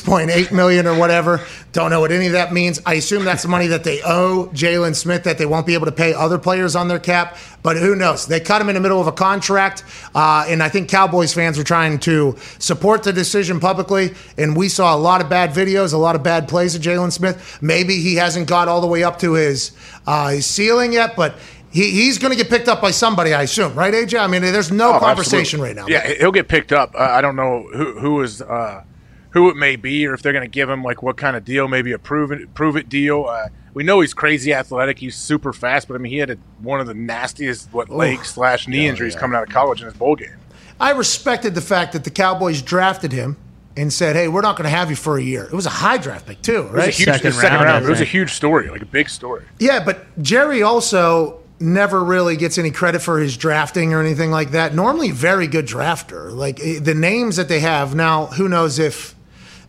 [0.00, 1.44] 6.8 million or whatever.
[1.72, 2.80] Don't know what any of that means.
[2.86, 5.86] I assume that's the money that they owe Jaylon Smith that they won't be able
[5.86, 7.36] to pay other players on their cap.
[7.62, 8.26] But who knows?
[8.26, 9.84] They cut him in the middle of a contract,
[10.14, 14.14] uh, and I think Cowboys fans are trying to support the decision publicly.
[14.38, 17.12] And we saw a lot of bad videos, a lot of bad plays of Jaylon
[17.12, 17.58] Smith.
[17.60, 19.72] Maybe he hasn't got all the way up to his
[20.06, 21.34] uh, his ceiling yet, but.
[21.70, 24.18] He, he's going to get picked up by somebody, I assume, right, AJ?
[24.18, 25.68] I mean, there's no Oh, conversation absolutely.
[25.68, 25.86] right now.
[25.86, 26.94] Yeah, he'll get picked up.
[26.94, 28.84] Uh, I don't know who who is uh,
[29.38, 31.44] who it may be, or if they're going to give him like what kind of
[31.44, 33.24] deal, maybe a prove it prove it deal.
[33.26, 34.98] Uh, we know he's crazy athletic.
[34.98, 38.24] He's super fast, but I mean, he had a, one of the nastiest what leg
[38.24, 40.36] slash knee injuries coming out of college in his bowl game.
[40.80, 43.36] I respected the fact that the Cowboys drafted him
[43.76, 45.70] and said, "Hey, we're not going to have you for a year." It was a
[45.70, 46.88] high draft pick too, It was right?
[46.88, 47.84] a huge Second second, round, round.
[47.84, 49.44] It was a huge story, like a big story.
[49.60, 54.52] Yeah, but Jerry also never really gets any credit for his drafting or anything like
[54.52, 54.74] that.
[54.74, 56.32] Normally, very good drafter.
[56.34, 59.14] Like eh, the names that they have now, who knows if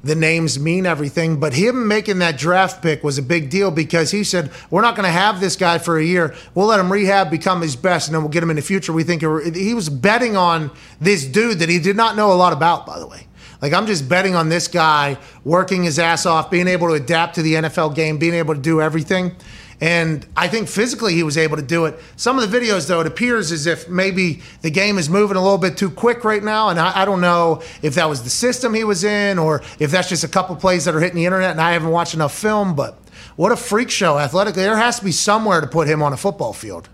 [0.03, 4.11] the names mean everything, but him making that draft pick was a big deal because
[4.11, 6.33] he said, We're not going to have this guy for a year.
[6.55, 8.93] We'll let him rehab, become his best, and then we'll get him in the future.
[8.93, 9.21] We think
[9.55, 10.71] he was betting on
[11.01, 13.27] this dude that he did not know a lot about, by the way.
[13.61, 17.35] Like I'm just betting on this guy working his ass off, being able to adapt
[17.35, 19.35] to the NFL game, being able to do everything.
[19.81, 21.99] And I think physically he was able to do it.
[22.17, 25.41] Some of the videos, though, it appears as if maybe the game is moving a
[25.41, 26.69] little bit too quick right now.
[26.69, 29.91] And I, I don't know if that was the system he was in or if
[29.91, 32.37] that's just a couple plays that are hitting the internet and I haven't watched enough
[32.37, 32.75] film.
[32.75, 32.99] But
[33.37, 34.63] what a freak show athletically.
[34.63, 36.89] There has to be somewhere to put him on a football field.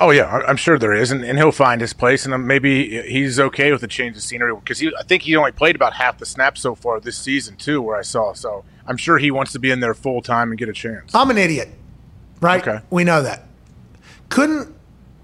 [0.00, 3.00] Oh yeah, I'm sure there is, and, and he'll find his place, and uh, maybe
[3.02, 6.18] he's okay with the change of scenery because I think he only played about half
[6.18, 8.32] the snaps so far this season too, where I saw.
[8.32, 11.14] So I'm sure he wants to be in there full time and get a chance.
[11.14, 11.68] I'm an idiot,
[12.40, 12.66] right?
[12.66, 12.84] Okay.
[12.90, 13.46] We know that.
[14.28, 14.74] Couldn't,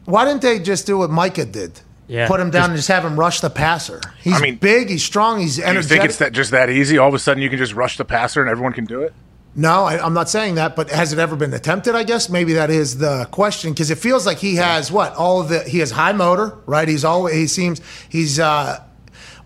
[0.04, 1.80] why didn't they just do what Micah did?
[2.06, 2.26] Yeah.
[2.26, 4.00] Put him down and just have him rush the passer.
[4.20, 6.98] He's I mean, big, he's strong, he's Do you think it's that just that easy?
[6.98, 9.14] All of a sudden, you can just rush the passer and everyone can do it.
[9.54, 11.94] No, I, I'm not saying that, but has it ever been attempted?
[11.94, 15.40] I guess maybe that is the question because it feels like he has what all
[15.40, 16.86] of the he has high motor, right?
[16.86, 18.82] He's always he seems he's uh,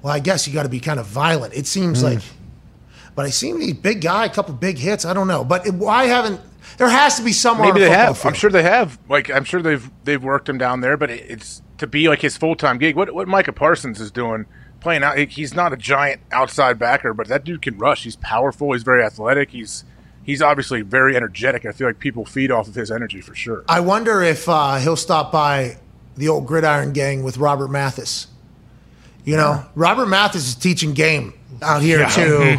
[0.03, 1.55] well, I guess you got to be kind of violent.
[1.55, 2.21] It seems like,
[3.15, 5.07] but I seem he's big guy, a couple big hits.
[5.07, 6.41] I don't know, but it, why haven't
[6.79, 7.69] there has to be somewhere?
[7.69, 8.25] Maybe they have.
[8.25, 8.99] I'm sure they have.
[9.09, 12.21] Like I'm sure they've they've worked him down there, but it, it's to be like
[12.21, 12.97] his full time gig.
[12.97, 14.47] What what Micah Parsons is doing,
[14.81, 15.19] playing out.
[15.19, 18.05] He's not a giant outside backer, but that dude can rush.
[18.05, 18.73] He's powerful.
[18.73, 19.51] He's very athletic.
[19.51, 19.85] He's
[20.23, 21.67] he's obviously very energetic.
[21.67, 23.65] I feel like people feed off of his energy for sure.
[23.69, 25.79] I wonder if uh, he'll stop by
[26.17, 28.29] the old gridiron gang with Robert Mathis.
[29.25, 31.33] You know, Robert Mathis is teaching game
[31.63, 32.09] out here Yeah.
[32.09, 32.59] too.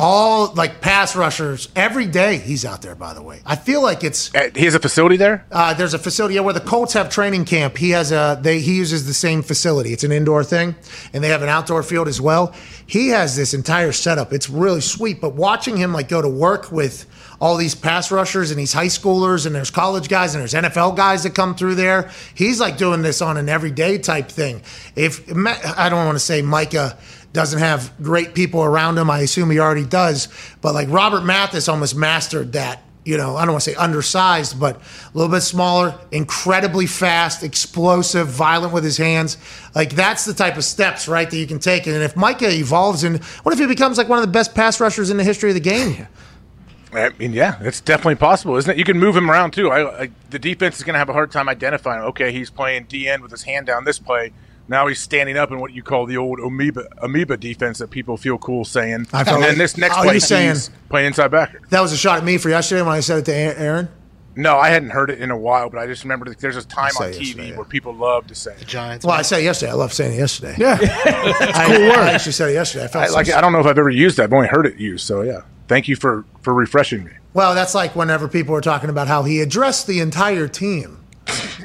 [0.00, 2.38] All like pass rushers every day.
[2.38, 3.40] He's out there, by the way.
[3.44, 5.44] I feel like it's Uh, He has a facility there.
[5.50, 7.76] uh, there's a facility yeah, where the Colts have training camp.
[7.76, 9.92] He has a they he uses the same facility.
[9.92, 10.76] It's an indoor thing,
[11.12, 12.54] and they have an outdoor field as well.
[12.86, 14.32] He has this entire setup.
[14.32, 15.20] It's really sweet.
[15.20, 17.06] But watching him like go to work with
[17.40, 20.96] all these pass rushers and these high schoolers and there's college guys and there's NFL
[20.96, 22.10] guys that come through there.
[22.34, 24.60] He's like doing this on an everyday type thing.
[24.96, 25.28] If
[25.76, 26.98] I don't want to say Micah
[27.32, 30.28] doesn't have great people around him, I assume he already does.
[30.60, 34.60] But like Robert Mathis almost mastered that you know, I don't want to say undersized,
[34.60, 39.38] but a little bit smaller, incredibly fast, explosive, violent with his hands.
[39.74, 41.86] Like that's the type of steps, right, that you can take.
[41.86, 44.78] And if Micah evolves and what if he becomes like one of the best pass
[44.78, 46.06] rushers in the history of the game?
[46.92, 48.76] I mean, yeah, it's definitely possible, isn't it?
[48.76, 49.70] You can move him around too.
[49.70, 52.02] I, I, the defense is going to have a hard time identifying.
[52.02, 54.32] Okay, he's playing DN with his hand down this play.
[54.68, 58.16] Now he's standing up in what you call the old amoeba amoeba defense that people
[58.16, 59.06] feel cool saying.
[59.12, 61.60] I and felt then this next oh, play, you saying- he's playing inside backer.
[61.70, 63.88] That was a shot at me for yesterday when I said it to Aaron.
[64.38, 66.64] No, I hadn't heard it in a while, but I just remember that there's a
[66.64, 67.56] time on TV yeah.
[67.56, 68.68] where people love to say it.
[68.68, 69.04] Giants.
[69.04, 69.72] Well, I said it yesterday.
[69.72, 70.54] I love saying it yesterday.
[70.56, 70.78] Yeah.
[70.80, 72.84] I, I actually said it yesterday.
[72.84, 74.24] I felt I, so like I don't know if I've ever used that.
[74.24, 75.04] I've only heard it used.
[75.04, 77.10] So yeah, thank you for for refreshing me.
[77.34, 80.98] Well, that's like whenever people are talking about how he addressed the entire team.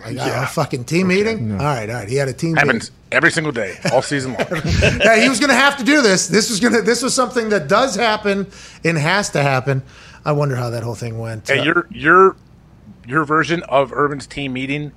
[0.05, 0.43] Like, yeah.
[0.43, 1.51] a fucking team meeting?
[1.53, 2.07] All right, all right.
[2.09, 2.95] He had a team Happens meeting.
[3.11, 4.47] every single day, all season long.
[4.99, 6.27] yeah, he was going to have to do this.
[6.27, 6.81] This was going to.
[6.81, 8.47] This was something that does happen
[8.83, 9.81] and has to happen.
[10.25, 11.47] I wonder how that whole thing went.
[11.47, 12.35] Hey, Uh, your your
[13.07, 14.91] your version of Urban's team meeting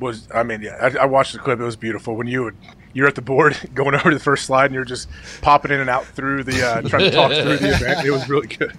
[0.00, 0.28] was.
[0.34, 1.60] I mean, yeah, I, I watched the clip.
[1.60, 2.56] It was beautiful when you would.
[2.92, 5.08] You're at the board going over the first slide, and you're just
[5.42, 8.06] popping in and out through the uh, trying to talk through the event.
[8.06, 8.76] It was really good.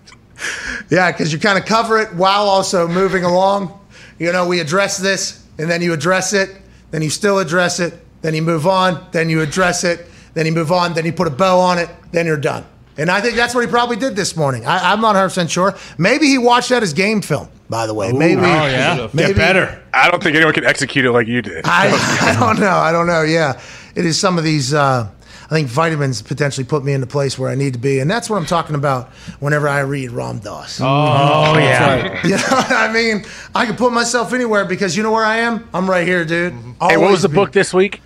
[0.90, 3.80] yeah, because you kind of cover it while also moving along.
[4.20, 6.50] You know, we address this, and then you address it,
[6.92, 10.52] then you still address it, then you move on, then you address it, then you
[10.52, 12.66] move on, then you put a bow on it, then you're done.
[12.98, 14.66] And I think that's what he probably did this morning.
[14.66, 15.76] I, I'm not 100 percent sure.
[15.98, 17.50] Maybe he watched that as game film.
[17.68, 18.42] By the way, maybe.
[18.42, 19.10] Oh, yeah.
[19.12, 19.84] maybe Get better.
[19.92, 21.66] I don't think anyone can execute it like you did.
[21.66, 21.90] I,
[22.22, 22.76] I don't know.
[22.78, 23.24] I don't know.
[23.24, 23.60] Yeah,
[23.96, 24.74] it is some of these.
[24.74, 25.10] Uh,
[25.46, 28.10] I think vitamins potentially put me in the place where I need to be, and
[28.10, 29.10] that's what I'm talking about
[29.40, 30.80] whenever I read Ram Dass.
[30.82, 32.26] Oh, yeah.
[32.26, 33.24] You know what I mean?
[33.54, 35.68] I can put myself anywhere because you know where I am.
[35.74, 36.54] I'm right here, dude.
[36.82, 38.02] hey, what was the be- book this week?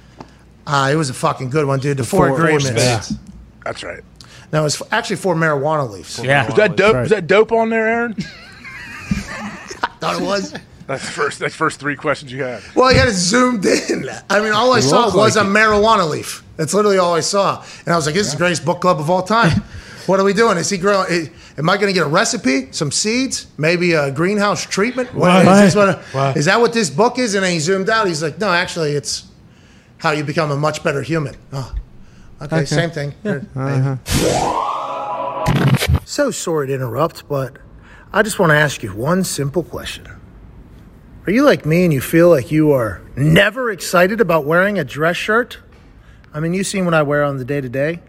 [0.68, 1.98] Ah, it was a fucking good one, dude.
[1.98, 2.70] The, Four, Four- Agreements.
[3.08, 3.14] Spades.
[3.64, 4.02] That's right.
[4.52, 6.20] No, it's actually four marijuana leaves.
[6.24, 6.46] Yeah.
[6.48, 6.94] Was that dope?
[6.96, 7.02] right.
[7.02, 8.14] Was that dope on there, Aaron?
[10.00, 10.54] Thought it was.
[10.90, 11.38] That's the first.
[11.38, 12.64] That's first three questions you had.
[12.74, 14.10] Well, he had it zoomed in.
[14.28, 15.54] I mean, all I saw was like a it.
[15.54, 16.44] marijuana leaf.
[16.58, 17.64] That's literally all I saw.
[17.86, 19.62] And I was like, this is the greatest book club of all time.
[20.08, 20.58] what are we doing?
[20.58, 21.06] Is he growing?
[21.12, 25.14] i- Am I going to get a recipe, some seeds, maybe a greenhouse treatment?
[25.14, 27.36] What, is, this what is that what this book is?
[27.36, 28.08] And then he zoomed out.
[28.08, 29.28] He's like, no, actually, it's
[30.00, 31.36] how you become a much better human.
[31.54, 31.72] Oh,
[32.42, 33.14] okay, same thing.
[33.24, 34.00] Here, maybe.
[36.06, 37.58] So sorry to interrupt, but
[38.12, 40.08] I just want to ask you one simple question.
[41.28, 44.86] Are you like me and you feel like you are never excited about wearing a
[44.86, 45.60] dress shirt?
[46.34, 48.00] I mean, you seen what I wear on the day to day.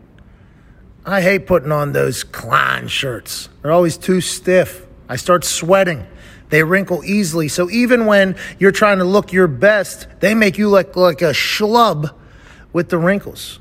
[1.05, 3.49] I hate putting on those Klein shirts.
[3.63, 4.87] They're always too stiff.
[5.09, 6.07] I start sweating.
[6.51, 7.49] They wrinkle easily.
[7.49, 11.33] So even when you're trying to look your best, they make you look like a
[11.33, 12.15] schlub
[12.73, 13.59] with the wrinkles.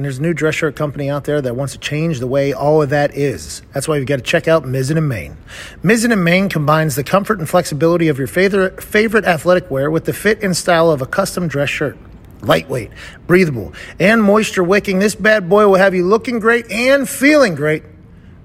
[0.00, 2.54] And there's a new dress shirt company out there that wants to change the way
[2.54, 3.60] all of that is.
[3.74, 5.36] That's why you've got to check out Mizzen and Main.
[5.82, 10.06] Mizzen and Main combines the comfort and flexibility of your favorite, favorite athletic wear with
[10.06, 11.98] the fit and style of a custom dress shirt.
[12.40, 12.92] Lightweight,
[13.26, 17.82] breathable, and moisture wicking, this bad boy will have you looking great and feeling great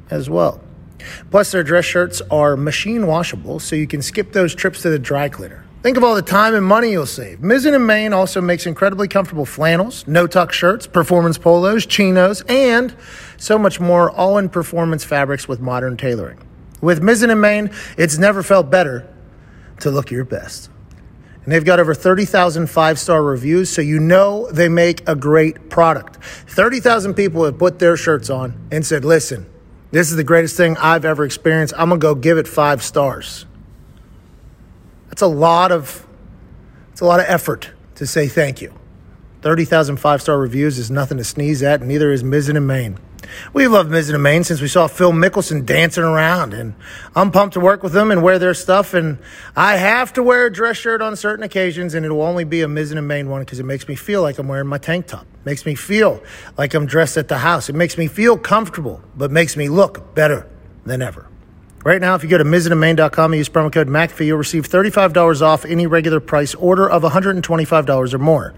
[0.10, 0.62] as well.
[1.32, 5.00] Plus, their dress shirts are machine washable, so you can skip those trips to the
[5.00, 5.65] dry cleaner.
[5.86, 7.42] Think of all the time and money you'll save.
[7.42, 12.96] Mizzen and Main also makes incredibly comfortable flannels, no-tuck shirts, performance polos, chinos, and
[13.38, 16.40] so much more, all in performance fabrics with modern tailoring.
[16.82, 19.08] With Mizzen and Main, it's never felt better
[19.82, 20.72] to look your best.
[21.44, 25.70] And they've got over 30,000 five star reviews, so you know they make a great
[25.70, 26.16] product.
[26.48, 29.46] 30,000 people have put their shirts on and said, listen,
[29.92, 31.76] this is the greatest thing I've ever experienced.
[31.78, 33.46] I'm going to go give it five stars.
[35.16, 36.06] That's a lot of
[36.92, 38.74] it's a lot of effort to say thank you.
[39.44, 43.00] 30,000 five-star reviews is nothing to sneeze at, and neither is Mizzen and Main.
[43.54, 46.76] We love Mizzen and Main since we saw Phil Mickelson dancing around, and
[47.16, 48.94] I'm pumped to work with them and wear their stuff.
[48.94, 49.20] And
[49.56, 52.68] I have to wear a dress shirt on certain occasions, and it'll only be a
[52.68, 55.22] Mizzen and Main one because it makes me feel like I'm wearing my tank top.
[55.22, 56.22] It Makes me feel
[56.58, 57.70] like I'm dressed at the house.
[57.70, 60.46] It makes me feel comfortable, but makes me look better
[60.86, 61.30] than ever.
[61.86, 65.44] Right now, if you go to mizzenandmain.com and use promo code McAfee, you'll receive $35
[65.44, 68.56] off any regular price order of $125 or more.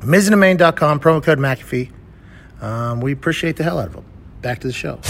[0.00, 1.90] MizzenandMain.com, promo code McAfee.
[2.60, 4.04] Um, we appreciate the hell out of them.
[4.42, 5.00] Back to the show.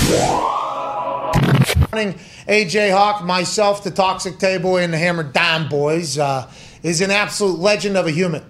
[1.96, 6.46] Morning, AJ Hawk, myself, the Toxic Table, and the Hammer Dime Boys, uh,
[6.82, 8.44] is an absolute legend of a human.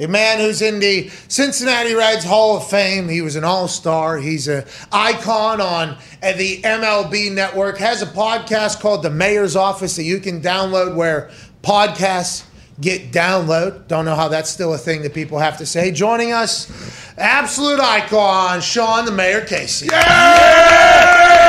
[0.00, 3.08] A man who's in the Cincinnati Reds Hall of Fame.
[3.08, 4.18] He was an all star.
[4.18, 5.90] He's an icon on
[6.20, 7.78] uh, the MLB network.
[7.78, 11.30] Has a podcast called The Mayor's Office that you can download where
[11.62, 12.44] podcasts
[12.80, 13.86] get download.
[13.86, 15.92] Don't know how that's still a thing that people have to say.
[15.92, 16.68] Joining us,
[17.16, 19.86] absolute icon, Sean the Mayor Casey.
[19.86, 21.39] The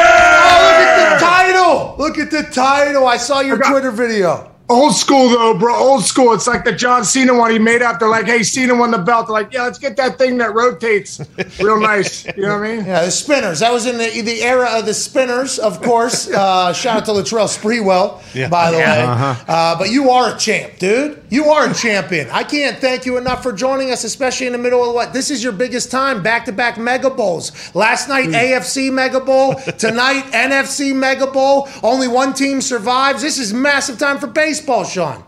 [1.22, 1.96] title.
[1.98, 3.08] Look at the title.
[3.08, 4.48] I saw your Twitter video.
[4.70, 5.76] Old school though, bro.
[5.76, 6.32] Old school.
[6.34, 8.00] It's like the John Cena one he made up.
[8.00, 10.54] They're like, "Hey, Cena won the belt." They're like, "Yeah, let's get that thing that
[10.54, 11.20] rotates,
[11.60, 12.86] real nice." You know what I mean?
[12.86, 13.60] Yeah, the spinners.
[13.60, 16.30] That was in the, the era of the spinners, of course.
[16.42, 19.04] Uh, shout out to Latrell Sprewell, by the way.
[19.48, 21.21] Uh, but you are a champ, dude.
[21.32, 22.30] You are a champion.
[22.30, 25.14] I can't thank you enough for joining us, especially in the middle of what?
[25.14, 27.74] This is your biggest time, back to back Mega Bowls.
[27.74, 28.34] Last night, hmm.
[28.34, 29.56] AFC Mega Bowl.
[29.78, 31.70] Tonight, NFC Mega Bowl.
[31.82, 33.22] Only one team survives.
[33.22, 35.24] This is massive time for baseball, Sean.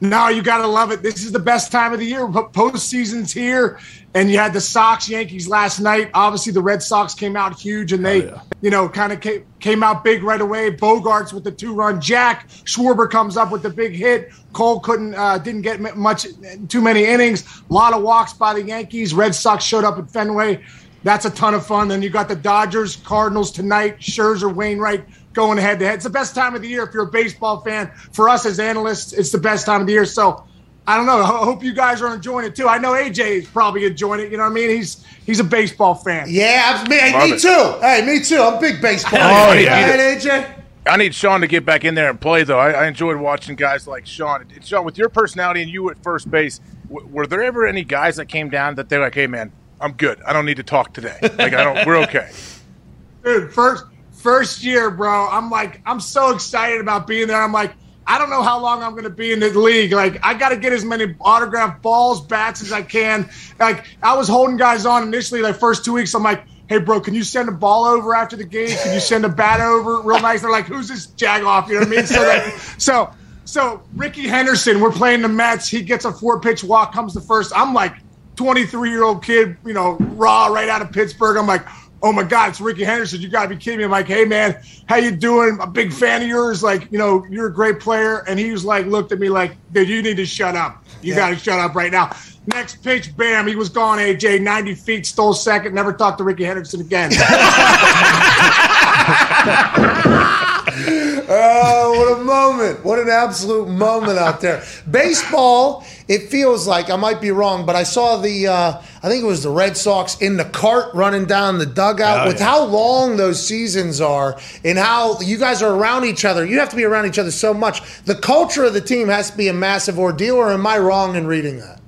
[0.00, 1.02] No, you gotta love it.
[1.02, 2.28] This is the best time of the year.
[2.28, 3.78] Po- Postseason's here,
[4.12, 6.10] and you had the Sox Yankees last night.
[6.12, 9.82] Obviously, the Red Sox came out huge, and they, you know, kind of came, came
[9.82, 10.70] out big right away.
[10.70, 12.46] Bogaerts with the two run jack.
[12.48, 14.32] Schwarber comes up with the big hit.
[14.52, 16.26] Cole couldn't, uh, didn't get much,
[16.68, 17.62] too many innings.
[17.70, 19.14] A lot of walks by the Yankees.
[19.14, 20.62] Red Sox showed up at Fenway.
[21.04, 21.88] That's a ton of fun.
[21.88, 24.00] Then you got the Dodgers, Cardinals tonight.
[24.00, 25.04] Scherzer, Wainwright
[25.36, 25.94] going head to head.
[25.94, 27.92] It's the best time of the year if you're a baseball fan.
[28.12, 30.06] For us as analysts, it's the best time of the year.
[30.06, 30.44] So
[30.88, 31.18] I don't know.
[31.22, 32.68] I hope you guys are enjoying it too.
[32.68, 34.30] I know AJ is probably enjoying it.
[34.30, 34.70] You know what I mean?
[34.70, 36.26] He's he's a baseball fan.
[36.28, 37.40] Yeah, me, me it.
[37.40, 37.78] too.
[37.80, 38.40] Hey, me too.
[38.40, 39.20] I'm a big baseball.
[39.20, 39.90] Oh, yeah.
[39.90, 40.52] Right, AJ?
[40.86, 42.60] I need Sean to get back in there and play, though.
[42.60, 44.46] I, I enjoyed watching guys like Sean.
[44.62, 48.14] Sean, with your personality and you at first base, w- were there ever any guys
[48.16, 49.50] that came down that they're like, "Hey, man,
[49.80, 50.22] I'm good.
[50.22, 51.18] I don't need to talk today.
[51.22, 51.84] Like, I don't.
[51.84, 52.30] We're okay."
[53.24, 53.86] Dude, first
[54.26, 55.28] first year, bro.
[55.28, 57.40] I'm like, I'm so excited about being there.
[57.40, 57.72] I'm like,
[58.04, 59.92] I don't know how long I'm going to be in the league.
[59.92, 63.30] Like, I got to get as many autographed balls, bats as I can.
[63.60, 66.12] Like, I was holding guys on initially, like first two weeks.
[66.12, 68.76] I'm like, hey, bro, can you send a ball over after the game?
[68.76, 70.42] Can you send a bat over real nice?
[70.42, 71.68] They're like, who's this jagoff?
[71.68, 72.06] You know what I mean?
[72.06, 72.44] So, like,
[72.78, 73.12] so,
[73.44, 75.68] so Rickey Henderson, we're playing the Mets.
[75.68, 77.52] He gets a four pitch walk, comes the first.
[77.54, 77.94] I'm like,
[78.34, 81.36] 23 year old kid, you know, raw right out of Pittsburgh.
[81.36, 81.64] I'm like,
[82.02, 83.20] oh my God, it's Rickey Henderson.
[83.20, 83.84] You got to be kidding me.
[83.84, 85.58] I'm like, hey, man, how you doing?
[85.60, 86.62] I'm a big fan of yours.
[86.62, 88.18] Like, you know, you're a great player.
[88.28, 90.84] And he was like, looked at me like, dude, you need to shut up.
[91.02, 92.16] You got to shut up right now.
[92.46, 96.44] Next pitch, bam, he was gone, AJ, 90 feet, stole second, never talked to Rickey
[96.44, 97.10] Henderson again.
[101.28, 102.84] Oh, what a moment.
[102.84, 104.62] What an absolute moment out there.
[104.90, 109.24] Baseball, it feels like, I might be wrong, but I saw the, uh, I think
[109.24, 112.46] it was the Red Sox in the cart running down the dugout Oh, with yeah.
[112.46, 116.46] how long those seasons are and how you guys are around each other.
[116.46, 117.82] You have to be around each other so much.
[118.04, 121.16] The culture of the team has to be a massive ordeal, or am I wrong
[121.16, 121.80] in reading that?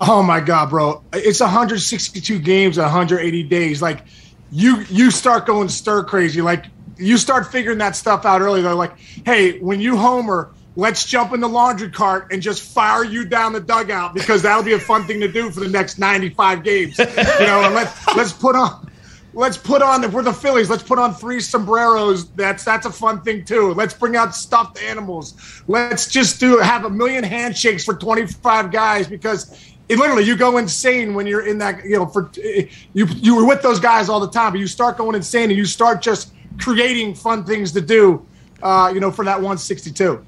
[0.00, 1.02] Oh my God, bro!
[1.12, 3.82] It's 162 games, 180 days.
[3.82, 4.04] Like
[4.52, 6.40] you you start going stir crazy.
[6.40, 6.66] Like
[7.00, 8.62] you start figuring that stuff out early.
[8.62, 13.04] They're like, hey, when you homer, let's jump in the laundry cart and just fire
[13.04, 15.98] you down the dugout because that'll be a fun thing to do for the next
[15.98, 16.98] 95 games.
[16.98, 18.90] You know, and let's let's put on
[19.32, 22.30] let's put on if we're the Phillies, let's put on three sombreros.
[22.30, 23.72] That's that's a fun thing too.
[23.74, 25.62] Let's bring out stuffed animals.
[25.68, 30.58] Let's just do have a million handshakes for 25 guys because it literally you go
[30.58, 34.20] insane when you're in that you know for you you were with those guys all
[34.20, 37.80] the time, but you start going insane and you start just creating fun things to
[37.80, 38.26] do.
[38.62, 40.24] Uh, you know, for that 162.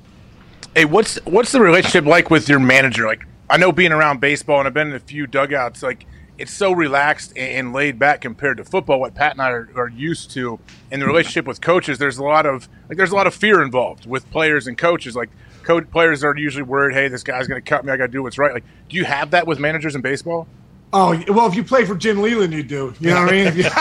[0.75, 3.07] Hey, what's what's the relationship like with your manager?
[3.07, 5.83] Like, I know being around baseball, and I've been in a few dugouts.
[5.83, 6.07] Like,
[6.39, 9.01] it's so relaxed and laid back compared to football.
[9.01, 10.59] What Pat and I are, are used to,
[10.91, 13.63] in the relationship with coaches, there's a lot of like there's a lot of fear
[13.63, 15.15] involved with players and coaches.
[15.15, 15.29] Like,
[15.63, 17.93] coach players are usually worried, hey, this guy's going to cut me.
[17.93, 18.53] I got to do what's right.
[18.53, 20.47] Like, do you have that with managers in baseball?
[20.93, 22.93] Oh well, if you play for Jim Leyland, you do.
[23.01, 23.65] You know what I mean?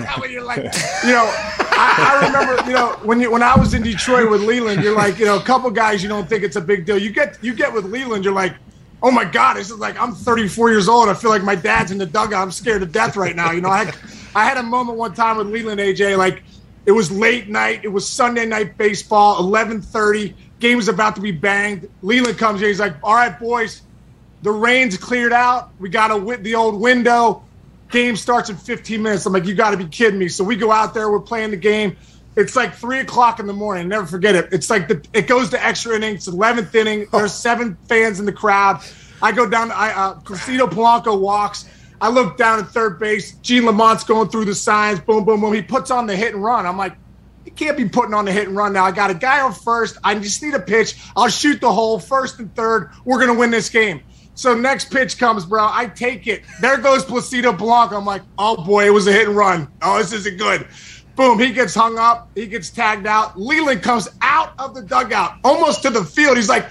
[0.00, 1.26] You, when you're like, you know,
[1.72, 4.94] I, I remember, you know, when you when I was in Detroit with Leyland, you're
[4.94, 6.96] like, you know, a couple guys you don't think it's a big deal.
[6.96, 8.54] You get you get with Leyland, you're like,
[9.02, 11.08] oh my god, this is like I'm 34 years old.
[11.08, 12.40] I feel like my dad's in the dugout.
[12.40, 13.50] I'm scared to death right now.
[13.50, 13.92] You know, I
[14.34, 16.42] I had a moment one time with Leyland AJ, like
[16.86, 17.80] it was late night.
[17.82, 20.34] It was Sunday night baseball, 11:30.
[20.60, 21.88] Game was about to be banged.
[22.00, 22.68] Leyland comes in.
[22.68, 23.82] He's like, all right, boys
[24.42, 25.70] the rain's cleared out.
[25.78, 27.44] We got a the old window.
[27.90, 29.26] Game starts in 15 minutes.
[29.26, 30.28] I'm like, you got to be kidding me.
[30.28, 31.10] So we go out there.
[31.10, 31.96] We're playing the game.
[32.36, 33.88] It's like three o'clock in the morning.
[33.88, 34.50] Never forget it.
[34.52, 36.28] It's like the, it goes to extra innings.
[36.28, 37.08] 11th inning.
[37.12, 38.82] There's seven fans in the crowd.
[39.20, 39.72] I go down.
[39.72, 41.68] I uh, Placido Polanco walks.
[42.00, 43.32] I look down at third base.
[43.42, 45.00] Gene Lamont's going through the signs.
[45.00, 45.52] Boom, boom, boom.
[45.52, 46.64] He puts on the hit and run.
[46.64, 46.96] I'm like,
[47.44, 48.84] you can't be putting on the hit and run now.
[48.84, 49.98] I got a guy on first.
[50.02, 50.94] I just need a pitch.
[51.16, 52.90] I'll shoot the hole first and third.
[53.04, 54.02] We're gonna win this game.
[54.34, 55.68] So next pitch comes, bro.
[55.70, 56.42] I take it.
[56.60, 57.98] There goes Placido Polanco.
[57.98, 59.68] I'm like, oh boy, it was a hit and run.
[59.82, 60.66] Oh, this isn't good.
[61.16, 62.30] Boom, he gets hung up.
[62.34, 63.38] He gets tagged out.
[63.38, 66.36] Leyland comes out of the dugout, almost to the field.
[66.36, 66.70] He's like,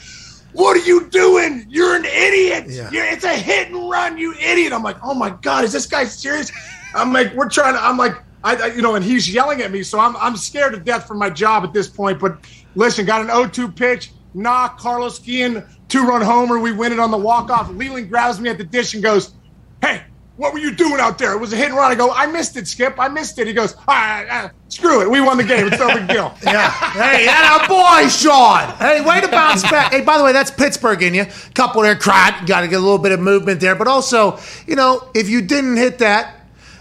[0.54, 1.66] what are you doing?
[1.70, 2.66] You're an idiot.
[2.68, 2.90] Yeah.
[2.92, 4.74] You're, it's a hit and run, you idiot.
[4.74, 6.52] I'm like, oh my God, is this guy serious?
[6.96, 8.14] I'm like, we're trying to, I'm like,
[8.44, 9.84] I, I, you know, and he's yelling at me.
[9.84, 12.20] So I'm, I'm scared to death for my job at this point.
[12.20, 12.40] But
[12.76, 14.12] listen, got an 0 2 pitch.
[14.34, 16.58] Knock, Carlos Guillen, two run homer.
[16.60, 17.70] We win it on the walk off.
[17.72, 19.34] Leyland grabs me at the dish and goes,
[19.82, 20.04] Hey,
[20.40, 21.34] what were you doing out there?
[21.34, 21.92] It was a hit and run.
[21.92, 22.98] I go, I missed it, Skip.
[22.98, 23.48] I missed it.
[23.48, 25.12] He goes, ah, ah, screw it.
[25.12, 25.68] We won the game.
[25.68, 26.34] It's no big deal.
[26.44, 26.72] Yeah.
[26.72, 28.74] Hey, that a boy, Sean.
[28.78, 29.92] Hey, way to bounce back.
[29.92, 31.26] Hey, by the way, that's Pittsburgh in you.
[31.54, 32.48] Couple there, crot.
[32.48, 33.76] Got to get a little bit of movement there.
[33.76, 36.39] But also, you know, if you didn't hit that,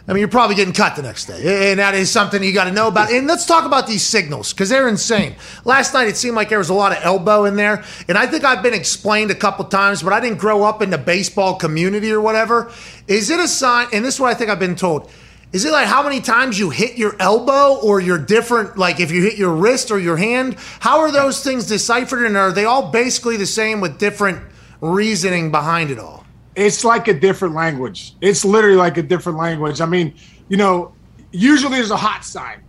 [0.09, 1.71] I mean, you're probably getting cut the next day.
[1.71, 3.13] And that is something you got to know about.
[3.13, 5.37] And let's talk about these signals because they're insane.
[5.67, 7.85] Last night, it seemed like there was a lot of elbow in there.
[8.09, 10.89] And I think I've been explained a couple times, but I didn't grow up in
[10.89, 12.73] the baseball community or whatever.
[13.07, 13.89] Is it a sign?
[13.93, 15.11] And this is what I think I've been told.
[15.53, 19.11] Is it like how many times you hit your elbow or your different, like if
[19.11, 20.57] you hit your wrist or your hand?
[20.81, 22.25] How are those things deciphered?
[22.25, 24.43] And are they all basically the same with different
[24.81, 26.25] reasoning behind it all?
[26.59, 28.15] It's like a different language.
[28.21, 29.81] It's literally like a different language.
[29.81, 30.15] I mean,
[30.49, 30.95] you know,
[31.31, 32.63] usually there's a hot sign.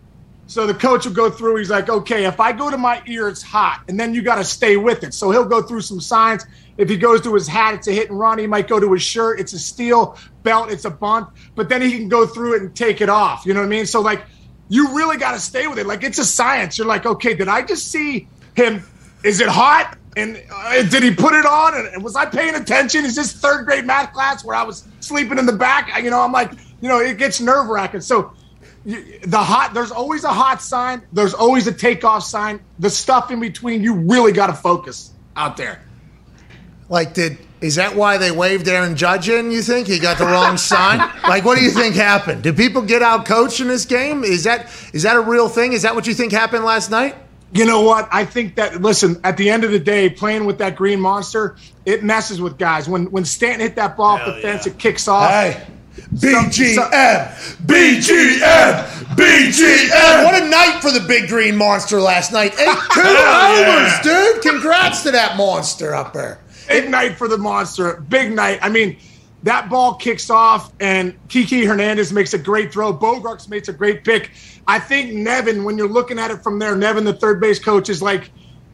[0.46, 3.28] So the coach will go through, he's like, okay, if I go to my ear,
[3.28, 3.84] it's hot.
[3.88, 5.14] And then you got to stay with it.
[5.14, 6.44] So he'll go through some signs.
[6.76, 8.38] If he goes to his hat, it's a hit and run.
[8.38, 10.18] He might go to his shirt, it's a steal.
[10.42, 11.28] Belt, it's a bunt.
[11.54, 13.46] But then he can go through it and take it off.
[13.46, 13.86] You know what I mean?
[13.86, 14.24] So, like,
[14.68, 15.86] you really got to stay with it.
[15.86, 16.78] Like, it's a science.
[16.78, 18.26] You're like, okay, did I just see
[18.56, 18.82] him?
[19.22, 19.98] Is it hot?
[20.16, 21.86] And uh, did he put it on?
[21.86, 23.04] And was I paying attention?
[23.04, 26.02] Is this third grade math class where I was sleeping in the back?
[26.02, 28.00] You know, I'm like, you know, it gets nerve wracking.
[28.00, 28.32] So
[28.84, 31.02] the hot, there's always a hot sign.
[31.12, 32.60] There's always a takeoff sign.
[32.78, 35.80] The stuff in between, you really got to focus out there.
[36.88, 39.50] Like, did is that why they waved Aaron Judge in?
[39.50, 40.98] You think he got the wrong sign?
[41.28, 42.42] Like, what do you think happened?
[42.42, 44.24] Did people get out coached in this game?
[44.24, 45.72] Is that is that a real thing?
[45.72, 47.16] Is that what you think happened last night?
[47.52, 48.08] You know what?
[48.12, 51.56] I think that listen, at the end of the day, playing with that green monster,
[51.84, 52.88] it messes with guys.
[52.88, 55.30] When when Stanton hit that ball off the fence, it kicks off.
[55.30, 55.66] Hey.
[56.14, 56.78] BGM,
[57.66, 58.84] BGM,
[59.16, 60.24] BGM.
[60.24, 62.52] What a night for the big green monster last night.
[62.52, 64.42] Eight two homers, dude.
[64.42, 66.40] Congrats to that monster up there.
[66.68, 68.00] Big night for the monster.
[68.08, 68.60] Big night.
[68.62, 68.96] I mean,
[69.44, 72.92] that ball kicks off, and Kiki Hernandez makes a great throw.
[72.92, 74.30] Bogaerts makes a great pick.
[74.66, 77.88] I think Nevin, when you're looking at it from there, Nevin, the third base coach,
[77.88, 78.30] is like,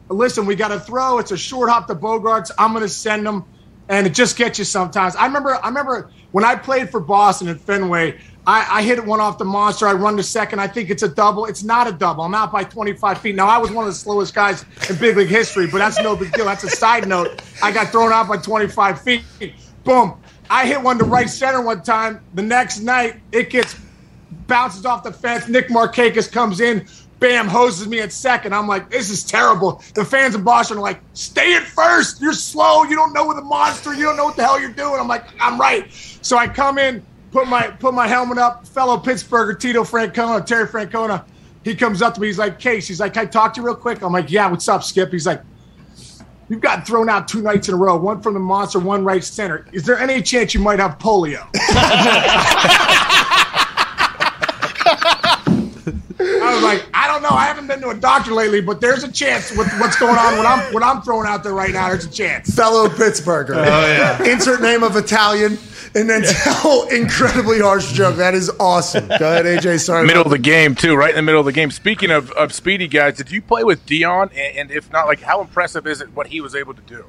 [0.09, 1.19] listen, we got to throw.
[1.19, 2.51] It's a short hop to Bogaerts.
[2.57, 3.45] I'm going to send them,
[3.87, 5.15] and it just gets you sometimes.
[5.15, 8.19] I remember, I remember when I played for Boston at Fenway.
[8.45, 9.87] I, I hit one off the monster.
[9.87, 10.59] I run to second.
[10.59, 11.45] I think it's a double.
[11.45, 12.23] It's not a double.
[12.23, 13.35] I'm out by 25 feet.
[13.35, 16.15] Now I was one of the slowest guys in big league history, but that's no
[16.15, 16.45] big deal.
[16.45, 17.41] That's a side note.
[17.61, 19.23] I got thrown out by 25 feet.
[19.83, 20.17] Boom.
[20.49, 22.21] I hit one to right center one time.
[22.33, 23.75] The next night, it gets
[24.47, 25.47] bounces off the fence.
[25.47, 26.87] Nick Markakis comes in,
[27.19, 28.53] bam, hoses me at second.
[28.53, 29.83] I'm like, this is terrible.
[29.93, 32.21] The fans in Boston are like, stay at first.
[32.21, 32.83] You're slow.
[32.83, 33.93] You don't know what the monster.
[33.93, 34.99] You don't know what the hell you're doing.
[34.99, 35.91] I'm like, I'm right.
[36.21, 38.65] So I come in, put my put my helmet up.
[38.67, 41.25] Fellow Pittsburgher Tito Francona, Terry Francona,
[41.63, 42.27] he comes up to me.
[42.27, 42.87] He's like, Case.
[42.87, 44.01] He's like, can I talk to you real quick?
[44.01, 44.49] I'm like, yeah.
[44.49, 45.11] What's up, Skip?
[45.11, 45.41] He's like.
[46.49, 49.23] You've gotten thrown out two nights in a row, one from the monster, one right
[49.23, 49.65] center.
[49.73, 51.47] Is there any chance you might have polio?
[56.19, 57.29] I was like, I don't know.
[57.29, 60.37] I haven't been to a doctor lately, but there's a chance with what's going on
[60.37, 61.89] when I'm when I'm throwing out there right now.
[61.89, 62.53] There's a chance.
[62.53, 63.55] Fellow Pittsburgher.
[63.55, 64.23] Oh yeah.
[64.31, 65.57] Insert name of Italian,
[65.95, 68.15] and then tell incredibly harsh joke.
[68.15, 69.07] That is awesome.
[69.07, 69.79] Go ahead, AJ.
[69.81, 70.05] Sorry.
[70.05, 71.71] middle of the game too, right in the middle of the game.
[71.71, 74.29] Speaking of, of speedy guys, did you play with Deion?
[74.35, 77.05] And, and if not, like how impressive is it what he was able to do?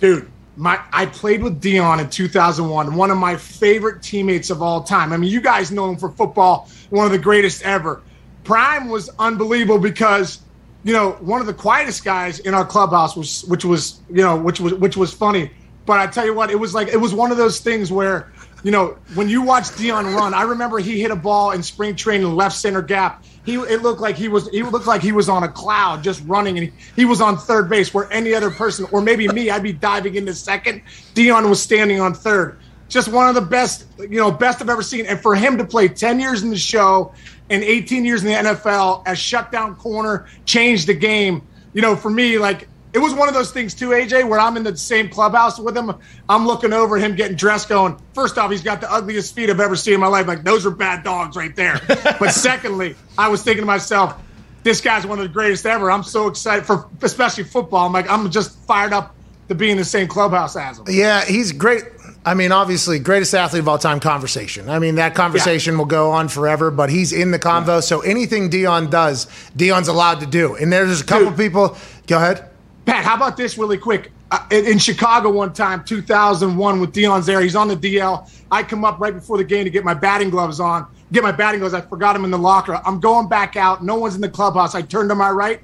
[0.00, 0.30] dude.
[0.56, 5.12] My I played with Deion in 2001, one of my favorite teammates of all time.
[5.12, 8.02] I mean, you guys know him for football, one of the greatest ever.
[8.42, 10.40] Prime was unbelievable because
[10.82, 14.36] you know one of the quietest guys in our clubhouse was, which was you know
[14.36, 15.50] which was which was funny.
[15.90, 18.30] But I tell you what, it was like it was one of those things where
[18.62, 21.96] you know when you watch Deion run, I remember he hit a ball in spring
[21.96, 23.24] training left center gap.
[23.44, 26.22] He it looked like he was he looked like he was on a cloud just
[26.28, 29.50] running, and he, he was on third base where any other person or maybe me,
[29.50, 30.82] I'd be diving into second.
[31.16, 32.60] Deion was standing on third.
[32.88, 35.06] Just one of the best, you know, best I've ever seen.
[35.06, 37.12] And for him to play 10 years in the show
[37.48, 41.42] and 18 years in the NFL as shutdown corner, changed the game.
[41.72, 44.56] You know, for me, like it was one of those things too, AJ, where I'm
[44.56, 45.92] in the same clubhouse with him.
[46.28, 49.60] I'm looking over him getting dressed, going, first off, he's got the ugliest feet I've
[49.60, 50.26] ever seen in my life.
[50.26, 51.80] Like, those are bad dogs right there.
[51.88, 54.20] but secondly, I was thinking to myself,
[54.62, 55.90] this guy's one of the greatest ever.
[55.90, 57.86] I'm so excited for especially football.
[57.86, 59.14] I'm like, I'm just fired up
[59.48, 60.86] to be in the same clubhouse as him.
[60.88, 61.84] Yeah, he's great.
[62.24, 64.68] I mean, obviously, greatest athlete of all time conversation.
[64.68, 67.82] I mean, that conversation will go on forever, but he's in the convo.
[67.82, 69.26] So anything Deion does,
[69.56, 70.54] Deion's allowed to do.
[70.54, 71.78] And there's a couple people.
[72.06, 72.49] Go ahead.
[72.86, 74.12] Pat, how about this really quick?
[74.30, 77.40] Uh, in, in Chicago one time, 2001, with Deion's there.
[77.40, 78.30] He's on the DL.
[78.50, 81.32] I come up right before the game to get my batting gloves on, get my
[81.32, 81.74] batting gloves.
[81.74, 82.80] I forgot them in the locker.
[82.84, 83.82] I'm going back out.
[83.84, 84.74] No one's in the clubhouse.
[84.74, 85.60] I turn to my right.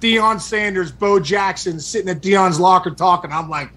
[0.00, 3.32] Deion Sanders, Bo Jackson sitting at Deion's locker talking.
[3.32, 3.70] I'm like,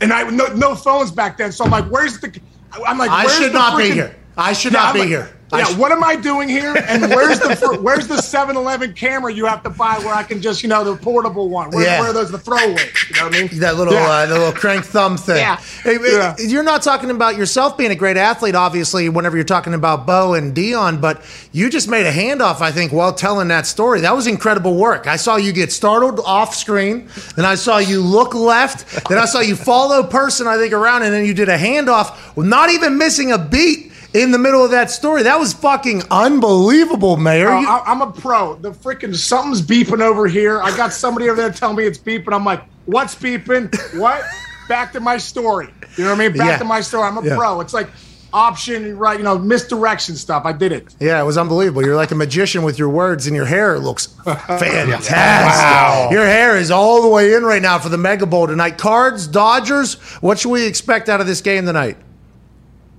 [0.00, 1.52] and I no, no phones back then.
[1.52, 2.40] So I'm like, where's the?
[2.86, 4.16] I'm like, I should not be here.
[4.36, 5.36] I should Yeah, not I'm be like- here.
[5.52, 6.74] Yeah, sh- what am I doing here?
[6.76, 10.62] And where's the where's the 7-Eleven camera you have to buy where I can just
[10.62, 11.70] you know the portable one?
[11.70, 12.00] Where, Yeah.
[12.00, 13.10] where are those the throwaways?
[13.10, 13.60] You know what I mean?
[13.60, 14.08] That little, Yeah.
[14.08, 15.36] uh, the little crank thumb thing.
[15.36, 15.56] Yeah.
[15.82, 16.34] Hey, Yeah.
[16.38, 20.34] You're not talking about yourself being a great athlete, obviously, whenever you're talking about Bo
[20.34, 21.22] and Deion, but
[21.52, 24.00] you just made a handoff, I think, while telling that story.
[24.00, 25.06] That was incredible work.
[25.06, 29.26] I saw you get startled off screen, then I saw you look left, then I
[29.26, 32.96] saw you follow person, I think, around, and then you did a handoff, not even
[32.98, 35.22] missing a beat in the middle of that story.
[35.22, 37.48] That was fucking unbelievable, Mayor.
[37.50, 38.54] Uh, You- I- I'm a pro.
[38.56, 40.60] The freaking something's beeping over here.
[40.60, 42.32] I got somebody over there telling me it's beeping.
[42.32, 43.74] I'm like, what's beeping?
[43.98, 44.22] What?
[44.68, 45.68] Back to my story.
[45.96, 46.36] You know what I mean?
[46.36, 46.58] Back Yeah.
[46.58, 47.04] to my story.
[47.04, 47.36] I'm a Yeah.
[47.36, 47.60] pro.
[47.60, 47.88] It's like
[48.34, 49.18] option, right?
[49.18, 50.44] You know, misdirection stuff.
[50.46, 50.94] I did it.
[50.98, 51.84] Yeah, it was unbelievable.
[51.84, 55.12] You're like a magician with your words, and your hair looks fantastic.
[55.14, 56.08] Wow.
[56.10, 58.78] Your hair is all the way in right now for the Mega Bowl tonight.
[58.78, 59.94] Cards, Dodgers.
[60.22, 61.98] What should we expect out of this game tonight?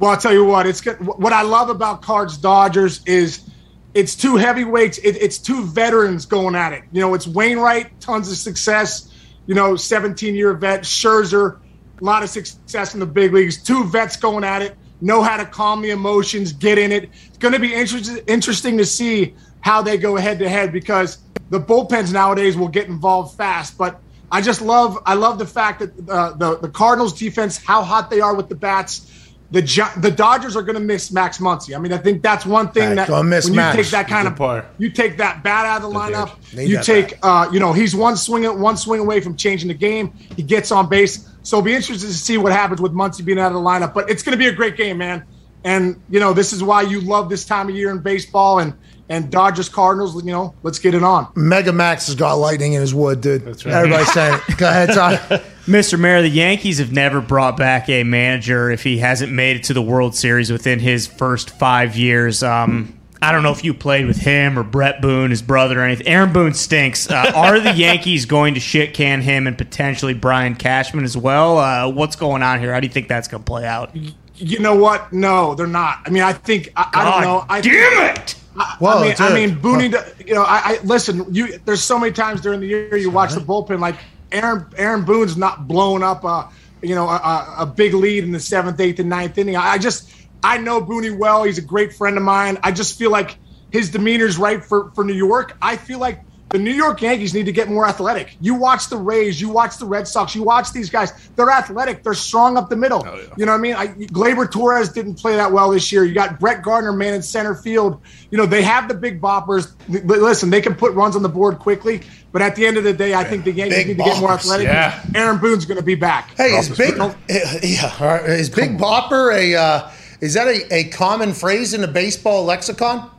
[0.03, 0.67] Well, I'll tell you what.
[0.67, 0.97] It's good.
[0.99, 3.49] What I love about Cards Dodgers is
[3.93, 4.97] it's two heavyweights.
[4.97, 6.83] It, it's two veterans going at it.
[6.91, 9.09] You know, it's Wainwright, tons of success.
[9.45, 10.81] You know, 17 year vet.
[10.81, 11.57] Scherzer,
[12.01, 13.63] a lot of success in the big leagues.
[13.63, 14.75] Two vets going at it.
[14.99, 17.09] Know how to calm the emotions, get in it.
[17.27, 21.19] It's going to be interest, interesting to see how they go head to head because
[21.49, 23.77] the bullpens nowadays will get involved fast.
[23.77, 27.83] But I just love I love the fact that uh, the the Cardinals defense, how
[27.83, 29.09] hot they are with the bats.
[29.53, 31.75] The the Dodgers are going to miss Max Muncy.
[31.75, 33.77] I mean, I think that's one thing Right, that gonna miss when Max.
[33.77, 34.65] you take that kind of player.
[34.79, 36.31] you take that bat out of the lineup.
[36.55, 39.75] Need You take uh, you know he's one swing one swing away from changing the
[39.75, 40.11] game.
[40.35, 43.37] He gets on base, so it'll be interested to see what happens with Muncy being
[43.39, 43.93] out of the lineup.
[43.93, 45.23] But it's going to be a great game, man.
[45.63, 48.73] And you know this is why you love this time of year in baseball and
[49.13, 50.15] and Dodgers Cardinals.
[50.23, 51.31] You know, let's get it on.
[51.35, 53.45] Mega Max has got lightning in his wood, dude.
[53.45, 53.75] That's right.
[53.75, 54.57] Everybody's saying it.
[54.57, 55.19] Go ahead, Todd.
[55.65, 55.97] Mr.
[55.97, 59.73] Mayor, the Yankees have never brought back a manager if he hasn't made it to
[59.73, 62.43] the World Series within his first five years.
[62.43, 65.83] Um, I don't know if you played with him or Bret Boone, his brother, or
[65.83, 66.07] anything.
[66.07, 67.09] Aaron Boone stinks.
[67.09, 71.57] Uh, are the Yankees going to shit can him and potentially Brian Cashman as well?
[71.57, 72.73] Uh, what's going on here?
[72.73, 73.95] How do you think that's going to play out?
[74.35, 75.13] You know what?
[75.13, 75.99] No, they're not.
[76.05, 77.45] I mean, I think I, I don't know.
[77.47, 78.35] I damn it!
[78.57, 80.27] I, Whoa, I mean, I mean, Booney.
[80.27, 81.33] You know, I, I listen.
[81.33, 83.79] You there's so many times during the year you watch the bullpen.
[83.79, 83.95] Like
[84.31, 86.49] Aaron Aaron Boone's not blowing up a
[86.81, 89.55] you know a, a- a big lead in the seventh, eighth, and ninth inning.
[89.55, 90.11] I, I just
[90.43, 91.43] I know Booney well.
[91.43, 92.57] He's a great friend of mine.
[92.63, 93.37] I just feel like
[93.71, 95.57] his demeanor's right for, for New York.
[95.61, 98.37] I feel like the New York Yankees need to get more athletic.
[98.39, 101.11] You watch the Rays, you watch the Red Sox, you watch these guys.
[101.35, 102.03] They're athletic.
[102.03, 103.03] They're strong up the middle.
[103.37, 103.73] You know what I mean?
[103.73, 106.03] I, Gleyber Torres didn't play that well this year.
[106.05, 107.99] You got Brett Gardner, man, in center field.
[108.29, 109.73] You know, they have the big boppers.
[109.91, 112.01] L- Listen, they can put runs on the board quickly,
[112.31, 114.19] but at the end of the day, I think the Yankees Big need to get
[114.19, 114.67] more athletic.
[114.67, 115.03] yeah.
[115.15, 116.35] Aaron Boone's going to be back.
[116.37, 116.95] Hey, is big?
[116.97, 118.29] Yeah, all right.
[118.29, 119.55] is Big Bopper a?
[119.55, 119.91] Uh,
[120.21, 123.09] is that a, a common phrase in the baseball lexicon?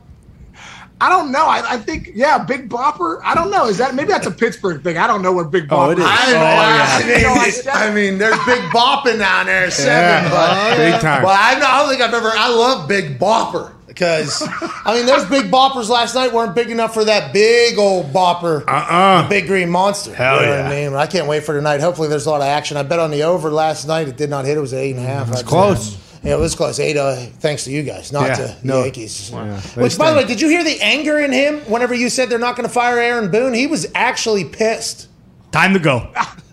[1.05, 1.47] I don't know.
[1.47, 3.21] I, I think, yeah, Big Bopper.
[3.23, 3.67] I don't know.
[3.67, 4.97] Is that maybe that's a Pittsburgh thing?
[4.97, 6.05] I don't know what Big Bopper Oh, it is.
[6.05, 6.11] is.
[6.11, 6.91] I, oh, yeah.
[6.91, 10.71] I mean, know, I mean, there's Big Bopping down there, seven, oh, Yeah.
[10.71, 11.23] but Big time.
[11.23, 12.29] But I, don't- think I've ever.
[12.35, 14.43] I love Big Bopper because
[14.85, 18.65] I mean, those big boppers last night weren't big enough for that big old bopper,
[18.67, 19.23] Uh-uh.
[19.23, 20.13] the big green monster.
[20.15, 20.63] Hell you know yeah.
[20.65, 21.81] What I mean, I can't wait for tonight.
[21.81, 22.77] Hopefully, there's a lot of action.
[22.77, 24.09] I bet on the over last night.
[24.09, 24.57] It did not hit.
[24.57, 25.27] It was eight and a half.
[25.27, 25.35] Mm-hmm.
[25.35, 25.97] It's close.
[26.25, 26.81] Yeah, it was close.
[26.81, 28.79] Eight, uh, thanks to you guys, not Yeah, to no.
[28.79, 29.31] the Yankees.
[29.31, 32.31] they Which, by the way, did you hear the anger in him whenever you said
[32.31, 33.53] they're not going to fire Aaron Boone?
[33.53, 35.09] He was actually pissed.
[35.53, 36.11] Time to go.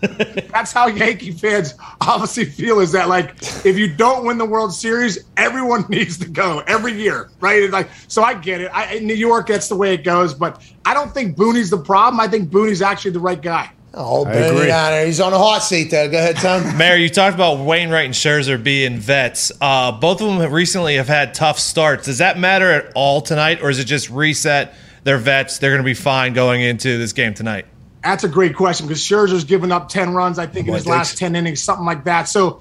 [0.52, 3.34] that's how Yankee fans obviously feel is that like
[3.64, 7.60] if you don't win the World Series, everyone needs to go every year, right?
[7.62, 8.70] It's like so I get it.
[8.72, 11.78] I, in New York, that's the way it goes, but I don't think Booney's the
[11.78, 12.20] problem.
[12.20, 13.72] I think Booney's actually the right guy.
[13.94, 15.06] Oh, I Boone agree.
[15.06, 16.08] He's on a hot seat there.
[16.08, 16.76] Go ahead, Tom.
[16.78, 19.52] Mayor, you talked about Wainwright and Scherzer being vets.
[19.60, 22.06] Uh, both of them have recently have had tough starts.
[22.06, 24.74] Does that matter at all tonight, or is it just reset?
[25.04, 25.58] They're vets.
[25.58, 27.66] They're going to be fine going into this game tonight.
[28.02, 30.92] That's a great question because Scherzer's given up ten runs, I think, in his Boy,
[30.92, 32.24] last ten innings, something like that.
[32.28, 32.60] So,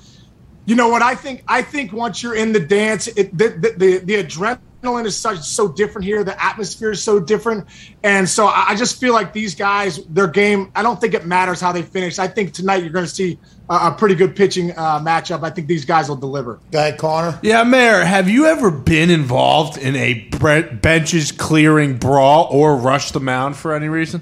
[0.66, 1.02] you know what?
[1.02, 5.06] I think I think once you're in the dance, it, the, the the the adrenaline
[5.06, 6.24] is such so different here.
[6.24, 7.68] The atmosphere is so different,
[8.04, 10.72] and so I I just feel like these guys, their game.
[10.76, 12.20] I don't think it matters how they finish.
[12.20, 13.40] I think tonight you're going to see
[13.70, 15.44] a, a pretty good pitching uh, matchup.
[15.44, 16.60] I think these guys will deliver.
[16.72, 17.40] Go ahead, Connor.
[17.42, 23.14] Yeah, Mayor, have you ever been involved in a bre- benches clearing brawl or rushed
[23.14, 24.22] the mound for any reason?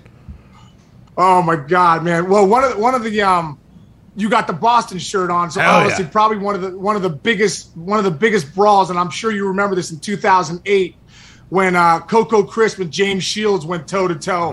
[1.18, 2.30] Oh my God, man!
[2.30, 3.60] Well, one of the, one of the um,
[4.20, 6.12] you got the Boston shirt on, so Hell obviously yeah.
[6.12, 9.10] probably one of the one of the biggest one of the biggest brawls, and I'm
[9.10, 10.96] sure you remember this in 2008
[11.50, 14.52] when uh, Coco Crisp and James Shields went toe to toe.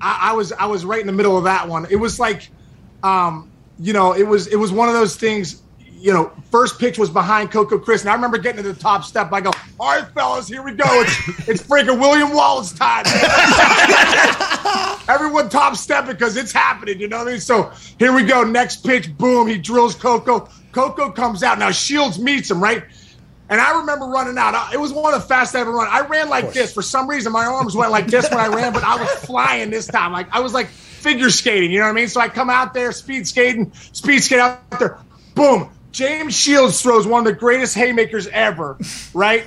[0.00, 1.86] I I was I was right in the middle of that one.
[1.90, 2.48] It was like,
[3.02, 5.62] um, you know, it was it was one of those things.
[6.06, 8.04] You know, first pitch was behind Coco Crisp.
[8.04, 9.32] and I remember getting to the top step.
[9.32, 9.50] I go,
[9.80, 10.84] "All right, fellas, here we go.
[10.86, 13.02] It's it's freaking William Wallace time."
[15.08, 17.00] Everyone top step because it's happening.
[17.00, 17.40] You know what I mean?
[17.40, 18.44] So here we go.
[18.44, 19.48] Next pitch, boom.
[19.48, 20.48] He drills Coco.
[20.70, 21.58] Coco comes out.
[21.58, 22.84] Now Shields meets him, right?
[23.48, 24.72] And I remember running out.
[24.72, 25.88] It was one of the fastest I ever run.
[25.90, 26.72] I ran like this.
[26.72, 29.70] For some reason, my arms went like this when I ran, but I was flying
[29.70, 30.12] this time.
[30.12, 31.72] Like I was like figure skating.
[31.72, 32.06] You know what I mean?
[32.06, 35.00] So I come out there, speed skating, speed skate out there.
[35.34, 35.70] Boom.
[35.96, 38.76] James Shields throws one of the greatest haymakers ever,
[39.14, 39.46] right?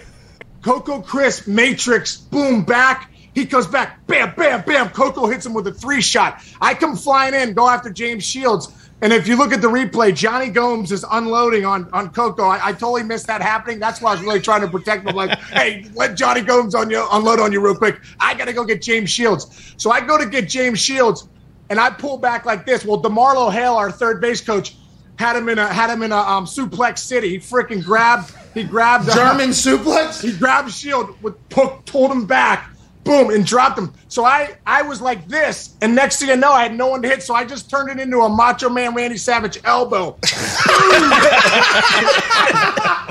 [0.64, 3.12] Coco Crisp, Matrix, boom, back.
[3.36, 4.90] He comes back, bam, bam, bam.
[4.90, 6.42] Coco hits him with a three shot.
[6.60, 8.74] I come flying in, go after James Shields.
[9.04, 12.46] And if you look at the replay, Jonny Gomes is unloading on, on Coco.
[12.46, 13.78] I, I totally missed that happening.
[13.78, 15.16] That's why I was really trying to protect him.
[15.16, 18.02] Like, hey, let Jonny Gomes on you, unload on you real quick.
[18.20, 19.76] I got to go get James Shields.
[19.78, 21.30] So I go to get James Shields,
[21.70, 22.84] and I pull back like this.
[22.84, 24.74] Well, DeMarlo Hale, our third base coach,
[25.20, 27.32] had him in a had him in a um, suplex city.
[27.32, 30.24] He freaking grabbed he grabbed uh, German suplex.
[30.24, 32.70] he grabbed Shield, with pulled, pulled him back,
[33.04, 33.94] boom, and dropped him.
[34.08, 37.02] So I I was like this, and next thing I know, I had no one
[37.02, 37.22] to hit.
[37.22, 40.18] So I just turned it into a Macho Man Randy Savage elbow.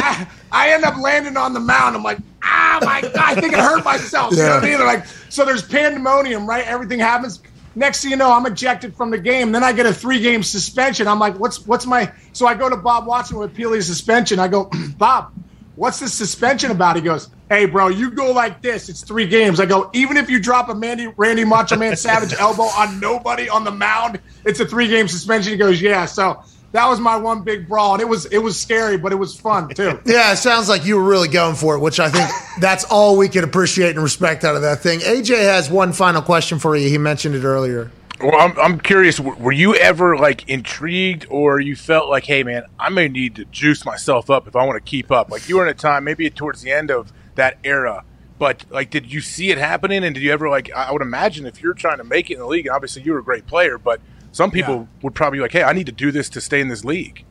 [0.00, 1.94] I, I end up landing on the mound.
[1.94, 4.32] I'm like, ah, my god, I think I hurt myself.
[4.32, 4.78] You know what I mean?
[4.78, 6.66] They're Like, so there's pandemonium, right?
[6.66, 7.42] Everything happens.
[7.78, 9.52] Next thing you know, I'm ejected from the game.
[9.52, 11.06] Then I get a three game suspension.
[11.06, 12.12] I'm like, what's what's my?
[12.32, 14.40] So I go to Bob Watson with Peely's suspension.
[14.40, 14.68] I go,
[14.98, 15.32] Bob,
[15.76, 16.96] what's this suspension about?
[16.96, 18.88] He goes, Hey, bro, you go like this.
[18.88, 19.60] It's three games.
[19.60, 23.48] I go, even if you drop a Mandy, Randy Macho Man Savage elbow on nobody
[23.48, 25.52] on the mound, it's a three game suspension.
[25.52, 26.04] He goes, Yeah.
[26.06, 26.42] So
[26.72, 29.38] that was my one big brawl, and it was it was scary, but it was
[29.38, 29.98] fun too.
[30.04, 32.28] Yeah, it sounds like you were really going for it, which I think
[32.60, 35.00] that's all we can appreciate and respect out of that thing.
[35.00, 36.88] AJ has one final question for you.
[36.88, 37.90] He mentioned it earlier.
[38.20, 39.20] Well, I'm, I'm curious.
[39.20, 43.44] Were you ever like intrigued, or you felt like, hey, man, I may need to
[43.46, 45.30] juice myself up if I want to keep up?
[45.30, 48.04] Like you were in a time, maybe towards the end of that era,
[48.38, 50.02] but like, did you see it happening?
[50.04, 50.70] And did you ever like?
[50.74, 53.02] I I would imagine if you're trying to make it in the league, and obviously
[53.02, 54.00] you were a great player, but
[54.38, 54.84] some people Yeah.
[55.02, 57.24] would probably be like, hey, I need to do this to stay in this league.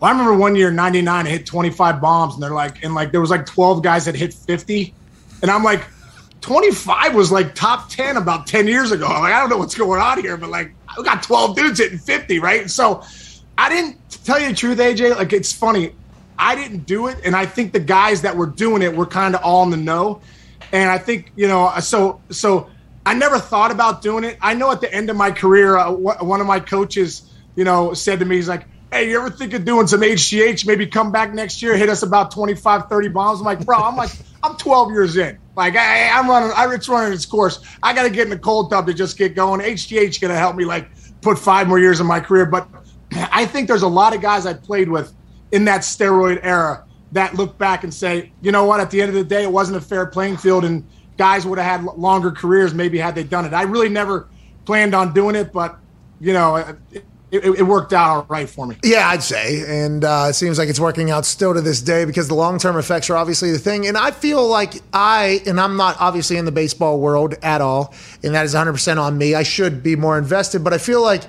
[0.00, 3.12] Well, I remember one year, '99, I hit 25 bombs, and they're like, and like
[3.12, 4.92] there was like 12 guys that hit 50,
[5.40, 5.84] and I'm like,
[6.40, 9.06] 25 was like top 10 about 10 years ago.
[9.06, 11.78] I'm like, I don't know what's going on here, but like, I got 12 dudes
[11.78, 12.68] hitting 50, right?
[12.68, 13.04] So,
[13.56, 15.14] I didn't to tell you the truth, AJ.
[15.14, 15.94] Like, it's funny.
[16.36, 19.36] I didn't do it, and I think the guys that were doing it were kind
[19.36, 20.20] of all in the know.
[20.72, 22.68] And I think you know, so so
[23.04, 24.38] I never thought about doing it.
[24.40, 27.64] I know at the end of my career, uh, wh- one of my coaches, you
[27.64, 30.66] know, said to me, he's like, "Hey, you ever think of doing some HGH?
[30.66, 33.96] Maybe come back next year, hit us about 25, 30 bombs." I'm like, "Bro, I'm
[33.96, 34.10] like,
[34.42, 35.38] I'm 12 years in.
[35.56, 37.60] Like, I, I'm running, I, it's running its course.
[37.82, 39.60] I got to get in the cold tub to just get going.
[39.60, 40.88] HGH going to help me like
[41.20, 42.68] put five more years in my career, but."
[43.14, 45.12] I think there's a lot of guys I played with
[45.50, 49.10] in that steroid era that look back and say, you know what, at the end
[49.10, 50.84] of the day, it wasn't a fair playing field, and
[51.16, 53.52] guys would have had longer careers maybe had they done it.
[53.52, 54.28] I really never
[54.64, 55.78] planned on doing it, but
[56.20, 58.76] you know, it, it, it worked out all right for me.
[58.84, 59.64] Yeah, I'd say.
[59.66, 62.58] And uh, it seems like it's working out still to this day because the long
[62.58, 63.86] term effects are obviously the thing.
[63.86, 67.94] And I feel like I, and I'm not obviously in the baseball world at all,
[68.22, 69.34] and that is 100% on me.
[69.34, 71.22] I should be more invested, but I feel like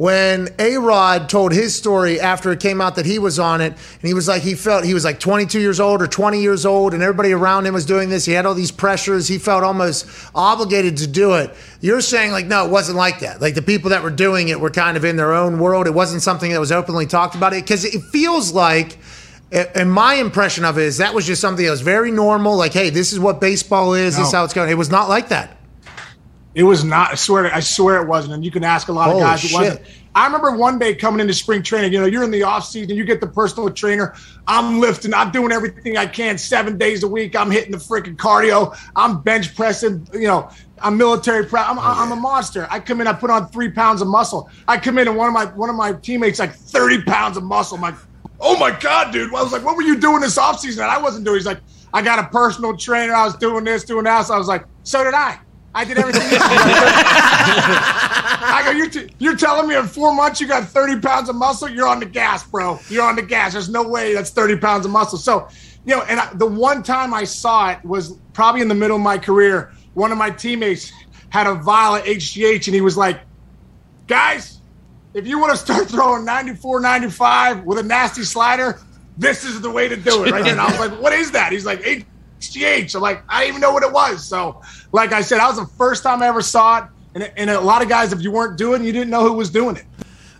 [0.00, 3.74] when A Rod told his story after it came out that he was on it,
[3.74, 6.64] and he was like, he felt he was like 22 years old or 20 years
[6.64, 8.24] old, and everybody around him was doing this.
[8.24, 9.28] He had all these pressures.
[9.28, 11.54] He felt almost obligated to do it.
[11.82, 13.42] You're saying, like, no, it wasn't like that.
[13.42, 15.86] Like, the people that were doing it were kind of in their own world.
[15.86, 17.52] It wasn't something that was openly talked about.
[17.52, 18.96] It because it feels like.
[19.52, 22.56] And my impression of it is that was just something that was very normal.
[22.56, 24.14] Like, hey, this is what baseball is.
[24.14, 24.20] No.
[24.20, 24.70] This is how it's going.
[24.70, 25.59] It was not like that.
[26.60, 27.12] It was not.
[27.12, 27.46] I swear.
[27.46, 28.34] I swear it wasn't.
[28.34, 29.42] And you can ask a lot Holy of guys.
[29.42, 29.58] It shit.
[29.58, 29.80] wasn't.
[30.14, 31.90] I remember one day coming into spring training.
[31.90, 32.98] You know, you're in the off season.
[32.98, 34.14] You get the personal trainer.
[34.46, 35.14] I'm lifting.
[35.14, 37.34] I'm doing everything I can seven days a week.
[37.34, 38.76] I'm hitting the freaking cardio.
[38.94, 40.06] I'm bench pressing.
[40.12, 40.50] You know,
[40.82, 41.70] I'm military proud.
[41.70, 42.02] I'm, oh, yeah.
[42.02, 42.68] I'm, a monster.
[42.70, 43.06] I come in.
[43.06, 44.50] I put on three pounds of muscle.
[44.68, 47.42] I come in and one of my one of my teammates like 30 pounds of
[47.42, 47.76] muscle.
[47.76, 47.94] I'm like,
[48.38, 49.34] oh my god, dude.
[49.34, 50.82] I was like, what were you doing this off season?
[50.82, 51.38] And I wasn't doing.
[51.38, 51.60] He's like,
[51.94, 53.14] I got a personal trainer.
[53.14, 54.26] I was doing this, doing that.
[54.26, 55.38] So I was like, so did I.
[55.74, 56.22] I did everything.
[58.42, 61.36] I go, you're, t- you're telling me in four months you got 30 pounds of
[61.36, 61.68] muscle?
[61.68, 62.78] You're on the gas, bro.
[62.88, 63.52] You're on the gas.
[63.52, 65.18] There's no way that's 30 pounds of muscle.
[65.18, 65.48] So,
[65.84, 68.96] you know, and I, the one time I saw it was probably in the middle
[68.96, 69.72] of my career.
[69.94, 70.92] One of my teammates
[71.28, 73.20] had a vial of HGH and he was like,
[74.06, 74.60] guys,
[75.14, 78.80] if you want to start throwing 94, 95 with a nasty slider,
[79.16, 81.52] this is the way to do it right And I was like, what is that?
[81.52, 81.80] He's like,
[82.40, 82.94] HGH.
[82.94, 84.26] I'm like, I didn't even know what it was.
[84.26, 84.62] So,
[84.92, 86.84] like I said, that was the first time I ever saw it.
[87.14, 89.50] And, and a lot of guys, if you weren't doing, you didn't know who was
[89.50, 89.84] doing it.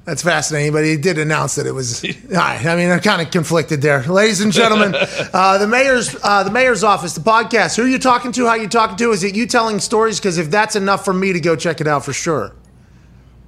[0.05, 2.03] That's fascinating, but he did announce that it was.
[2.37, 4.95] I mean, I'm kind of conflicted there, ladies and gentlemen.
[5.33, 7.77] Uh, the mayor's, uh, the mayor's office, the podcast.
[7.77, 8.47] Who are you talking to?
[8.47, 9.13] How you talking to?
[9.13, 10.19] Is it you telling stories?
[10.19, 12.53] Because if that's enough for me to go check it out for sure,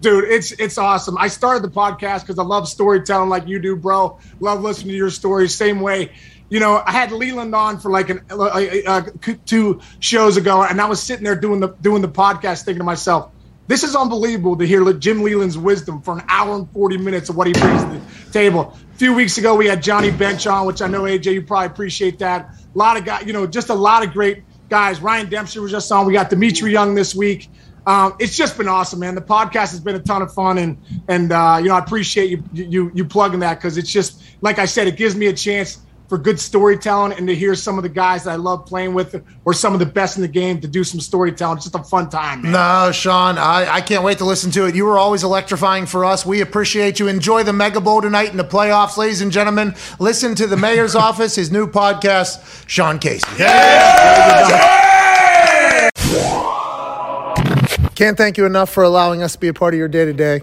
[0.00, 1.16] dude, it's it's awesome.
[1.18, 4.18] I started the podcast because I love storytelling, like you do, bro.
[4.38, 5.54] Love listening to your stories.
[5.54, 6.12] Same way
[6.52, 8.44] you know, I had Leyland on for like an, uh,
[8.86, 9.02] uh,
[9.46, 12.84] two shows ago, and I was sitting there doing the doing the podcast, thinking to
[12.84, 13.30] myself,
[13.68, 17.36] "This is unbelievable to hear Jim Leyland's wisdom for an hour and forty minutes of
[17.36, 20.66] what he brings to the table." A few weeks ago, we had Johnny Bench on,
[20.66, 22.50] which I know AJ, you probably appreciate that.
[22.74, 25.00] A lot of guys, you know, just a lot of great guys.
[25.00, 26.06] Ryan Dempster was just on.
[26.06, 27.48] We got Dmitri Young this week.
[27.86, 29.14] Um, it's just been awesome, man.
[29.14, 30.76] The podcast has been a ton of fun, and
[31.08, 34.58] and uh, you know I appreciate you you you plugging that because it's just like
[34.58, 35.78] I said, it gives me a chance
[36.12, 39.24] for good storytelling and to hear some of the guys that I love playing with
[39.46, 41.56] or some of the best in the game to do some storytelling.
[41.56, 42.42] It's just a fun time.
[42.42, 42.52] Man.
[42.52, 44.74] No, Sean, I, I can't wait to listen to it.
[44.74, 46.26] You were always electrifying for us.
[46.26, 47.08] We appreciate you.
[47.08, 49.74] Enjoy the Mega Bowl tonight in the playoffs, ladies and gentlemen.
[49.98, 53.26] Listen to the mayor's office, his new podcast, Sean Casey.
[53.38, 54.68] Yeah.
[57.94, 60.12] Can't thank you enough for allowing us to be a part of your day to
[60.12, 60.42] day.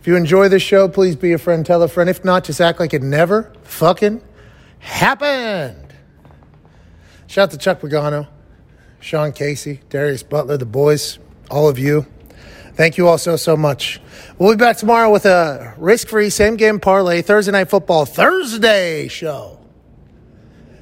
[0.00, 2.10] If you enjoy this show, please be a friend, tell a friend.
[2.10, 4.22] If not, just act like it never fucking
[4.78, 5.94] happened.
[7.26, 8.26] Shout out to Chuck Pagano,
[9.00, 11.18] Sean Casey, Darius Butler, the boys,
[11.50, 12.06] all of you.
[12.74, 14.00] Thank you all so, so much.
[14.38, 19.08] We'll be back tomorrow with a risk free same game parlay Thursday night football Thursday
[19.08, 19.58] show.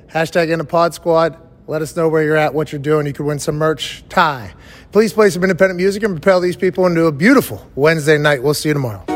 [0.09, 1.39] Hashtag in the pod squad.
[1.67, 3.07] Let us know where you're at, what you're doing.
[3.07, 4.05] You could win some merch.
[4.09, 4.55] Tie.
[4.93, 8.43] Please play some independent music and propel these people into a beautiful Wednesday night.
[8.43, 9.16] We'll see you tomorrow.